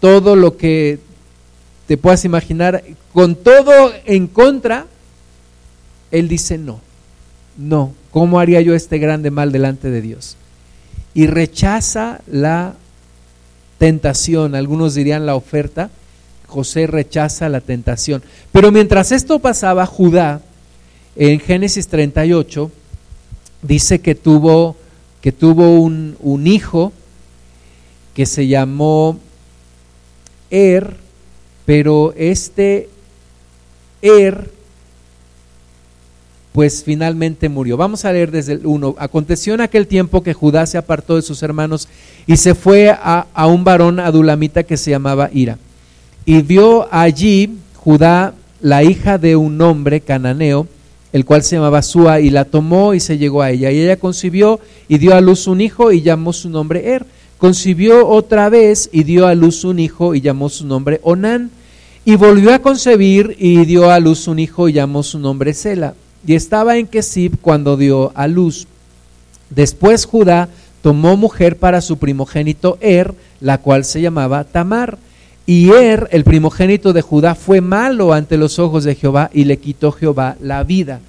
todo 0.00 0.34
lo 0.34 0.56
que 0.56 0.98
te 1.86 1.98
puedas 1.98 2.24
imaginar, 2.24 2.82
con 3.12 3.36
todo 3.36 3.92
en 4.06 4.26
contra, 4.26 4.86
él 6.10 6.28
dice 6.28 6.56
no, 6.56 6.80
no, 7.58 7.92
¿cómo 8.10 8.40
haría 8.40 8.60
yo 8.60 8.74
este 8.74 8.98
grande 8.98 9.30
mal 9.30 9.52
delante 9.52 9.90
de 9.90 10.00
Dios? 10.00 10.36
Y 11.12 11.26
rechaza 11.26 12.22
la 12.26 12.74
tentación, 13.84 14.54
algunos 14.54 14.94
dirían 14.94 15.26
la 15.26 15.36
oferta, 15.36 15.90
José 16.46 16.86
rechaza 16.86 17.50
la 17.50 17.60
tentación. 17.60 18.22
Pero 18.50 18.72
mientras 18.72 19.12
esto 19.12 19.40
pasaba, 19.40 19.84
Judá, 19.84 20.40
en 21.16 21.38
Génesis 21.38 21.88
38, 21.88 22.70
dice 23.60 24.00
que 24.00 24.14
tuvo, 24.14 24.74
que 25.20 25.32
tuvo 25.32 25.78
un, 25.78 26.16
un 26.20 26.46
hijo 26.46 26.94
que 28.14 28.24
se 28.24 28.46
llamó 28.46 29.18
Er, 30.48 30.96
pero 31.66 32.14
este 32.16 32.88
Er 34.00 34.50
pues 36.54 36.84
finalmente 36.84 37.48
murió. 37.48 37.76
Vamos 37.76 38.04
a 38.04 38.12
leer 38.12 38.30
desde 38.30 38.52
el 38.52 38.64
1. 38.64 38.94
Aconteció 38.96 39.54
en 39.54 39.60
aquel 39.60 39.88
tiempo 39.88 40.22
que 40.22 40.34
Judá 40.34 40.66
se 40.66 40.78
apartó 40.78 41.16
de 41.16 41.22
sus 41.22 41.42
hermanos 41.42 41.88
y 42.28 42.36
se 42.36 42.54
fue 42.54 42.90
a, 42.90 43.26
a 43.34 43.48
un 43.48 43.64
varón 43.64 43.98
adulamita 43.98 44.62
que 44.62 44.76
se 44.76 44.92
llamaba 44.92 45.30
Ira. 45.32 45.58
Y 46.24 46.42
vio 46.42 46.86
allí 46.94 47.58
Judá 47.74 48.34
la 48.60 48.84
hija 48.84 49.18
de 49.18 49.34
un 49.34 49.60
hombre 49.60 50.00
cananeo, 50.00 50.68
el 51.12 51.24
cual 51.24 51.42
se 51.42 51.56
llamaba 51.56 51.82
Sua, 51.82 52.20
y 52.20 52.30
la 52.30 52.44
tomó 52.44 52.94
y 52.94 53.00
se 53.00 53.18
llegó 53.18 53.42
a 53.42 53.50
ella. 53.50 53.72
Y 53.72 53.80
ella 53.80 53.96
concibió 53.96 54.60
y 54.86 54.98
dio 54.98 55.16
a 55.16 55.20
luz 55.20 55.48
un 55.48 55.60
hijo 55.60 55.90
y 55.90 56.02
llamó 56.02 56.32
su 56.32 56.50
nombre 56.50 56.88
Er. 56.94 57.04
Concibió 57.36 58.06
otra 58.06 58.48
vez 58.48 58.90
y 58.92 59.02
dio 59.02 59.26
a 59.26 59.34
luz 59.34 59.64
un 59.64 59.80
hijo 59.80 60.14
y 60.14 60.20
llamó 60.20 60.48
su 60.48 60.64
nombre 60.64 61.00
Onán. 61.02 61.50
Y 62.04 62.14
volvió 62.14 62.54
a 62.54 62.60
concebir 62.60 63.34
y 63.40 63.64
dio 63.64 63.90
a 63.90 63.98
luz 63.98 64.28
un 64.28 64.38
hijo 64.38 64.68
y 64.68 64.72
llamó 64.72 65.02
su 65.02 65.18
nombre 65.18 65.52
Sela 65.52 65.94
y 66.26 66.34
estaba 66.34 66.76
en 66.76 66.86
Kesib 66.86 67.38
cuando 67.40 67.76
dio 67.76 68.12
a 68.14 68.26
luz. 68.26 68.66
Después 69.50 70.06
Judá 70.06 70.48
tomó 70.82 71.16
mujer 71.16 71.56
para 71.56 71.80
su 71.80 71.98
primogénito 71.98 72.78
Er, 72.80 73.14
la 73.40 73.58
cual 73.58 73.84
se 73.84 74.00
llamaba 74.00 74.44
Tamar. 74.44 74.98
Y 75.46 75.70
Er, 75.70 76.08
el 76.10 76.24
primogénito 76.24 76.92
de 76.92 77.02
Judá, 77.02 77.34
fue 77.34 77.60
malo 77.60 78.12
ante 78.12 78.36
los 78.36 78.58
ojos 78.58 78.84
de 78.84 78.94
Jehová 78.94 79.30
y 79.32 79.44
le 79.44 79.58
quitó 79.58 79.92
Jehová 79.92 80.36
la 80.40 80.64
vida. 80.64 81.00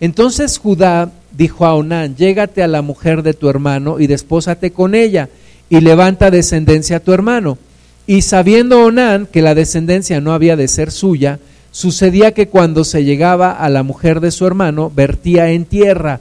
Entonces 0.00 0.58
Judá 0.58 1.10
dijo 1.32 1.64
a 1.66 1.74
Onán, 1.74 2.16
llégate 2.16 2.62
a 2.62 2.68
la 2.68 2.82
mujer 2.82 3.22
de 3.22 3.34
tu 3.34 3.48
hermano 3.48 4.00
y 4.00 4.06
despósate 4.06 4.72
con 4.72 4.94
ella 4.94 5.28
y 5.68 5.80
levanta 5.80 6.30
descendencia 6.30 6.96
a 6.96 7.00
tu 7.00 7.12
hermano. 7.12 7.58
Y 8.06 8.22
sabiendo 8.22 8.84
Onán 8.84 9.26
que 9.26 9.42
la 9.42 9.54
descendencia 9.54 10.20
no 10.20 10.32
había 10.32 10.56
de 10.56 10.68
ser 10.68 10.90
suya, 10.90 11.38
Sucedía 11.74 12.30
que 12.30 12.46
cuando 12.46 12.84
se 12.84 13.02
llegaba 13.02 13.50
a 13.50 13.68
la 13.68 13.82
mujer 13.82 14.20
de 14.20 14.30
su 14.30 14.46
hermano, 14.46 14.92
vertía 14.94 15.50
en 15.50 15.64
tierra 15.64 16.20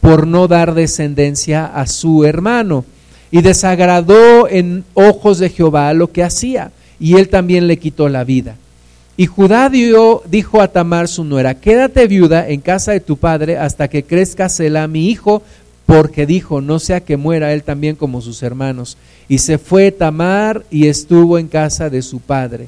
por 0.00 0.26
no 0.26 0.48
dar 0.48 0.74
descendencia 0.74 1.66
a 1.66 1.86
su 1.86 2.24
hermano. 2.24 2.84
Y 3.30 3.42
desagradó 3.42 4.48
en 4.48 4.84
ojos 4.94 5.38
de 5.38 5.50
Jehová 5.50 5.94
lo 5.94 6.10
que 6.10 6.24
hacía, 6.24 6.72
y 6.98 7.14
él 7.14 7.28
también 7.28 7.68
le 7.68 7.76
quitó 7.76 8.08
la 8.08 8.24
vida. 8.24 8.56
Y 9.16 9.26
Judá 9.26 9.70
dijo 9.70 10.60
a 10.60 10.66
Tamar 10.66 11.06
su 11.06 11.22
nuera, 11.22 11.54
quédate 11.54 12.08
viuda 12.08 12.48
en 12.48 12.60
casa 12.60 12.90
de 12.90 12.98
tu 12.98 13.18
padre 13.18 13.56
hasta 13.56 13.86
que 13.86 14.02
crezca 14.02 14.48
Selah 14.48 14.88
mi 14.88 15.10
hijo, 15.10 15.44
porque 15.86 16.26
dijo, 16.26 16.60
no 16.60 16.80
sea 16.80 17.04
que 17.04 17.16
muera 17.16 17.52
él 17.52 17.62
también 17.62 17.94
como 17.94 18.20
sus 18.20 18.42
hermanos. 18.42 18.96
Y 19.28 19.38
se 19.38 19.58
fue 19.58 19.92
Tamar 19.92 20.64
y 20.72 20.88
estuvo 20.88 21.38
en 21.38 21.46
casa 21.46 21.88
de 21.88 22.02
su 22.02 22.18
padre. 22.18 22.66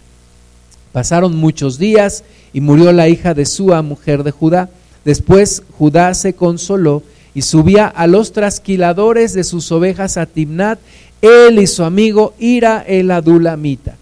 Pasaron 0.93 1.37
muchos 1.37 1.79
días 1.79 2.25
y 2.53 2.61
murió 2.61 2.93
la 2.93 3.09
hija 3.09 3.35
de 3.35 3.47
Sua, 3.47 3.83
mujer 3.83 4.25
de 4.25 4.33
Judá. 4.33 4.71
Después 5.05 5.63
Judá 5.79 6.15
se 6.15 6.35
consoló 6.35 7.03
y 7.35 7.43
subía 7.43 7.87
a 7.87 8.07
los 8.07 8.33
trasquiladores 8.33 9.33
de 9.33 9.45
sus 9.45 9.71
ovejas 9.71 10.17
a 10.17 10.27
Timnat, 10.27 10.81
él 11.23 11.59
y 11.61 11.67
su 11.67 11.85
amigo 11.85 12.35
Ira 12.39 12.85
el 12.87 13.11
adulamita. 13.11 13.97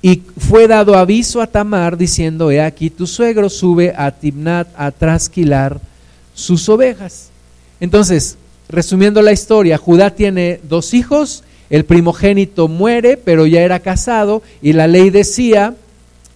Y 0.00 0.22
fue 0.38 0.68
dado 0.68 0.96
aviso 0.96 1.42
a 1.42 1.48
Tamar 1.48 1.96
diciendo, 1.96 2.52
he 2.52 2.60
aquí 2.60 2.88
tu 2.88 3.06
suegro 3.06 3.50
sube 3.50 3.92
a 3.96 4.12
Timnat 4.12 4.68
a 4.76 4.92
trasquilar 4.92 5.80
sus 6.34 6.68
ovejas. 6.68 7.30
Entonces, 7.80 8.36
resumiendo 8.68 9.22
la 9.22 9.32
historia, 9.32 9.76
Judá 9.76 10.14
tiene 10.14 10.60
dos 10.68 10.94
hijos, 10.94 11.42
el 11.68 11.84
primogénito 11.84 12.68
muere, 12.68 13.16
pero 13.16 13.44
ya 13.44 13.62
era 13.62 13.80
casado, 13.80 14.42
y 14.62 14.72
la 14.72 14.86
ley 14.86 15.10
decía 15.10 15.74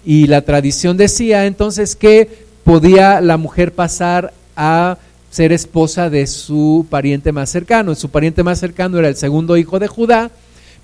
y 0.05 0.27
la 0.27 0.43
tradición 0.43 0.97
decía 0.97 1.47
entonces 1.47 1.97
que 1.97 2.29
podía 2.65 3.21
la 3.21 3.37
mujer 3.37 3.73
pasar 3.73 4.33
a 4.57 4.99
ser 5.31 5.53
esposa 5.53 6.11
de 6.11 6.27
su 6.27 6.87
pariente 6.91 7.33
más 7.33 7.51
cercano. 7.51 7.95
Su 7.95 8.11
pariente 8.11 8.43
más 8.43 8.61
cercano 8.61 8.99
era 8.99 9.09
el 9.09 9.17
segundo 9.17 9.57
hijo 9.57 9.79
de 9.79 9.89
Judá, 9.89 10.31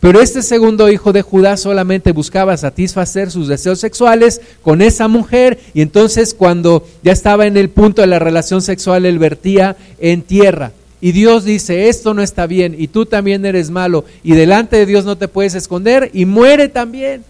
pero 0.00 0.20
este 0.20 0.42
segundo 0.42 0.90
hijo 0.90 1.12
de 1.12 1.22
Judá 1.22 1.56
solamente 1.56 2.12
buscaba 2.12 2.56
satisfacer 2.56 3.30
sus 3.30 3.48
deseos 3.48 3.80
sexuales 3.80 4.40
con 4.62 4.80
esa 4.80 5.08
mujer 5.08 5.58
y 5.74 5.82
entonces 5.82 6.34
cuando 6.34 6.86
ya 7.02 7.12
estaba 7.12 7.46
en 7.46 7.56
el 7.56 7.68
punto 7.68 8.00
de 8.00 8.08
la 8.08 8.18
relación 8.18 8.62
sexual, 8.62 9.06
él 9.06 9.18
vertía 9.18 9.76
en 9.98 10.22
tierra. 10.22 10.72
Y 11.00 11.12
Dios 11.12 11.44
dice, 11.44 11.88
esto 11.88 12.14
no 12.14 12.22
está 12.22 12.46
bien 12.46 12.74
y 12.76 12.88
tú 12.88 13.06
también 13.06 13.44
eres 13.44 13.70
malo 13.70 14.04
y 14.22 14.32
delante 14.32 14.76
de 14.76 14.86
Dios 14.86 15.04
no 15.04 15.18
te 15.18 15.28
puedes 15.28 15.54
esconder 15.54 16.10
y 16.12 16.24
muere 16.24 16.68
también. 16.68 17.24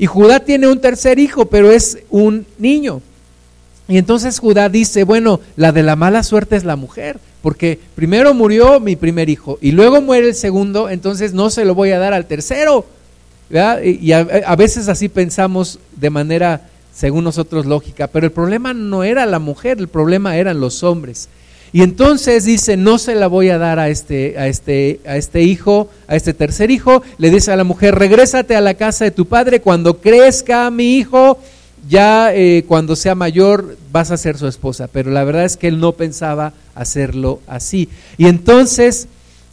Y 0.00 0.06
Judá 0.06 0.40
tiene 0.40 0.66
un 0.66 0.80
tercer 0.80 1.18
hijo, 1.18 1.44
pero 1.44 1.70
es 1.70 1.98
un 2.08 2.46
niño. 2.56 3.02
Y 3.86 3.98
entonces 3.98 4.38
Judá 4.38 4.70
dice, 4.70 5.04
bueno, 5.04 5.40
la 5.56 5.72
de 5.72 5.82
la 5.82 5.94
mala 5.94 6.22
suerte 6.22 6.56
es 6.56 6.64
la 6.64 6.74
mujer, 6.74 7.20
porque 7.42 7.78
primero 7.96 8.32
murió 8.32 8.80
mi 8.80 8.96
primer 8.96 9.28
hijo 9.28 9.58
y 9.60 9.72
luego 9.72 10.00
muere 10.00 10.28
el 10.28 10.34
segundo, 10.34 10.88
entonces 10.88 11.34
no 11.34 11.50
se 11.50 11.66
lo 11.66 11.74
voy 11.74 11.90
a 11.90 11.98
dar 11.98 12.14
al 12.14 12.24
tercero. 12.24 12.86
Y 13.50 14.12
a, 14.12 14.56
veces 14.56 14.88
así 14.88 15.10
pensamos 15.10 15.78
de 15.94 16.08
manera, 16.08 16.62
según 16.94 17.24
nosotros, 17.24 17.66
lógica, 17.66 18.06
pero 18.06 18.24
el 18.24 18.32
problema 18.32 18.72
no 18.72 19.04
era 19.04 19.26
la 19.26 19.38
mujer, 19.38 19.76
el 19.80 19.88
problema 19.88 20.38
eran 20.38 20.60
los 20.60 20.82
hombres. 20.82 21.28
Y 21.72 21.82
entonces 21.82 22.44
dice, 22.44 22.76
no 22.76 22.98
se 22.98 23.14
la 23.14 23.28
voy 23.28 23.48
a 23.50 23.58
dar 23.58 23.78
a 23.78 23.88
este, 23.88 24.36
a 24.38 24.48
este, 24.48 25.00
a 25.06 25.16
este 25.16 25.42
hijo, 25.42 25.88
a 26.08 26.16
este 26.16 26.34
tercer 26.34 26.70
hijo. 26.70 27.02
Le 27.18 27.30
dice 27.30 27.52
a 27.52 27.56
la 27.56 27.64
mujer, 27.64 27.94
regrésate 27.94 28.56
a 28.56 28.60
la 28.60 28.74
casa 28.74 29.04
de 29.04 29.12
tu 29.12 29.26
padre, 29.26 29.60
cuando 29.60 29.98
crezca 29.98 30.68
mi 30.70 30.96
hijo, 30.96 31.38
ya 31.88 32.34
eh, 32.34 32.64
cuando 32.66 32.96
sea 32.96 33.14
mayor 33.14 33.76
vas 33.92 34.10
a 34.10 34.16
ser 34.16 34.36
su 34.36 34.48
esposa. 34.48 34.88
Pero 34.88 35.10
la 35.10 35.22
verdad 35.22 35.44
es 35.44 35.56
que 35.56 35.68
él 35.68 35.78
no 35.78 35.92
pensaba 35.92 36.52
hacerlo 36.74 37.40
así. 37.46 37.88
Y 38.18 38.26
entonces 38.26 39.06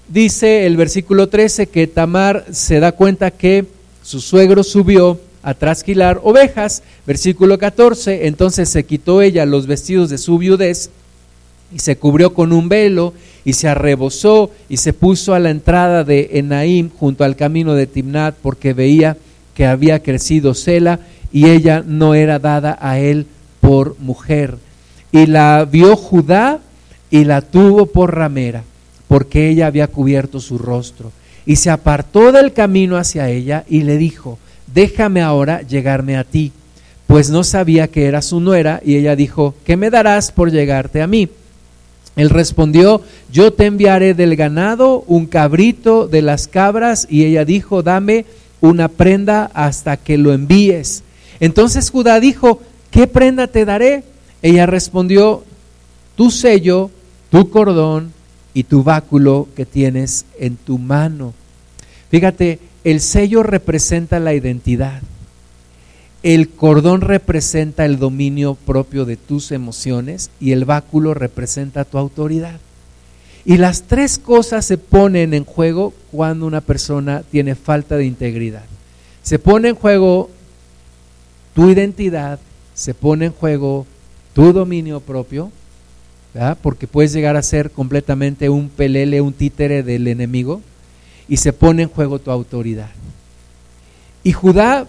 dice 0.10 0.66
el 0.66 0.76
versículo 0.76 1.30
13 1.30 1.68
que 1.68 1.86
Tamar 1.86 2.46
se 2.52 2.80
da 2.80 2.94
cuenta 2.94 3.30
que 3.30 3.66
su 4.02 4.22
suegro 4.22 4.64
subió 4.64 5.20
a 5.44 5.54
trasquilar 5.54 6.20
ovejas. 6.24 6.82
Versículo 7.06 7.60
14, 7.60 8.28
entonces 8.28 8.70
se 8.70 8.86
quitó 8.86 9.22
ella 9.22 9.46
los 9.46 9.68
vestidos 9.68 10.10
de 10.10 10.18
su 10.18 10.38
viudez 10.38 10.90
y 11.74 11.80
se 11.80 11.98
cubrió 11.98 12.34
con 12.34 12.54
un 12.54 12.70
velo 12.70 13.14
y 13.44 13.54
se 13.54 13.68
arrebozó 13.68 14.52
y 14.70 14.78
se 14.78 14.94
puso 14.94 15.34
a 15.34 15.40
la 15.40 15.50
entrada 15.50 16.04
de 16.04 16.30
Enaim 16.34 16.90
junto 16.90 17.24
al 17.24 17.36
camino 17.36 17.74
de 17.76 17.88
Timnat 17.88 18.36
porque 18.42 18.74
veía 18.74 19.18
que 19.54 19.66
había 19.66 20.02
crecido 20.04 20.54
Sela 20.54 21.00
y 21.32 21.50
ella 21.50 21.84
no 21.86 22.14
era 22.14 22.40
dada 22.40 22.78
a 22.80 23.00
él 23.00 23.26
por 23.62 23.98
mujer. 24.00 24.58
Y 25.12 25.26
la 25.26 25.68
vio 25.70 25.96
Judá 25.96 26.60
y 27.10 27.24
la 27.24 27.42
tuvo 27.42 27.86
por 27.86 28.16
ramera 28.16 28.64
porque 29.08 29.50
ella 29.50 29.68
había 29.68 29.88
cubierto 29.88 30.40
su 30.40 30.58
rostro. 30.58 31.12
Y 31.46 31.56
se 31.56 31.70
apartó 31.70 32.32
del 32.32 32.54
camino 32.54 32.98
hacia 32.98 33.30
ella 33.30 33.64
y 33.70 33.84
le 33.84 33.98
dijo, 33.98 34.38
déjame 34.74 35.22
ahora 35.22 35.62
llegarme 35.62 36.18
a 36.18 36.26
ti, 36.26 36.52
pues 37.08 37.30
no 37.30 37.44
sabía 37.46 37.88
que 37.88 38.06
era 38.06 38.22
su 38.22 38.42
nuera. 38.42 38.82
Y 38.84 38.98
ella 38.98 39.16
dijo, 39.16 39.56
¿qué 39.66 39.78
me 39.78 39.90
darás 39.90 40.32
por 40.32 40.52
llegarte 40.52 41.02
a 41.02 41.08
mí? 41.08 41.30
Él 42.18 42.32
respondió, 42.32 43.02
yo 43.32 43.54
te 43.54 43.68
enviaré 43.68 44.16
del 44.16 44.36
ganado 44.36 45.04
un 45.08 45.28
cabrito 45.28 46.08
de 46.08 46.24
las 46.24 46.48
cabras 46.48 47.08
y 47.10 47.24
ella 47.24 47.46
dijo, 47.46 47.84
dame 47.84 48.26
una 48.60 48.88
prenda 48.88 49.52
hasta 49.54 49.98
que 49.98 50.18
lo 50.18 50.34
envíes. 50.34 51.04
Entonces 51.40 51.92
Judá 51.92 52.20
dijo, 52.20 52.60
¿qué 52.90 53.06
prenda 53.06 53.46
te 53.46 53.66
daré? 53.66 54.04
Ella 54.42 54.66
respondió, 54.66 55.44
tu 56.16 56.32
sello, 56.32 56.90
tu 57.30 57.52
cordón 57.52 58.12
y 58.56 58.64
tu 58.64 58.84
báculo 58.84 59.48
que 59.56 59.68
tienes 59.68 60.26
en 60.40 60.58
tu 60.58 60.80
mano. 60.80 61.36
Fíjate, 62.10 62.60
el 62.84 63.00
sello 63.00 63.44
representa 63.44 64.20
la 64.20 64.34
identidad. 64.34 65.04
El 66.24 66.50
cordón 66.50 67.02
representa 67.02 67.86
el 67.86 68.00
dominio 68.00 68.56
propio 68.56 69.06
de 69.06 69.18
tus 69.18 69.52
emociones 69.52 70.30
y 70.40 70.52
el 70.52 70.66
báculo 70.66 71.14
representa 71.14 71.86
tu 71.86 71.98
autoridad. 71.98 72.60
Y 73.46 73.58
las 73.58 73.84
tres 73.84 74.20
cosas 74.20 74.66
se 74.66 74.78
ponen 74.78 75.34
en 75.34 75.46
juego 75.46 75.94
cuando 76.12 76.46
una 76.46 76.62
persona 76.62 77.24
tiene 77.32 77.56
falta 77.56 77.96
de 77.96 78.06
integridad. 78.06 78.66
Se 79.24 79.40
pone 79.40 79.70
en 79.70 79.76
juego 79.76 80.30
tu 81.54 81.70
identidad, 81.70 82.40
se 82.74 82.94
pone 82.94 83.28
en 83.28 83.32
juego 83.32 83.86
tu 84.34 84.54
dominio 84.54 85.00
propio, 85.00 85.52
porque 86.62 86.88
puedes 86.88 87.14
llegar 87.14 87.36
a 87.36 87.42
ser 87.42 87.72
completamente 87.72 88.50
un 88.50 88.70
pelele, 88.70 89.22
un 89.22 89.34
títere 89.34 89.82
del 89.82 90.08
enemigo, 90.08 90.62
y 91.28 91.38
se 91.38 91.54
pone 91.54 91.84
en 91.84 91.90
juego 91.90 92.20
tu 92.20 92.32
autoridad. 92.32 92.90
Y 94.24 94.34
Judá 94.34 94.88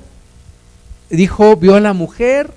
dijo, 1.11 1.56
vio 1.56 1.74
a 1.74 1.80
la 1.80 1.92
mujer, 1.92 2.50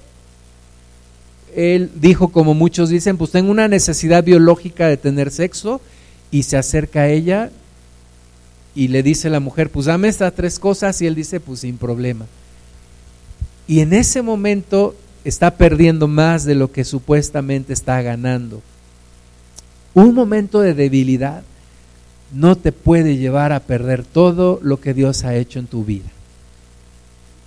él 1.55 1.91
dijo, 1.95 2.29
como 2.29 2.53
muchos 2.53 2.89
dicen, 2.89 3.17
pues 3.17 3.31
tengo 3.31 3.51
una 3.51 3.67
necesidad 3.67 4.23
biológica 4.23 4.87
de 4.87 4.97
tener 4.97 5.31
sexo, 5.31 5.81
y 6.31 6.43
se 6.43 6.57
acerca 6.57 7.01
a 7.01 7.09
ella 7.09 7.51
y 8.73 8.87
le 8.87 9.03
dice 9.03 9.27
a 9.27 9.31
la 9.31 9.41
mujer, 9.41 9.69
pues 9.69 9.85
dame 9.85 10.07
estas 10.07 10.33
tres 10.33 10.57
cosas, 10.59 11.01
y 11.01 11.07
él 11.07 11.15
dice, 11.15 11.39
pues 11.39 11.59
sin 11.59 11.77
problema. 11.77 12.25
Y 13.67 13.81
en 13.81 13.93
ese 13.93 14.21
momento 14.21 14.95
está 15.23 15.55
perdiendo 15.55 16.07
más 16.07 16.45
de 16.45 16.55
lo 16.55 16.71
que 16.71 16.83
supuestamente 16.83 17.73
está 17.73 18.01
ganando. 18.01 18.61
Un 19.93 20.15
momento 20.15 20.61
de 20.61 20.73
debilidad 20.73 21.43
no 22.33 22.55
te 22.55 22.71
puede 22.71 23.17
llevar 23.17 23.51
a 23.51 23.59
perder 23.59 24.05
todo 24.05 24.59
lo 24.63 24.79
que 24.79 24.93
Dios 24.93 25.25
ha 25.25 25.35
hecho 25.35 25.59
en 25.59 25.67
tu 25.67 25.83
vida. 25.83 26.09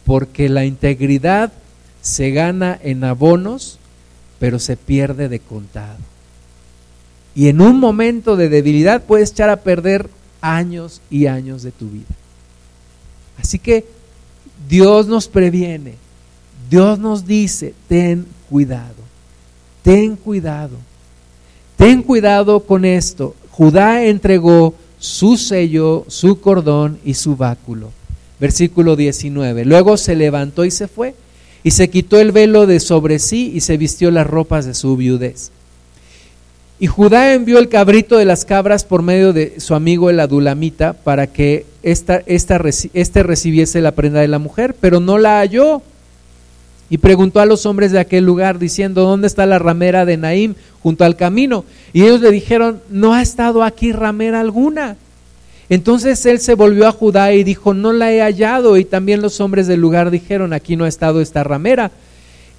Porque 0.05 0.49
la 0.49 0.65
integridad 0.65 1.53
se 2.03 2.31
gana 2.31 2.79
en 2.83 3.05
abonos, 3.05 3.79
pero 4.39 4.59
se 4.59 4.77
pierde 4.77 5.29
de 5.29 5.41
contado. 5.41 5.99
Y 7.35 7.49
en 7.49 7.61
un 7.61 7.81
momento 7.81 8.37
de 8.37 8.49
debilidad 8.49 9.03
puedes 9.03 9.33
echar 9.33 9.51
a 9.51 9.63
perder 9.63 10.09
años 10.41 11.01
y 11.11 11.27
años 11.27 11.63
de 11.63 11.73
tu 11.73 11.89
vida. 11.89 12.15
Así 13.39 13.59
que 13.59 13.87
Dios 14.69 15.07
nos 15.07 15.29
previene, 15.29 15.95
Dios 16.71 16.99
nos 16.99 17.27
dice, 17.27 17.75
ten 17.89 18.27
cuidado, 18.49 19.03
ten 19.83 20.17
cuidado, 20.17 20.77
ten 21.77 22.03
cuidado 22.03 22.61
con 22.61 22.85
esto. 22.85 23.35
Judá 23.51 24.05
entregó 24.05 24.75
su 24.99 25.37
sello, 25.37 26.05
su 26.09 26.41
cordón 26.41 26.99
y 27.05 27.15
su 27.15 27.37
báculo. 27.37 27.91
Versículo 28.45 28.95
19. 28.95 29.65
Luego 29.65 29.97
se 29.97 30.15
levantó 30.15 30.67
y 30.67 30.71
se 30.71 30.87
fue, 30.87 31.15
y 31.63 31.71
se 31.71 31.89
quitó 31.89 32.21
el 32.21 32.31
velo 32.31 32.67
de 32.67 32.79
sobre 32.79 33.19
sí 33.19 33.51
y 33.55 33.63
se 33.63 33.79
vistió 33.79 34.11
las 34.11 34.27
ropas 34.27 34.67
de 34.67 34.75
su 34.75 34.99
viudez. 34.99 35.51
Y 36.79 36.87
Judá 36.87 37.33
envió 37.33 37.59
el 37.59 37.71
cabrito 37.71 38.19
de 38.19 38.27
las 38.27 38.45
cabras 38.45 38.85
por 38.85 39.01
medio 39.01 39.33
de 39.33 39.61
su 39.61 39.75
amigo 39.75 40.11
el 40.11 40.21
adulamita 40.21 40.93
para 40.93 41.27
que 41.27 41.65
esta, 41.83 42.23
este 42.27 43.23
recibiese 43.23 43.81
la 43.81 43.93
prenda 43.93 44.21
de 44.21 44.29
la 44.29 44.39
mujer, 44.39 44.77
pero 44.79 45.01
no 45.01 45.17
la 45.17 45.39
halló. 45.39 45.81
Y 46.91 46.99
preguntó 46.99 47.41
a 47.41 47.47
los 47.47 47.65
hombres 47.65 47.93
de 47.93 47.99
aquel 47.99 48.27
lugar 48.27 48.59
diciendo, 48.59 49.05
¿dónde 49.05 49.27
está 49.27 49.47
la 49.47 49.59
ramera 49.59 50.05
de 50.05 50.19
Naim 50.19 50.55
junto 50.83 51.07
al 51.07 51.17
camino? 51.17 51.65
Y 51.95 52.03
ellos 52.03 52.21
le 52.21 52.31
dijeron, 52.31 52.83
no 52.91 53.15
ha 53.15 53.23
estado 53.23 53.63
aquí 53.63 53.93
ramera 53.93 54.41
alguna. 54.41 54.99
Entonces 55.69 56.25
él 56.27 56.41
se 56.41 56.55
volvió 56.55 56.87
a 56.87 56.93
Judá 56.93 57.33
y 57.33 57.45
dijo, 57.45 57.75
no 57.75 57.93
la 57.93 58.13
he 58.13 58.21
hallado. 58.21 58.77
Y 58.77 58.85
también 58.85 59.23
los 59.23 59.41
hombres 59.41 59.67
del 59.67 59.81
lugar 59.81 60.11
dijeron, 60.11 60.53
aquí 60.53 60.77
no 60.77 60.85
ha 60.85 60.89
estado 60.89 61.21
esta 61.21 61.43
ramera. 61.43 61.91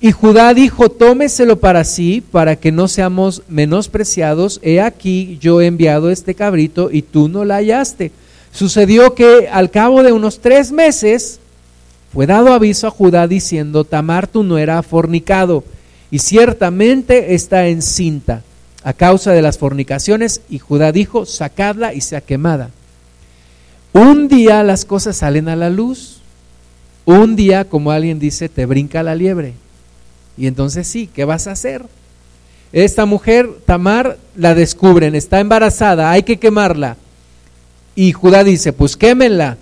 Y 0.01 0.11
Judá 0.11 0.53
dijo, 0.53 0.89
tómeselo 0.89 1.59
para 1.59 1.83
sí, 1.83 2.21
para 2.31 2.55
que 2.57 2.71
no 2.71 2.87
seamos 2.87 3.43
menospreciados. 3.47 4.59
He 4.63 4.81
aquí, 4.81 5.37
yo 5.39 5.61
he 5.61 5.67
enviado 5.67 6.09
este 6.09 6.35
cabrito 6.35 6.89
y 6.91 7.01
tú 7.01 7.29
no 7.29 7.45
la 7.45 7.55
hallaste. 7.55 8.11
Sucedió 8.51 9.15
que 9.15 9.47
al 9.51 9.69
cabo 9.71 10.03
de 10.03 10.11
unos 10.11 10.39
tres 10.39 10.71
meses 10.71 11.39
fue 12.13 12.25
dado 12.25 12.53
aviso 12.53 12.87
a 12.87 12.91
Judá 12.91 13.27
diciendo, 13.27 13.83
Tamar 13.83 14.27
tu 14.27 14.43
nuera 14.43 14.77
ha 14.77 14.83
fornicado 14.83 15.63
y 16.11 16.19
ciertamente 16.19 17.33
está 17.33 17.67
encinta 17.67 18.43
a 18.83 18.93
causa 18.93 19.33
de 19.33 19.41
las 19.41 19.57
fornicaciones. 19.57 20.41
Y 20.49 20.59
Judá 20.59 20.91
dijo, 20.91 21.25
sacadla 21.25 21.93
y 21.93 22.01
sea 22.01 22.21
quemada. 22.21 22.69
Un 23.95 24.27
día 24.27 24.61
las 24.61 24.83
cosas 24.83 25.15
salen 25.15 25.47
a 25.47 25.55
la 25.55 25.69
luz. 25.69 26.17
Un 27.05 27.37
día, 27.37 27.63
como 27.63 27.91
alguien 27.91 28.19
dice, 28.19 28.49
te 28.49 28.65
brinca 28.65 29.03
la 29.03 29.15
liebre 29.15 29.53
y 30.37 30.47
entonces 30.47 30.87
sí, 30.87 31.09
¿qué 31.13 31.25
vas 31.25 31.47
a 31.47 31.51
hacer? 31.51 31.85
Esta 32.73 33.05
mujer, 33.05 33.49
Tamar, 33.65 34.17
la 34.35 34.53
descubren, 34.53 35.15
está 35.15 35.39
embarazada, 35.39 36.11
hay 36.11 36.23
que 36.23 36.37
quemarla. 36.37 36.97
Y 37.95 38.11
Judá 38.11 38.43
dice, 38.43 38.73
pues 38.73 38.97
quémenla 38.97 39.57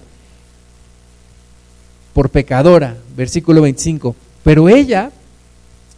por 2.13 2.29
pecadora, 2.29 2.97
versículo 3.15 3.61
25. 3.61 4.15
Pero 4.43 4.67
ella, 4.67 5.11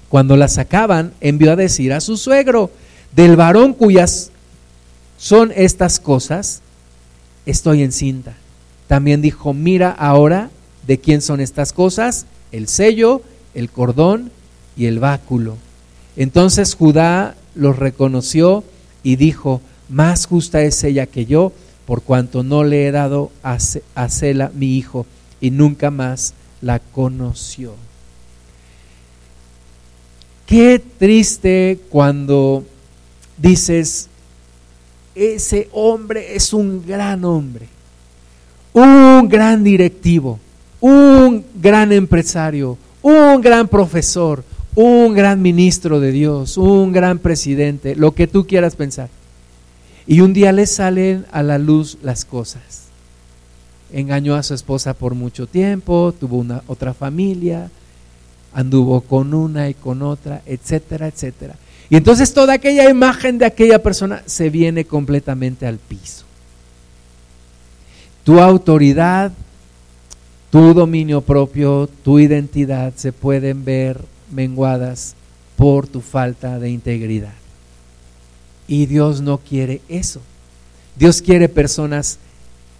cuando 0.09 0.36
la 0.36 0.49
sacaban, 0.49 1.13
envió 1.21 1.53
a 1.53 1.55
decir 1.55 1.93
a 1.93 2.01
su 2.01 2.17
suegro, 2.17 2.69
del 3.15 3.38
varón 3.38 3.73
cuyas 3.73 4.31
son 5.17 5.53
estas 5.55 6.01
cosas, 6.01 6.61
estoy 7.46 7.84
encinta. 7.84 8.36
También 8.88 9.22
dijo, 9.22 9.54
mira 9.54 9.91
ahora 9.91 10.50
de 10.86 11.00
quién 11.00 11.22
son 11.22 11.41
estas 11.41 11.74
cosas, 11.74 12.26
el 12.52 12.68
sello, 12.68 13.22
el 13.54 13.70
cordón 13.70 14.32
y 14.78 14.86
el 14.86 15.00
báculo. 15.00 15.58
Entonces 16.16 16.76
Judá 16.76 17.36
los 17.56 17.78
reconoció 17.78 18.64
y 19.04 19.16
dijo, 19.16 19.62
más 19.89 20.26
justa 20.26 20.62
es 20.62 20.84
ella 20.84 21.06
que 21.06 21.26
yo, 21.26 21.52
por 21.86 22.02
cuanto 22.02 22.43
no 22.43 22.64
le 22.64 22.88
he 22.88 22.91
dado 22.91 23.32
a 23.43 23.60
Sela 24.10 24.52
mi 24.54 24.78
hijo, 24.78 25.06
y 25.41 25.52
nunca 25.52 25.91
más 25.91 26.34
la 26.62 26.80
conoció. 26.80 27.76
Qué 30.48 30.82
triste 30.98 31.80
cuando 31.89 32.64
dices, 33.38 34.10
ese 35.16 35.70
hombre 35.72 36.36
es 36.36 36.53
un 36.53 36.86
gran 36.86 37.24
hombre, 37.24 37.68
un 38.74 39.28
gran 39.30 39.63
directivo, 39.63 40.39
un 40.82 41.45
gran 41.55 41.91
empresario, 41.93 42.78
un 43.01 43.41
gran 43.41 43.68
profesor, 43.68 44.43
un 44.76 45.13
gran 45.13 45.41
ministro 45.41 45.99
de 46.01 46.11
Dios, 46.11 46.57
un 46.57 46.91
gran 46.91 47.20
presidente, 47.20 47.95
lo 47.95 48.11
que 48.11 48.28
tú 48.28 48.45
quieras 48.45 48.76
pensar. 48.76 49.09
Y 50.05 50.20
un 50.20 50.34
día 50.34 50.51
le 50.51 50.68
salen 50.68 51.26
a 51.32 51.41
la 51.41 51.57
luz 51.57 51.97
las 52.03 52.26
cosas. 52.26 52.84
Engañó 53.91 54.36
a 54.36 54.43
su 54.43 54.53
esposa 54.53 54.93
por 54.93 55.16
mucho 55.16 55.47
tiempo, 55.47 56.13
tuvo 56.20 56.38
una 56.38 56.61
otra 56.68 56.93
familia, 56.93 57.72
anduvo 58.53 59.01
con 59.01 59.34
una 59.34 59.70
y 59.70 59.74
con 59.74 60.01
otra, 60.01 60.41
etcétera, 60.45 61.07
etcétera. 61.07 61.55
Y 61.89 61.97
entonces 61.97 62.33
toda 62.33 62.53
aquella 62.53 62.89
imagen 62.89 63.38
de 63.38 63.45
aquella 63.45 63.81
persona 63.81 64.23
se 64.25 64.49
viene 64.49 64.86
completamente 64.86 65.67
al 65.67 65.77
piso. 65.77 66.25
Tu 68.23 68.39
autoridad, 68.39 69.31
tu 70.49 70.73
dominio 70.73 71.21
propio, 71.21 71.88
tu 72.03 72.19
identidad 72.19 72.93
se 72.95 73.11
pueden 73.11 73.63
ver 73.63 74.01
menguadas 74.31 75.15
por 75.55 75.88
tu 75.88 76.01
falta 76.01 76.59
de 76.59 76.69
integridad. 76.69 77.33
Y 78.67 78.88
Dios 78.88 79.21
no 79.21 79.38
quiere 79.38 79.81
eso. 79.88 80.21
Dios 80.95 81.21
quiere 81.21 81.49
personas 81.49 82.17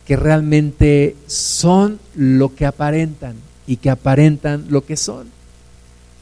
que 0.08 0.16
realmente 0.16 1.16
son 1.28 2.00
lo 2.16 2.56
que 2.56 2.66
aparentan 2.66 3.36
y 3.68 3.78
que 3.78 3.90
aparentan 3.90 4.66
lo 4.70 4.86
que 4.86 4.98
son. 4.98 5.35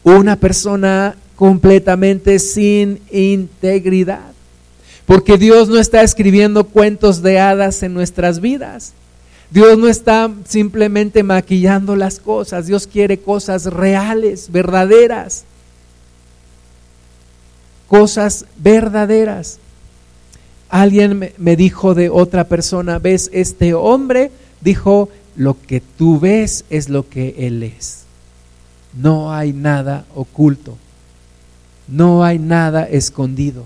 Una 0.03 0.35
persona 0.35 1.15
completamente 1.35 2.39
sin 2.39 2.99
integridad. 3.11 4.31
Porque 5.05 5.37
Dios 5.37 5.67
no 5.69 5.79
está 5.79 6.01
escribiendo 6.01 6.63
cuentos 6.63 7.21
de 7.21 7.39
hadas 7.39 7.83
en 7.83 7.93
nuestras 7.93 8.39
vidas. 8.39 8.93
Dios 9.53 9.77
no 9.77 9.87
está 9.87 10.31
simplemente 10.47 11.21
maquillando 11.21 11.95
las 11.95 12.19
cosas, 12.19 12.65
Dios 12.65 12.87
quiere 12.87 13.19
cosas 13.19 13.65
reales, 13.65 14.51
verdaderas. 14.51 15.43
Cosas 17.87 18.45
verdaderas. 18.57 19.59
Alguien 20.69 21.33
me, 21.37 21.55
dijo 21.55 21.93
de 21.93 22.09
otra 22.09 22.45
persona, 22.45 22.97
ves, 22.97 23.29
este 23.31 23.75
hombre 23.75 24.31
dijo, 24.61 25.09
lo 25.35 25.55
que 25.61 25.81
tú 25.81 26.19
ves 26.19 26.65
es 26.71 26.89
lo 26.89 27.07
que 27.07 27.35
él 27.37 27.61
es. 27.61 28.02
No 28.93 29.33
hay 29.33 29.53
nada 29.53 30.05
oculto, 30.13 30.77
no 31.87 32.23
hay 32.23 32.39
nada 32.39 32.83
escondido 32.83 33.65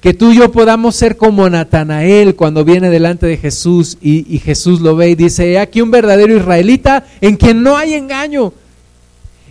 que 0.00 0.14
tú 0.14 0.32
y 0.32 0.38
yo 0.38 0.50
podamos 0.50 0.96
ser 0.96 1.16
como 1.16 1.48
Natanael 1.48 2.34
cuando 2.34 2.64
viene 2.64 2.88
delante 2.88 3.26
de 3.26 3.36
Jesús 3.36 3.98
y, 4.00 4.38
Jesús 4.38 4.80
lo 4.80 4.96
ve 4.96 5.10
y 5.10 5.14
dice, 5.14 5.58
aquí 5.58 5.82
un 5.82 5.90
verdadero 5.90 6.34
israelita 6.34 7.04
en 7.20 7.36
quien 7.36 7.62
no 7.62 7.76
hay 7.76 7.94
engaño. 7.94 8.54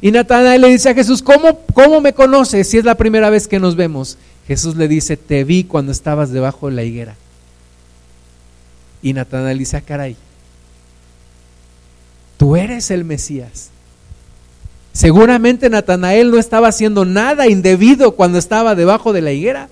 Y 0.01 0.11
Natanael 0.11 0.61
le 0.61 0.69
dice 0.69 0.89
a 0.89 0.95
Jesús, 0.95 1.21
¿cómo, 1.21 1.59
¿cómo 1.73 2.01
me 2.01 2.13
conoces 2.13 2.67
si 2.67 2.77
es 2.77 2.85
la 2.85 2.95
primera 2.95 3.29
vez 3.29 3.47
que 3.47 3.59
nos 3.59 3.75
vemos? 3.75 4.17
Jesús 4.47 4.75
le 4.75 4.87
dice, 4.87 5.17
te 5.17 5.43
vi 5.43 5.65
cuando 5.65 5.91
estabas 5.91 6.31
debajo 6.31 6.67
de 6.67 6.75
la 6.75 6.83
higuera. 6.83 7.15
Y 9.03 9.13
Natanael 9.13 9.59
dice, 9.59 9.77
ah, 9.77 9.81
caray, 9.81 10.15
tú 12.37 12.55
eres 12.55 12.89
el 12.89 13.03
Mesías. 13.03 13.69
Seguramente 14.99 15.69
Natanael 15.69 16.29
no 16.29 16.37
estaba 16.37 16.67
haciendo 16.67 17.05
nada 17.05 17.47
indebido 17.47 18.17
cuando 18.17 18.37
estaba 18.37 18.75
debajo 18.75 19.13
de 19.13 19.21
la 19.21 19.31
higuera. 19.31 19.69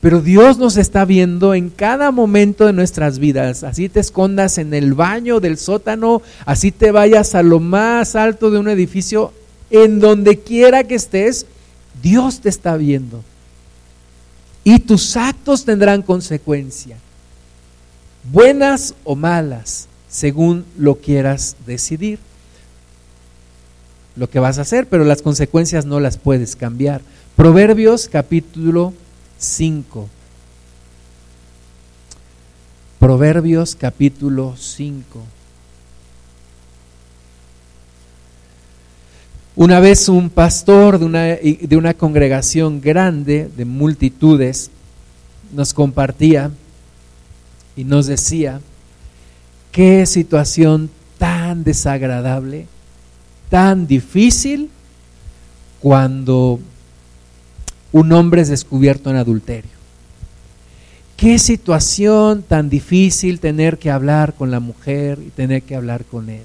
Pero 0.00 0.20
Dios 0.20 0.58
nos 0.58 0.76
está 0.76 1.04
viendo 1.04 1.54
en 1.54 1.70
cada 1.70 2.10
momento 2.10 2.66
de 2.66 2.72
nuestras 2.72 3.20
vidas. 3.20 3.62
Así 3.62 3.88
te 3.88 4.00
escondas 4.00 4.58
en 4.58 4.74
el 4.74 4.94
baño 4.94 5.38
del 5.38 5.56
sótano, 5.56 6.20
así 6.46 6.72
te 6.72 6.90
vayas 6.90 7.36
a 7.36 7.44
lo 7.44 7.60
más 7.60 8.16
alto 8.16 8.50
de 8.50 8.58
un 8.58 8.68
edificio, 8.68 9.32
en 9.70 10.00
donde 10.00 10.40
quiera 10.40 10.82
que 10.82 10.96
estés, 10.96 11.46
Dios 12.02 12.40
te 12.40 12.48
está 12.48 12.76
viendo. 12.76 13.22
Y 14.64 14.80
tus 14.80 15.16
actos 15.16 15.64
tendrán 15.64 16.02
consecuencia, 16.02 16.96
buenas 18.32 18.96
o 19.04 19.14
malas, 19.14 19.86
según 20.08 20.64
lo 20.76 20.96
quieras 20.96 21.54
decidir. 21.68 22.18
Lo 24.16 24.30
que 24.30 24.38
vas 24.38 24.58
a 24.58 24.62
hacer, 24.62 24.86
pero 24.88 25.04
las 25.04 25.22
consecuencias 25.22 25.86
no 25.86 26.00
las 26.00 26.16
puedes 26.18 26.56
cambiar. 26.56 27.00
Proverbios 27.36 28.08
capítulo 28.08 28.94
5. 29.38 30.08
Proverbios 32.98 33.74
capítulo 33.74 34.54
5. 34.56 35.20
Una 39.56 39.78
vez 39.78 40.08
un 40.08 40.30
pastor 40.30 40.98
de 40.98 41.04
una, 41.04 41.22
de 41.24 41.76
una 41.76 41.94
congregación 41.94 42.80
grande, 42.80 43.48
de 43.56 43.64
multitudes, 43.64 44.70
nos 45.52 45.72
compartía 45.72 46.50
y 47.76 47.84
nos 47.84 48.06
decía, 48.06 48.60
qué 49.70 50.06
situación 50.06 50.90
tan 51.18 51.62
desagradable, 51.62 52.66
tan 53.54 53.86
difícil 53.86 54.68
cuando 55.80 56.58
un 57.92 58.10
hombre 58.10 58.42
es 58.42 58.48
descubierto 58.48 59.10
en 59.10 59.16
adulterio. 59.16 59.70
Qué 61.16 61.38
situación 61.38 62.42
tan 62.42 62.68
difícil 62.68 63.38
tener 63.38 63.78
que 63.78 63.92
hablar 63.92 64.34
con 64.34 64.50
la 64.50 64.58
mujer 64.58 65.20
y 65.24 65.30
tener 65.30 65.62
que 65.62 65.76
hablar 65.76 66.04
con 66.04 66.30
él. 66.30 66.42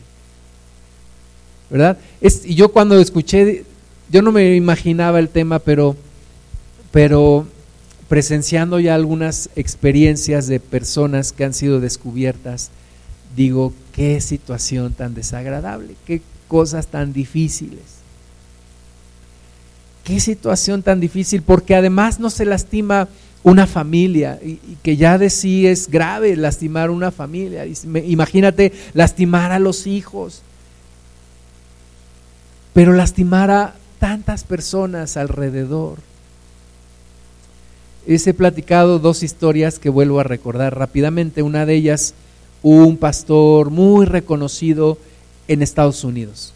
¿verdad? 1.72 1.98
Y 2.22 2.54
yo 2.54 2.72
cuando 2.72 3.00
escuché, 3.00 3.64
yo 4.12 4.22
no 4.22 4.32
me 4.32 4.56
imaginaba 4.56 5.18
el 5.18 5.30
tema, 5.30 5.58
pero, 5.58 5.96
pero 6.92 7.48
presenciando 8.08 8.80
ya 8.80 8.94
algunas 8.94 9.50
experiencias 9.56 10.46
de 10.46 10.60
personas 10.60 11.34
que 11.34 11.44
han 11.44 11.56
sido 11.56 11.80
descubiertas, 11.80 12.70
digo, 13.36 13.74
qué 13.94 14.22
situación 14.22 14.94
tan 14.94 15.16
desagradable, 15.16 15.96
qué 16.06 16.22
cosas 16.50 16.88
tan 16.88 17.14
difíciles. 17.14 18.00
Qué 20.04 20.20
situación 20.20 20.82
tan 20.82 21.00
difícil, 21.00 21.44
porque 21.44 21.76
además 21.76 22.20
no 22.20 22.30
se 22.30 22.44
lastima 22.44 23.08
una 23.44 23.68
familia, 23.68 24.40
y, 24.44 24.58
que 24.84 24.98
ya 24.98 25.18
de 25.18 25.30
sí 25.30 25.68
es 25.68 25.90
grave 25.90 26.36
lastimar 26.36 26.90
una 26.90 27.12
familia. 27.12 27.66
Imagínate 28.06 28.74
lastimar 28.94 29.52
a 29.52 29.60
los 29.60 29.88
hijos, 29.88 30.42
pero 32.74 32.94
lastimar 32.94 33.52
a 33.52 33.76
tantas 34.00 34.44
personas 34.44 35.16
alrededor. 35.16 36.00
he 38.08 38.34
platicado 38.34 38.98
dos 38.98 39.22
historias 39.22 39.78
que 39.78 39.90
vuelvo 39.90 40.20
a 40.20 40.24
recordar 40.24 40.76
rápidamente. 40.76 41.44
Una 41.44 41.68
de 41.68 41.76
ellas, 41.76 42.16
un 42.64 42.98
pastor 42.98 43.70
muy 43.70 44.06
reconocido 44.08 44.98
en 45.50 45.64
Estados 45.64 46.04
Unidos, 46.04 46.54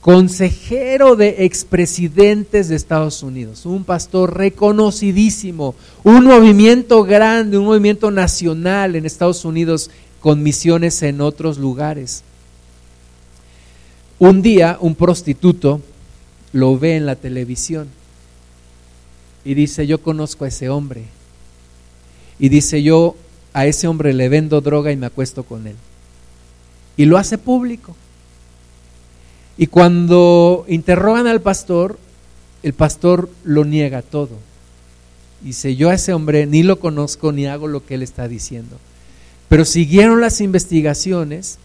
consejero 0.00 1.16
de 1.16 1.44
expresidentes 1.44 2.68
de 2.68 2.76
Estados 2.76 3.22
Unidos, 3.22 3.66
un 3.66 3.84
pastor 3.84 4.36
reconocidísimo, 4.36 5.74
un 6.02 6.24
movimiento 6.24 7.04
grande, 7.04 7.58
un 7.58 7.66
movimiento 7.66 8.10
nacional 8.10 8.96
en 8.96 9.04
Estados 9.04 9.44
Unidos 9.44 9.90
con 10.20 10.42
misiones 10.42 11.02
en 11.02 11.20
otros 11.20 11.58
lugares. 11.58 12.24
Un 14.18 14.40
día 14.40 14.78
un 14.80 14.94
prostituto 14.94 15.82
lo 16.52 16.78
ve 16.78 16.96
en 16.96 17.04
la 17.04 17.16
televisión 17.16 17.86
y 19.44 19.52
dice, 19.52 19.86
yo 19.86 20.00
conozco 20.00 20.46
a 20.46 20.48
ese 20.48 20.70
hombre. 20.70 21.04
Y 22.38 22.48
dice, 22.48 22.82
yo 22.82 23.14
a 23.52 23.66
ese 23.66 23.86
hombre 23.88 24.14
le 24.14 24.30
vendo 24.30 24.62
droga 24.62 24.90
y 24.90 24.96
me 24.96 25.06
acuesto 25.06 25.44
con 25.44 25.66
él. 25.66 25.76
Y 26.96 27.04
lo 27.04 27.18
hace 27.18 27.36
público. 27.36 27.94
Y 29.58 29.68
cuando 29.68 30.64
interrogan 30.68 31.26
al 31.26 31.40
pastor, 31.40 31.98
el 32.62 32.72
pastor 32.72 33.30
lo 33.44 33.64
niega 33.64 34.02
todo. 34.02 34.36
Dice, 35.40 35.76
yo 35.76 35.90
a 35.90 35.94
ese 35.94 36.12
hombre 36.12 36.46
ni 36.46 36.62
lo 36.62 36.80
conozco 36.80 37.32
ni 37.32 37.46
hago 37.46 37.66
lo 37.66 37.84
que 37.84 37.94
él 37.94 38.02
está 38.02 38.28
diciendo. 38.28 38.76
Pero 39.48 39.64
siguieron 39.64 40.20
las 40.20 40.40
investigaciones 40.40 41.58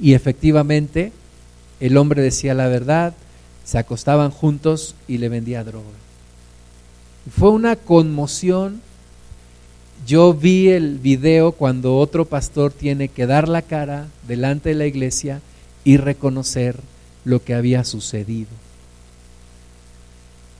y 0.00 0.14
efectivamente 0.14 1.12
el 1.80 1.96
hombre 1.96 2.22
decía 2.22 2.54
la 2.54 2.68
verdad, 2.68 3.14
se 3.64 3.78
acostaban 3.78 4.30
juntos 4.30 4.94
y 5.06 5.18
le 5.18 5.28
vendía 5.28 5.64
droga. 5.64 5.86
Fue 7.36 7.50
una 7.50 7.76
conmoción. 7.76 8.80
Yo 10.06 10.32
vi 10.34 10.68
el 10.68 10.98
video 10.98 11.52
cuando 11.52 11.98
otro 11.98 12.24
pastor 12.24 12.72
tiene 12.72 13.08
que 13.08 13.26
dar 13.26 13.48
la 13.48 13.62
cara 13.62 14.06
delante 14.26 14.70
de 14.70 14.74
la 14.76 14.86
iglesia 14.86 15.40
y 15.86 15.98
reconocer 15.98 16.76
lo 17.24 17.44
que 17.44 17.54
había 17.54 17.84
sucedido. 17.84 18.50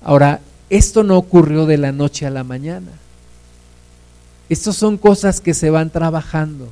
Ahora, 0.05 0.41
esto 0.71 1.03
no 1.03 1.19
ocurrió 1.19 1.67
de 1.67 1.79
la 1.79 1.91
noche 1.91 2.27
a 2.27 2.31
la 2.31 2.45
mañana. 2.45 2.93
Estas 4.49 4.77
son 4.77 4.97
cosas 4.97 5.41
que 5.41 5.53
se 5.53 5.69
van 5.69 5.91
trabajando 5.91 6.71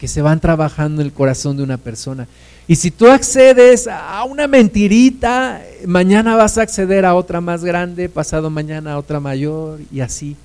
que 0.00 0.08
se 0.08 0.22
van 0.22 0.40
trabajando 0.40 1.02
en 1.02 1.08
el 1.08 1.12
corazón 1.12 1.58
de 1.58 1.62
una 1.62 1.76
persona. 1.76 2.26
Y 2.66 2.76
si 2.76 2.90
tú 2.90 3.08
accedes 3.08 3.86
a 3.86 4.24
una 4.24 4.46
mentirita, 4.46 5.60
mañana 5.86 6.36
vas 6.36 6.56
a 6.56 6.62
acceder 6.62 7.04
a 7.04 7.14
otra 7.14 7.42
más 7.42 7.62
grande, 7.62 8.08
pasado 8.08 8.48
mañana 8.48 8.94
a 8.94 8.98
otra 8.98 9.20
mayor, 9.20 9.78
y 9.92 10.00
así, 10.00 10.38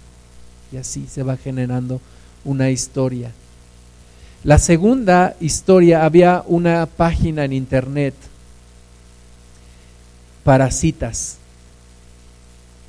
y 0.73 0.77
así 0.77 1.07
se 1.09 1.23
va 1.23 1.37
generando 1.37 2.01
una 2.43 2.69
historia. 2.69 3.31
La 4.45 4.59
segunda 4.59 5.35
historia, 5.39 6.05
había 6.05 6.43
una 6.45 6.85
página 6.85 7.45
en 7.45 7.51
internet 7.51 8.13
para 10.43 10.69
citas. 10.69 11.37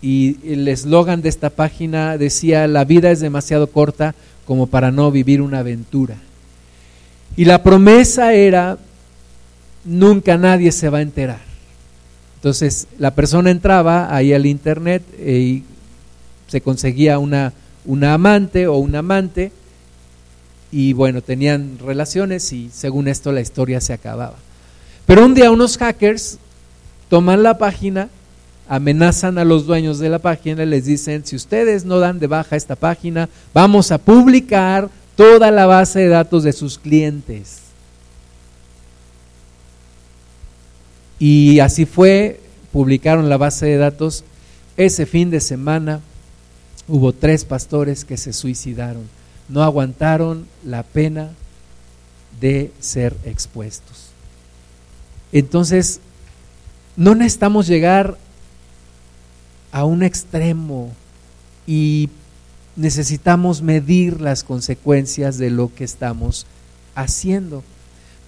Y 0.03 0.37
el 0.53 0.69
eslogan 0.69 1.23
de 1.23 1.31
esta 1.31 1.49
página 1.49 2.19
decía, 2.19 2.69
la 2.69 2.85
vida 2.85 3.11
es 3.11 3.21
demasiado 3.21 3.69
corta 3.69 4.15
como 4.45 4.67
para 4.67 4.91
no 4.91 5.11
vivir 5.11 5.41
una 5.41 5.61
aventura. 5.61 6.17
Y 7.39 7.47
la 7.47 7.63
promesa 7.63 8.35
era, 8.35 8.77
nunca 9.83 10.37
nadie 10.37 10.71
se 10.73 10.91
va 10.91 10.99
a 10.99 11.03
enterar. 11.03 11.41
Entonces 12.35 12.87
la 12.99 13.15
persona 13.15 13.51
entraba 13.51 14.15
ahí 14.15 14.35
al 14.35 14.45
internet 14.45 15.03
eh, 15.19 15.39
y 15.39 15.65
se 16.49 16.61
conseguía 16.61 17.19
una, 17.19 17.55
una 17.87 18.13
amante 18.13 18.67
o 18.67 18.77
un 18.77 18.95
amante 18.95 19.53
y 20.77 20.93
bueno, 20.93 21.23
tenían 21.23 21.79
relaciones 21.79 22.53
y 22.53 22.69
según 22.71 23.09
esto 23.09 23.33
la 23.33 23.41
historia 23.41 23.81
se 23.81 23.95
acababa. 23.95 24.37
Pero 25.07 25.25
un 25.25 25.33
día 25.33 25.51
unos 25.51 25.79
hackers 25.79 26.37
toman 27.09 27.43
la 27.43 27.57
página, 27.57 28.11
amenazan 28.69 29.39
a 29.39 29.47
los 29.47 29.65
dueños 29.65 29.99
de 29.99 30.11
la 30.11 30.19
página 30.19 30.65
y 30.65 30.67
les 30.67 30.85
dicen, 30.85 31.25
si 31.25 31.35
ustedes 31.35 31.87
no 31.87 31.99
dan 31.99 32.19
de 32.19 32.27
baja 32.27 32.57
esta 32.57 32.77
página, 32.77 33.31
vamos 33.55 33.91
a 33.91 33.97
publicar 33.97 34.91
toda 35.17 35.51
la 35.51 35.65
base 35.65 36.01
de 36.01 36.09
datos 36.09 36.43
de 36.43 36.53
sus 36.53 36.79
clientes. 36.79 37.61
Y 41.19 41.59
así 41.61 41.87
fue, 41.87 42.39
publicaron 42.71 43.31
la 43.31 43.39
base 43.39 43.65
de 43.65 43.79
datos. 43.79 44.25
Ese 44.77 45.07
fin 45.07 45.31
de 45.31 45.41
semana 45.41 46.03
hubo 46.87 47.15
tres 47.15 47.47
pastores 47.47 48.05
que 48.05 48.19
se 48.19 48.35
suicidaron. 48.35 49.16
No 49.49 49.63
aguantaron 49.63 50.47
la 50.65 50.83
pena 50.83 51.31
de 52.41 52.73
ser 52.81 53.17
expuestos. 53.25 54.11
Entonces, 55.33 56.01
no 56.97 57.15
necesitamos 57.15 57.67
llegar 57.67 58.19
a 59.73 59.85
un 59.85 60.03
extremo 60.03 60.93
y 61.67 62.09
necesitamos 62.77 63.63
medir 63.63 64.21
las 64.21 64.45
consecuencias 64.45 65.39
de 65.39 65.51
lo 65.51 65.75
que 65.75 65.85
estamos 65.85 66.47
haciendo. 66.95 67.63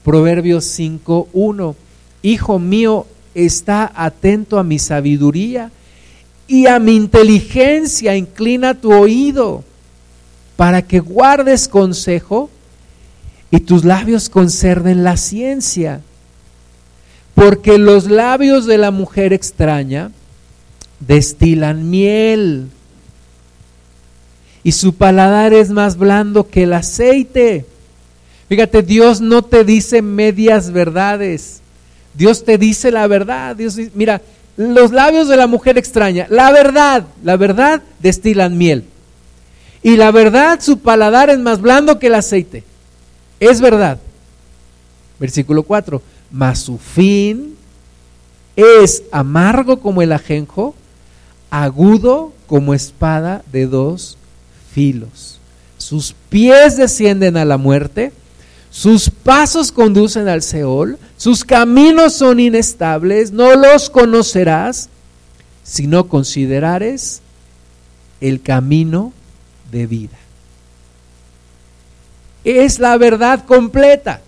Proverbios 0.04 0.64
5.1, 0.78 1.74
Hijo 2.22 2.58
mío, 2.58 3.06
está 3.34 3.90
atento 3.94 4.58
a 4.58 4.64
mi 4.64 4.78
sabiduría 4.78 5.70
y 6.46 6.66
a 6.66 6.78
mi 6.78 6.96
inteligencia, 6.96 8.16
inclina 8.16 8.74
tu 8.74 8.92
oído 8.92 9.64
para 10.58 10.82
que 10.82 10.98
guardes 10.98 11.68
consejo 11.68 12.50
y 13.52 13.60
tus 13.60 13.84
labios 13.84 14.28
conserven 14.28 15.04
la 15.04 15.16
ciencia. 15.16 16.00
Porque 17.36 17.78
los 17.78 18.10
labios 18.10 18.66
de 18.66 18.76
la 18.76 18.90
mujer 18.90 19.32
extraña 19.32 20.10
destilan 20.98 21.88
miel 21.88 22.70
y 24.64 24.72
su 24.72 24.94
paladar 24.94 25.52
es 25.52 25.70
más 25.70 25.96
blando 25.96 26.48
que 26.48 26.64
el 26.64 26.72
aceite. 26.72 27.64
Fíjate, 28.48 28.82
Dios 28.82 29.20
no 29.20 29.42
te 29.42 29.62
dice 29.62 30.02
medias 30.02 30.72
verdades. 30.72 31.60
Dios 32.14 32.44
te 32.44 32.58
dice 32.58 32.90
la 32.90 33.06
verdad. 33.06 33.54
Dios 33.54 33.76
mira, 33.94 34.22
los 34.56 34.90
labios 34.90 35.28
de 35.28 35.36
la 35.36 35.46
mujer 35.46 35.78
extraña, 35.78 36.26
la 36.30 36.50
verdad, 36.50 37.04
la 37.22 37.36
verdad 37.36 37.80
destilan 38.00 38.58
miel. 38.58 38.82
Y 39.82 39.96
la 39.96 40.10
verdad, 40.10 40.60
su 40.60 40.78
paladar 40.78 41.30
es 41.30 41.38
más 41.38 41.60
blando 41.60 41.98
que 41.98 42.08
el 42.08 42.14
aceite. 42.14 42.64
Es 43.40 43.60
verdad. 43.60 43.98
Versículo 45.18 45.62
4. 45.62 46.02
mas 46.30 46.60
su 46.60 46.78
fin 46.78 47.56
es 48.54 49.04
amargo 49.12 49.80
como 49.80 50.02
el 50.02 50.12
ajenjo, 50.12 50.74
agudo 51.50 52.32
como 52.46 52.74
espada 52.74 53.42
de 53.52 53.66
dos 53.66 54.18
filos. 54.72 55.38
Sus 55.78 56.14
pies 56.28 56.76
descienden 56.76 57.36
a 57.36 57.44
la 57.44 57.56
muerte, 57.56 58.12
sus 58.70 59.10
pasos 59.10 59.72
conducen 59.72 60.28
al 60.28 60.42
Seol, 60.42 60.98
sus 61.16 61.44
caminos 61.44 62.14
son 62.14 62.40
inestables, 62.40 63.32
no 63.32 63.54
los 63.54 63.90
conocerás 63.90 64.88
si 65.62 65.86
no 65.86 66.08
considerares 66.08 67.22
el 68.20 68.42
camino 68.42 69.12
de 69.70 69.86
vida. 69.86 70.18
Es 72.44 72.78
la 72.78 72.96
verdad 72.96 73.44
completa. 73.44 74.20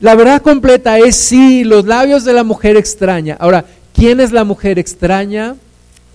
La 0.00 0.14
verdad 0.14 0.40
completa 0.42 0.98
es 0.98 1.16
sí, 1.16 1.64
los 1.64 1.84
labios 1.84 2.24
de 2.24 2.32
la 2.32 2.44
mujer 2.44 2.76
extraña. 2.76 3.36
Ahora, 3.38 3.66
¿quién 3.94 4.20
es 4.20 4.32
la 4.32 4.44
mujer 4.44 4.78
extraña? 4.78 5.56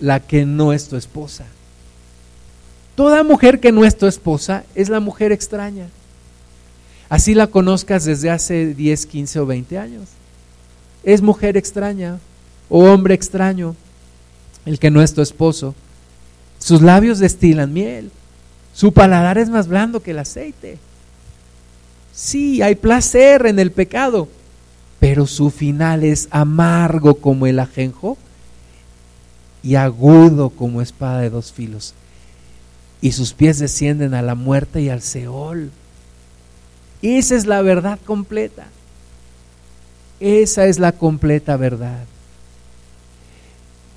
La 0.00 0.20
que 0.20 0.44
no 0.44 0.72
es 0.72 0.88
tu 0.88 0.96
esposa. 0.96 1.44
Toda 2.96 3.22
mujer 3.22 3.60
que 3.60 3.72
no 3.72 3.84
es 3.84 3.96
tu 3.96 4.06
esposa 4.06 4.64
es 4.74 4.88
la 4.88 5.00
mujer 5.00 5.30
extraña. 5.30 5.88
Así 7.08 7.34
la 7.34 7.46
conozcas 7.46 8.04
desde 8.04 8.30
hace 8.30 8.74
10, 8.74 9.06
15 9.06 9.40
o 9.40 9.46
20 9.46 9.78
años. 9.78 10.08
Es 11.04 11.22
mujer 11.22 11.56
extraña 11.56 12.18
o 12.68 12.84
hombre 12.84 13.14
extraño 13.14 13.76
el 14.64 14.78
que 14.78 14.90
no 14.90 15.02
es 15.02 15.14
tu 15.14 15.22
esposo. 15.22 15.74
Sus 16.66 16.82
labios 16.82 17.20
destilan 17.20 17.72
miel. 17.72 18.10
Su 18.74 18.90
paladar 18.92 19.38
es 19.38 19.48
más 19.48 19.68
blando 19.68 20.02
que 20.02 20.10
el 20.10 20.18
aceite. 20.18 20.78
Sí, 22.12 22.60
hay 22.60 22.74
placer 22.74 23.46
en 23.46 23.60
el 23.60 23.70
pecado, 23.70 24.26
pero 24.98 25.28
su 25.28 25.50
final 25.50 26.02
es 26.02 26.26
amargo 26.32 27.14
como 27.14 27.46
el 27.46 27.60
ajenjo 27.60 28.18
y 29.62 29.76
agudo 29.76 30.50
como 30.50 30.82
espada 30.82 31.20
de 31.20 31.30
dos 31.30 31.52
filos. 31.52 31.94
Y 33.00 33.12
sus 33.12 33.32
pies 33.32 33.60
descienden 33.60 34.12
a 34.12 34.22
la 34.22 34.34
muerte 34.34 34.82
y 34.82 34.88
al 34.88 35.02
Seol. 35.02 35.70
Esa 37.00 37.36
es 37.36 37.46
la 37.46 37.62
verdad 37.62 38.00
completa. 38.04 38.66
Esa 40.18 40.66
es 40.66 40.80
la 40.80 40.90
completa 40.90 41.56
verdad. 41.56 42.06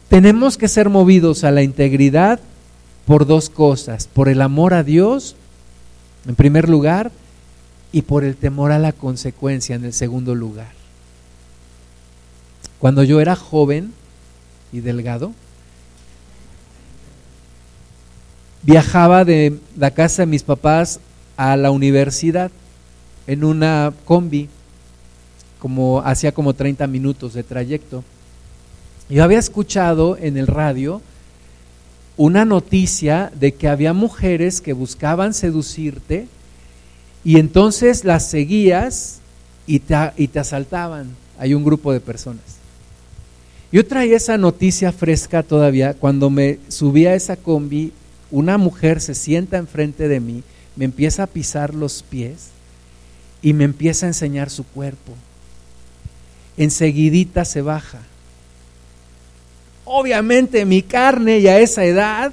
Tenemos 0.08 0.56
que 0.56 0.68
ser 0.68 0.90
movidos 0.90 1.44
a 1.44 1.50
la 1.50 1.64
integridad 1.64 2.40
por 3.10 3.26
dos 3.26 3.50
cosas, 3.50 4.08
por 4.08 4.30
el 4.30 4.40
amor 4.40 4.76
a 4.76 4.84
Dios, 4.84 5.36
en 6.28 6.36
primer 6.36 6.70
lugar, 6.70 7.12
y 7.92 8.04
por 8.04 8.24
el 8.24 8.36
temor 8.36 8.72
a 8.72 8.78
la 8.78 8.92
consecuencia, 8.92 9.76
en 9.76 9.84
el 9.84 9.94
segundo 9.94 10.36
lugar. 10.36 10.70
Cuando 12.78 13.02
yo 13.04 13.20
era 13.20 13.36
joven 13.36 13.94
y 14.72 14.82
delgado, 14.82 15.34
viajaba 18.62 19.26
de 19.26 19.58
la 19.76 19.90
casa 19.90 20.22
de 20.22 20.28
mis 20.28 20.44
papás 20.44 21.00
a 21.36 21.58
la 21.58 21.72
universidad 21.72 22.52
en 23.26 23.44
una 23.44 23.92
combi, 24.06 24.50
como 25.58 26.02
hacía 26.02 26.32
como 26.32 26.54
30 26.54 26.86
minutos 26.86 27.34
de 27.34 27.42
trayecto. 27.42 28.04
Yo 29.10 29.24
había 29.24 29.40
escuchado 29.40 30.16
en 30.16 30.38
el 30.38 30.46
radio 30.46 31.02
una 32.20 32.44
noticia 32.44 33.32
de 33.40 33.54
que 33.54 33.70
había 33.70 33.94
mujeres 33.94 34.60
que 34.60 34.74
buscaban 34.74 35.34
seducirte 35.34 36.28
y 37.24 37.40
entonces 37.40 38.04
las 38.04 38.30
seguías 38.30 39.20
y 39.66 39.80
te, 39.80 39.96
y 40.18 40.28
te 40.28 40.40
asaltaban. 40.40 41.16
Hay 41.38 41.54
un 41.54 41.64
grupo 41.64 41.94
de 41.94 42.02
personas. 42.02 42.44
Yo 43.72 43.88
traía 43.88 44.18
esa 44.18 44.38
noticia 44.38 44.92
fresca 44.92 45.44
todavía 45.44 45.94
cuando 45.94 46.30
me 46.30 46.60
subí 46.68 47.06
a 47.06 47.16
esa 47.16 47.38
combi, 47.38 47.94
una 48.32 48.58
mujer 48.58 49.00
se 49.00 49.16
sienta 49.16 49.58
enfrente 49.58 50.10
de 50.10 50.20
mí, 50.20 50.44
me 50.76 50.84
empieza 50.84 51.24
a 51.24 51.28
pisar 51.28 51.74
los 51.74 52.04
pies 52.04 52.50
y 53.42 53.54
me 53.54 53.64
empieza 53.64 54.08
a 54.08 54.10
enseñar 54.10 54.50
su 54.50 54.66
cuerpo. 54.66 55.14
Enseguidita 56.58 57.46
se 57.46 57.62
baja 57.62 58.02
Obviamente 59.92 60.66
mi 60.66 60.84
carne 60.84 61.40
y 61.40 61.48
a 61.48 61.58
esa 61.58 61.84
edad, 61.84 62.32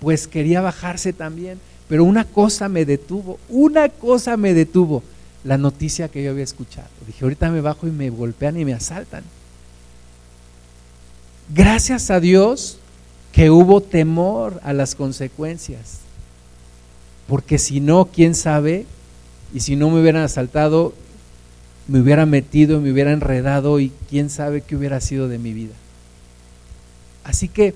pues 0.00 0.26
quería 0.26 0.60
bajarse 0.60 1.12
también. 1.12 1.60
Pero 1.88 2.02
una 2.02 2.24
cosa 2.24 2.68
me 2.68 2.84
detuvo, 2.84 3.38
una 3.48 3.88
cosa 3.88 4.36
me 4.36 4.52
detuvo, 4.52 5.04
la 5.44 5.58
noticia 5.58 6.08
que 6.08 6.24
yo 6.24 6.32
había 6.32 6.42
escuchado. 6.42 6.88
Dije, 7.06 7.24
ahorita 7.24 7.50
me 7.50 7.60
bajo 7.60 7.86
y 7.86 7.92
me 7.92 8.10
golpean 8.10 8.58
y 8.58 8.64
me 8.64 8.74
asaltan. 8.74 9.22
Gracias 11.54 12.10
a 12.10 12.18
Dios 12.18 12.78
que 13.30 13.48
hubo 13.48 13.80
temor 13.80 14.60
a 14.64 14.72
las 14.72 14.96
consecuencias. 14.96 16.00
Porque 17.28 17.58
si 17.58 17.78
no, 17.78 18.06
quién 18.06 18.34
sabe, 18.34 18.86
y 19.54 19.60
si 19.60 19.76
no 19.76 19.88
me 19.88 20.00
hubieran 20.00 20.24
asaltado, 20.24 20.94
me 21.86 22.00
hubiera 22.00 22.26
metido, 22.26 22.80
me 22.80 22.90
hubiera 22.90 23.12
enredado 23.12 23.78
y 23.78 23.92
quién 24.10 24.30
sabe 24.30 24.62
qué 24.62 24.74
hubiera 24.74 25.00
sido 25.00 25.28
de 25.28 25.38
mi 25.38 25.52
vida. 25.52 25.74
Así 27.28 27.46
que 27.46 27.74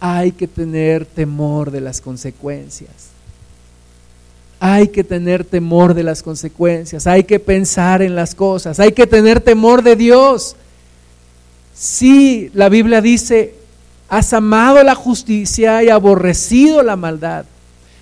hay 0.00 0.32
que 0.32 0.48
tener 0.48 1.04
temor 1.04 1.70
de 1.70 1.82
las 1.82 2.00
consecuencias. 2.00 3.10
Hay 4.60 4.88
que 4.88 5.04
tener 5.04 5.44
temor 5.44 5.92
de 5.92 6.02
las 6.02 6.22
consecuencias, 6.22 7.06
hay 7.06 7.22
que 7.22 7.38
pensar 7.38 8.00
en 8.02 8.16
las 8.16 8.34
cosas, 8.34 8.80
hay 8.80 8.92
que 8.92 9.06
tener 9.06 9.40
temor 9.40 9.82
de 9.82 9.94
Dios. 9.94 10.56
Si 11.74 12.50
la 12.54 12.70
Biblia 12.70 13.00
dice, 13.00 13.54
has 14.08 14.32
amado 14.32 14.82
la 14.82 14.94
justicia 14.94 15.84
y 15.84 15.90
aborrecido 15.90 16.82
la 16.82 16.96
maldad. 16.96 17.44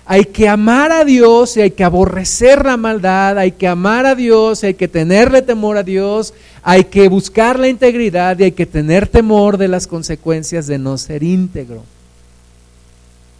Hay 0.09 0.23
que 0.23 0.47
amar 0.47 0.93
a 0.93 1.03
Dios 1.03 1.57
y 1.57 1.61
hay 1.61 1.71
que 1.71 1.83
aborrecer 1.83 2.65
la 2.65 2.77
maldad, 2.77 3.37
hay 3.37 3.51
que 3.51 3.67
amar 3.67 4.05
a 4.05 4.15
Dios, 4.15 4.63
y 4.63 4.67
hay 4.67 4.73
que 4.73 4.87
tenerle 4.87 5.41
temor 5.41 5.75
a 5.75 5.83
Dios, 5.83 6.33
hay 6.63 6.85
que 6.85 7.09
buscar 7.09 7.59
la 7.59 7.67
integridad 7.67 8.39
y 8.39 8.43
hay 8.43 8.51
que 8.53 8.65
tener 8.65 9.07
temor 9.07 9.57
de 9.57 9.67
las 9.67 9.85
consecuencias 9.85 10.65
de 10.65 10.77
no 10.77 10.97
ser 10.97 11.23
íntegro. 11.23 11.83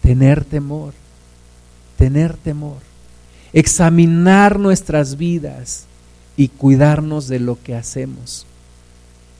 Tener 0.02 0.44
temor, 0.44 0.92
tener 1.96 2.36
temor. 2.36 2.76
Examinar 3.54 4.58
nuestras 4.58 5.16
vidas 5.16 5.86
y 6.36 6.48
cuidarnos 6.48 7.28
de 7.28 7.40
lo 7.40 7.56
que 7.62 7.76
hacemos 7.76 8.46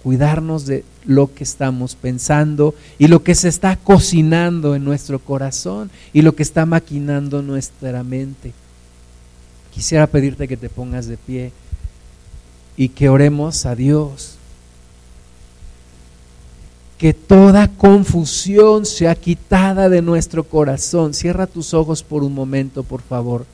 cuidarnos 0.03 0.67
de 0.67 0.85
lo 1.05 1.35
que 1.35 1.45
estamos 1.45 1.95
pensando 1.95 2.75
y 2.99 3.09
lo 3.09 3.23
que 3.23 3.35
se 3.35 3.49
está 3.49 3.77
cocinando 3.77 4.75
en 4.75 4.85
nuestro 4.85 5.19
corazón 5.19 5.91
y 6.13 6.23
lo 6.23 6.35
que 6.35 6.43
está 6.43 6.67
maquinando 6.67 7.43
nuestra 7.43 8.03
mente. 8.05 8.53
Quisiera 9.73 10.07
pedirte 10.07 10.49
que 10.49 10.57
te 10.57 10.69
pongas 10.69 11.07
de 11.07 11.17
pie 11.17 11.53
y 12.77 12.89
que 12.91 13.09
oremos 13.09 13.67
a 13.67 13.75
Dios. 13.75 14.37
Que 16.97 17.15
toda 17.15 17.69
confusión 17.69 18.85
sea 18.87 19.15
quitada 19.15 19.89
de 19.89 20.03
nuestro 20.03 20.43
corazón. 20.45 21.15
Cierra 21.15 21.47
tus 21.47 21.75
ojos 21.75 22.03
por 22.03 22.25
un 22.25 22.35
momento, 22.35 22.83
por 22.83 23.03
favor. 23.03 23.47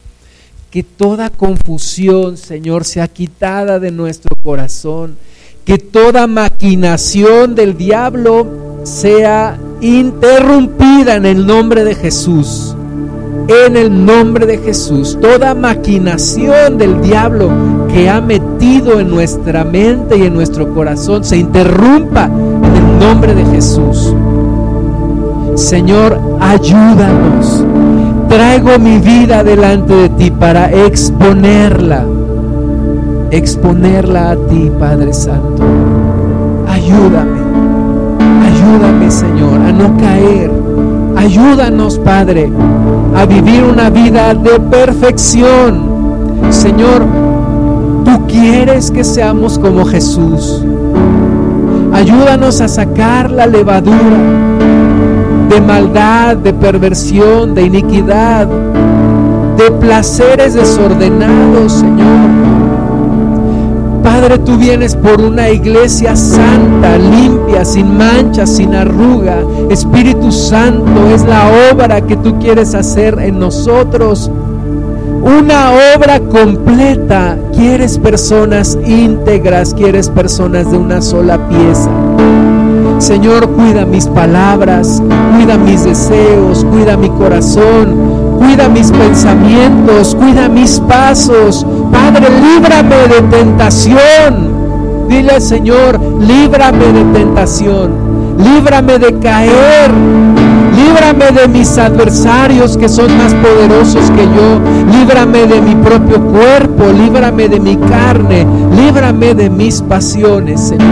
Que 0.70 0.82
toda 0.82 1.30
confusión, 1.30 2.36
Señor, 2.36 2.84
sea 2.84 3.06
quitada 3.06 3.78
de 3.78 3.90
nuestro 3.90 4.34
corazón 4.42 5.16
que 5.64 5.78
toda 5.78 6.26
maquinación 6.26 7.54
del 7.54 7.76
diablo 7.76 8.46
sea 8.82 9.58
interrumpida 9.80 11.16
en 11.16 11.24
el 11.24 11.46
nombre 11.46 11.84
de 11.84 11.94
Jesús. 11.94 12.76
En 13.48 13.76
el 13.76 14.04
nombre 14.04 14.46
de 14.46 14.58
Jesús, 14.58 15.18
toda 15.20 15.54
maquinación 15.54 16.78
del 16.78 17.00
diablo 17.02 17.50
que 17.92 18.08
ha 18.08 18.20
metido 18.20 19.00
en 19.00 19.10
nuestra 19.10 19.64
mente 19.64 20.16
y 20.16 20.22
en 20.22 20.34
nuestro 20.34 20.72
corazón 20.72 21.24
se 21.24 21.36
interrumpa 21.36 22.24
en 22.24 22.76
el 22.76 22.98
nombre 22.98 23.34
de 23.34 23.44
Jesús. 23.46 24.14
Señor, 25.56 26.18
ayúdanos. 26.40 27.64
Traigo 28.28 28.78
mi 28.78 28.98
vida 28.98 29.44
delante 29.44 29.94
de 29.94 30.08
ti 30.10 30.30
para 30.30 30.70
exponerla 30.86 32.04
exponerla 33.30 34.32
a 34.32 34.36
ti, 34.36 34.70
Padre 34.78 35.12
Santo. 35.12 35.62
Ayúdame, 36.68 37.40
ayúdame, 38.42 39.10
Señor, 39.10 39.60
a 39.60 39.72
no 39.72 39.96
caer. 39.96 40.50
Ayúdanos, 41.16 41.98
Padre, 41.98 42.50
a 43.14 43.24
vivir 43.24 43.64
una 43.64 43.90
vida 43.90 44.34
de 44.34 44.60
perfección. 44.60 45.88
Señor, 46.50 47.04
tú 48.04 48.26
quieres 48.26 48.90
que 48.90 49.04
seamos 49.04 49.58
como 49.58 49.84
Jesús. 49.84 50.64
Ayúdanos 51.92 52.60
a 52.60 52.68
sacar 52.68 53.30
la 53.30 53.46
levadura 53.46 54.18
de 55.48 55.60
maldad, 55.60 56.36
de 56.36 56.52
perversión, 56.52 57.54
de 57.54 57.62
iniquidad, 57.62 58.48
de 59.56 59.70
placeres 59.70 60.54
desordenados, 60.54 61.72
Señor 61.72 62.43
Padre, 64.24 64.38
tú 64.38 64.56
vienes 64.56 64.96
por 64.96 65.20
una 65.20 65.50
iglesia 65.50 66.16
santa, 66.16 66.96
limpia, 66.96 67.62
sin 67.62 67.98
mancha, 67.98 68.46
sin 68.46 68.74
arruga. 68.74 69.36
Espíritu 69.68 70.32
Santo 70.32 71.10
es 71.14 71.26
la 71.26 71.50
obra 71.70 72.00
que 72.00 72.16
tú 72.16 72.38
quieres 72.38 72.74
hacer 72.74 73.18
en 73.18 73.38
nosotros. 73.38 74.30
Una 75.20 75.72
obra 75.94 76.20
completa. 76.20 77.36
Quieres 77.52 77.98
personas 77.98 78.78
íntegras, 78.86 79.74
quieres 79.74 80.08
personas 80.08 80.70
de 80.70 80.78
una 80.78 81.02
sola 81.02 81.46
pieza. 81.50 81.90
Señor, 83.00 83.50
cuida 83.50 83.84
mis 83.84 84.06
palabras, 84.06 85.02
cuida 85.36 85.58
mis 85.58 85.84
deseos, 85.84 86.64
cuida 86.64 86.96
mi 86.96 87.10
corazón, 87.10 88.38
cuida 88.38 88.70
mis 88.70 88.90
pensamientos, 88.90 90.14
cuida 90.14 90.48
mis 90.48 90.80
pasos. 90.80 91.66
Padre, 92.04 92.28
líbrame 92.28 92.96
de 93.08 93.22
tentación. 93.34 95.08
Dile 95.08 95.32
al 95.32 95.40
Señor, 95.40 95.98
líbrame 96.20 96.92
de 96.92 97.04
tentación, 97.18 97.92
líbrame 98.38 98.98
de 98.98 99.18
caer, 99.20 99.90
líbrame 100.76 101.30
de 101.40 101.48
mis 101.48 101.78
adversarios 101.78 102.76
que 102.76 102.90
son 102.90 103.16
más 103.16 103.32
poderosos 103.34 104.10
que 104.10 104.22
yo, 104.22 104.60
líbrame 104.92 105.46
de 105.46 105.62
mi 105.62 105.74
propio 105.76 106.20
cuerpo, 106.20 106.84
líbrame 106.92 107.48
de 107.48 107.60
mi 107.60 107.76
carne, 107.76 108.46
líbrame 108.76 109.34
de 109.34 109.48
mis 109.48 109.80
pasiones, 109.80 110.60
Señor. 110.60 110.88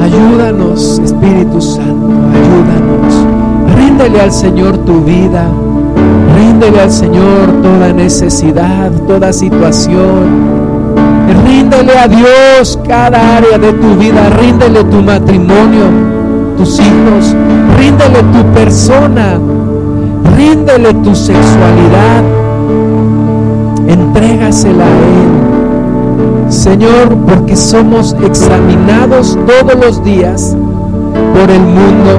Ayúdanos, 0.00 1.00
Espíritu 1.04 1.60
Santo, 1.60 2.10
ayúdanos. 2.32 3.76
Ríndele 3.76 4.20
al 4.20 4.32
Señor 4.32 4.78
tu 4.78 5.00
vida. 5.02 5.48
Ríndele 6.36 6.80
al 6.80 6.90
Señor 6.90 7.62
toda 7.62 7.92
necesidad, 7.92 8.90
toda 9.06 9.32
situación. 9.32 10.94
Ríndele 11.46 11.98
a 11.98 12.08
Dios 12.08 12.78
cada 12.86 13.36
área 13.38 13.58
de 13.58 13.72
tu 13.72 13.94
vida. 13.96 14.28
Ríndele 14.40 14.84
tu 14.84 15.02
matrimonio, 15.02 15.84
tus 16.58 16.78
hijos. 16.78 17.34
Ríndele 17.78 18.22
tu 18.32 18.44
persona. 18.52 19.38
Ríndele 20.36 20.92
tu 20.94 21.14
sexualidad. 21.14 22.22
Entrégasela 23.88 24.84
a 24.84 24.88
Él. 24.88 26.52
Señor, 26.52 27.16
porque 27.26 27.56
somos 27.56 28.14
examinados 28.22 29.38
todos 29.46 29.74
los 29.80 30.04
días 30.04 30.56
por 31.36 31.50
el 31.50 31.60
mundo, 31.60 32.18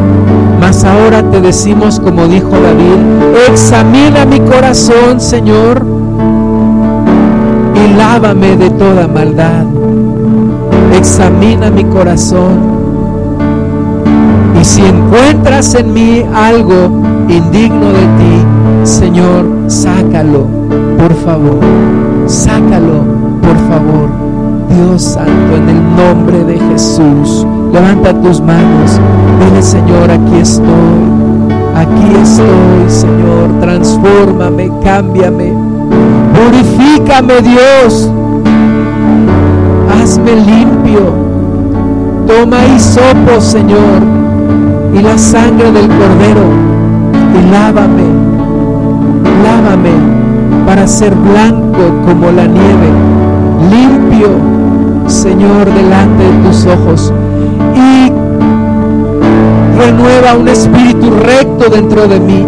mas 0.60 0.84
ahora 0.84 1.24
te 1.24 1.42
decimos 1.42 2.00
como 2.00 2.28
dijo 2.28 2.52
David, 2.52 3.50
examina 3.50 4.26
mi 4.26 4.40
corazón, 4.40 5.20
Señor, 5.20 5.84
y 7.74 7.94
lávame 7.96 8.56
de 8.58 8.70
toda 8.70 9.08
maldad. 9.08 9.66
Examina 10.94 11.72
mi 11.72 11.84
corazón. 11.86 12.78
Y 14.60 14.66
si 14.66 14.82
encuentras 14.84 15.74
en 15.76 15.94
mí 15.94 16.24
algo 16.34 17.02
indigno 17.28 17.88
de 17.88 18.06
ti, 18.20 18.46
Señor, 18.84 19.46
sácalo, 19.68 20.48
por 20.98 21.14
favor, 21.14 21.60
sácalo 22.28 23.04
por 23.42 23.58
favor, 23.70 24.10
Dios 24.70 25.02
Santo, 25.02 25.56
en 25.56 25.70
el 25.70 25.96
nombre 25.96 26.44
de 26.44 26.60
Jesús, 26.60 27.46
levanta 27.72 28.14
tus 28.14 28.42
manos. 28.42 29.00
Dile, 29.40 29.62
Señor, 29.62 30.12
aquí 30.12 30.40
estoy. 30.42 30.66
Aquí 31.76 32.16
estoy, 32.22 32.90
Señor. 32.90 33.60
Transfórmame, 33.62 34.72
cámbiame. 34.84 35.54
Purifícame, 36.34 37.42
Dios. 37.42 38.10
Hazme 39.90 40.36
limpio. 40.36 41.28
Toma 42.28 42.58
hisopo, 42.76 43.40
Señor, 43.40 44.02
y 44.94 45.02
la 45.02 45.18
sangre 45.18 45.72
del 45.72 45.88
cordero 45.88 46.44
y 47.34 47.52
lávame. 47.52 48.04
Lávame 49.44 49.92
para 50.66 50.86
ser 50.88 51.16
blanco 51.16 52.02
como 52.06 52.32
la 52.32 52.48
nieve 52.48 52.92
limpio, 53.72 54.30
Señor, 55.08 55.74
delante 55.74 56.24
de 56.24 56.48
tus 56.48 56.66
ojos. 56.66 57.14
Y 57.76 58.12
renueva 59.78 60.36
un 60.38 60.48
espíritu 60.50 61.12
recto 61.12 61.70
dentro 61.70 62.08
de 62.08 62.20
mí. 62.20 62.46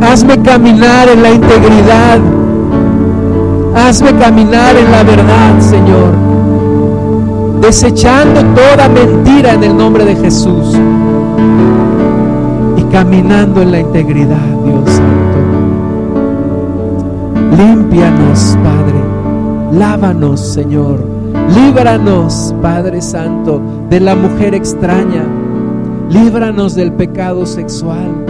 Hazme 0.00 0.40
caminar 0.42 1.08
en 1.08 1.22
la 1.22 1.30
integridad. 1.32 2.18
Hazme 3.74 4.12
caminar 4.14 4.76
en 4.76 4.90
la 4.90 5.02
verdad, 5.02 5.60
Señor. 5.60 6.14
Desechando 7.60 8.40
toda 8.54 8.88
mentira 8.88 9.54
en 9.54 9.64
el 9.64 9.76
nombre 9.76 10.04
de 10.04 10.16
Jesús. 10.16 10.76
Y 12.76 12.82
caminando 12.84 13.62
en 13.62 13.72
la 13.72 13.80
integridad, 13.80 14.36
Dios 14.64 14.90
Santo. 14.90 15.38
Límpianos, 17.56 18.56
Padre. 18.62 18.99
Lávanos, 19.72 20.40
Señor. 20.40 21.04
Líbranos, 21.54 22.54
Padre 22.60 23.00
Santo, 23.00 23.60
de 23.88 24.00
la 24.00 24.16
mujer 24.16 24.54
extraña. 24.54 25.24
Líbranos 26.10 26.74
del 26.74 26.92
pecado 26.92 27.46
sexual. 27.46 28.26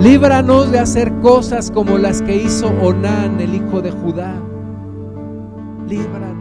Líbranos 0.00 0.70
de 0.70 0.78
hacer 0.78 1.12
cosas 1.20 1.72
como 1.72 1.98
las 1.98 2.22
que 2.22 2.36
hizo 2.36 2.68
Onán, 2.80 3.40
el 3.40 3.56
hijo 3.56 3.80
de 3.80 3.90
Judá. 3.90 4.34
Líbranos. 5.88 6.37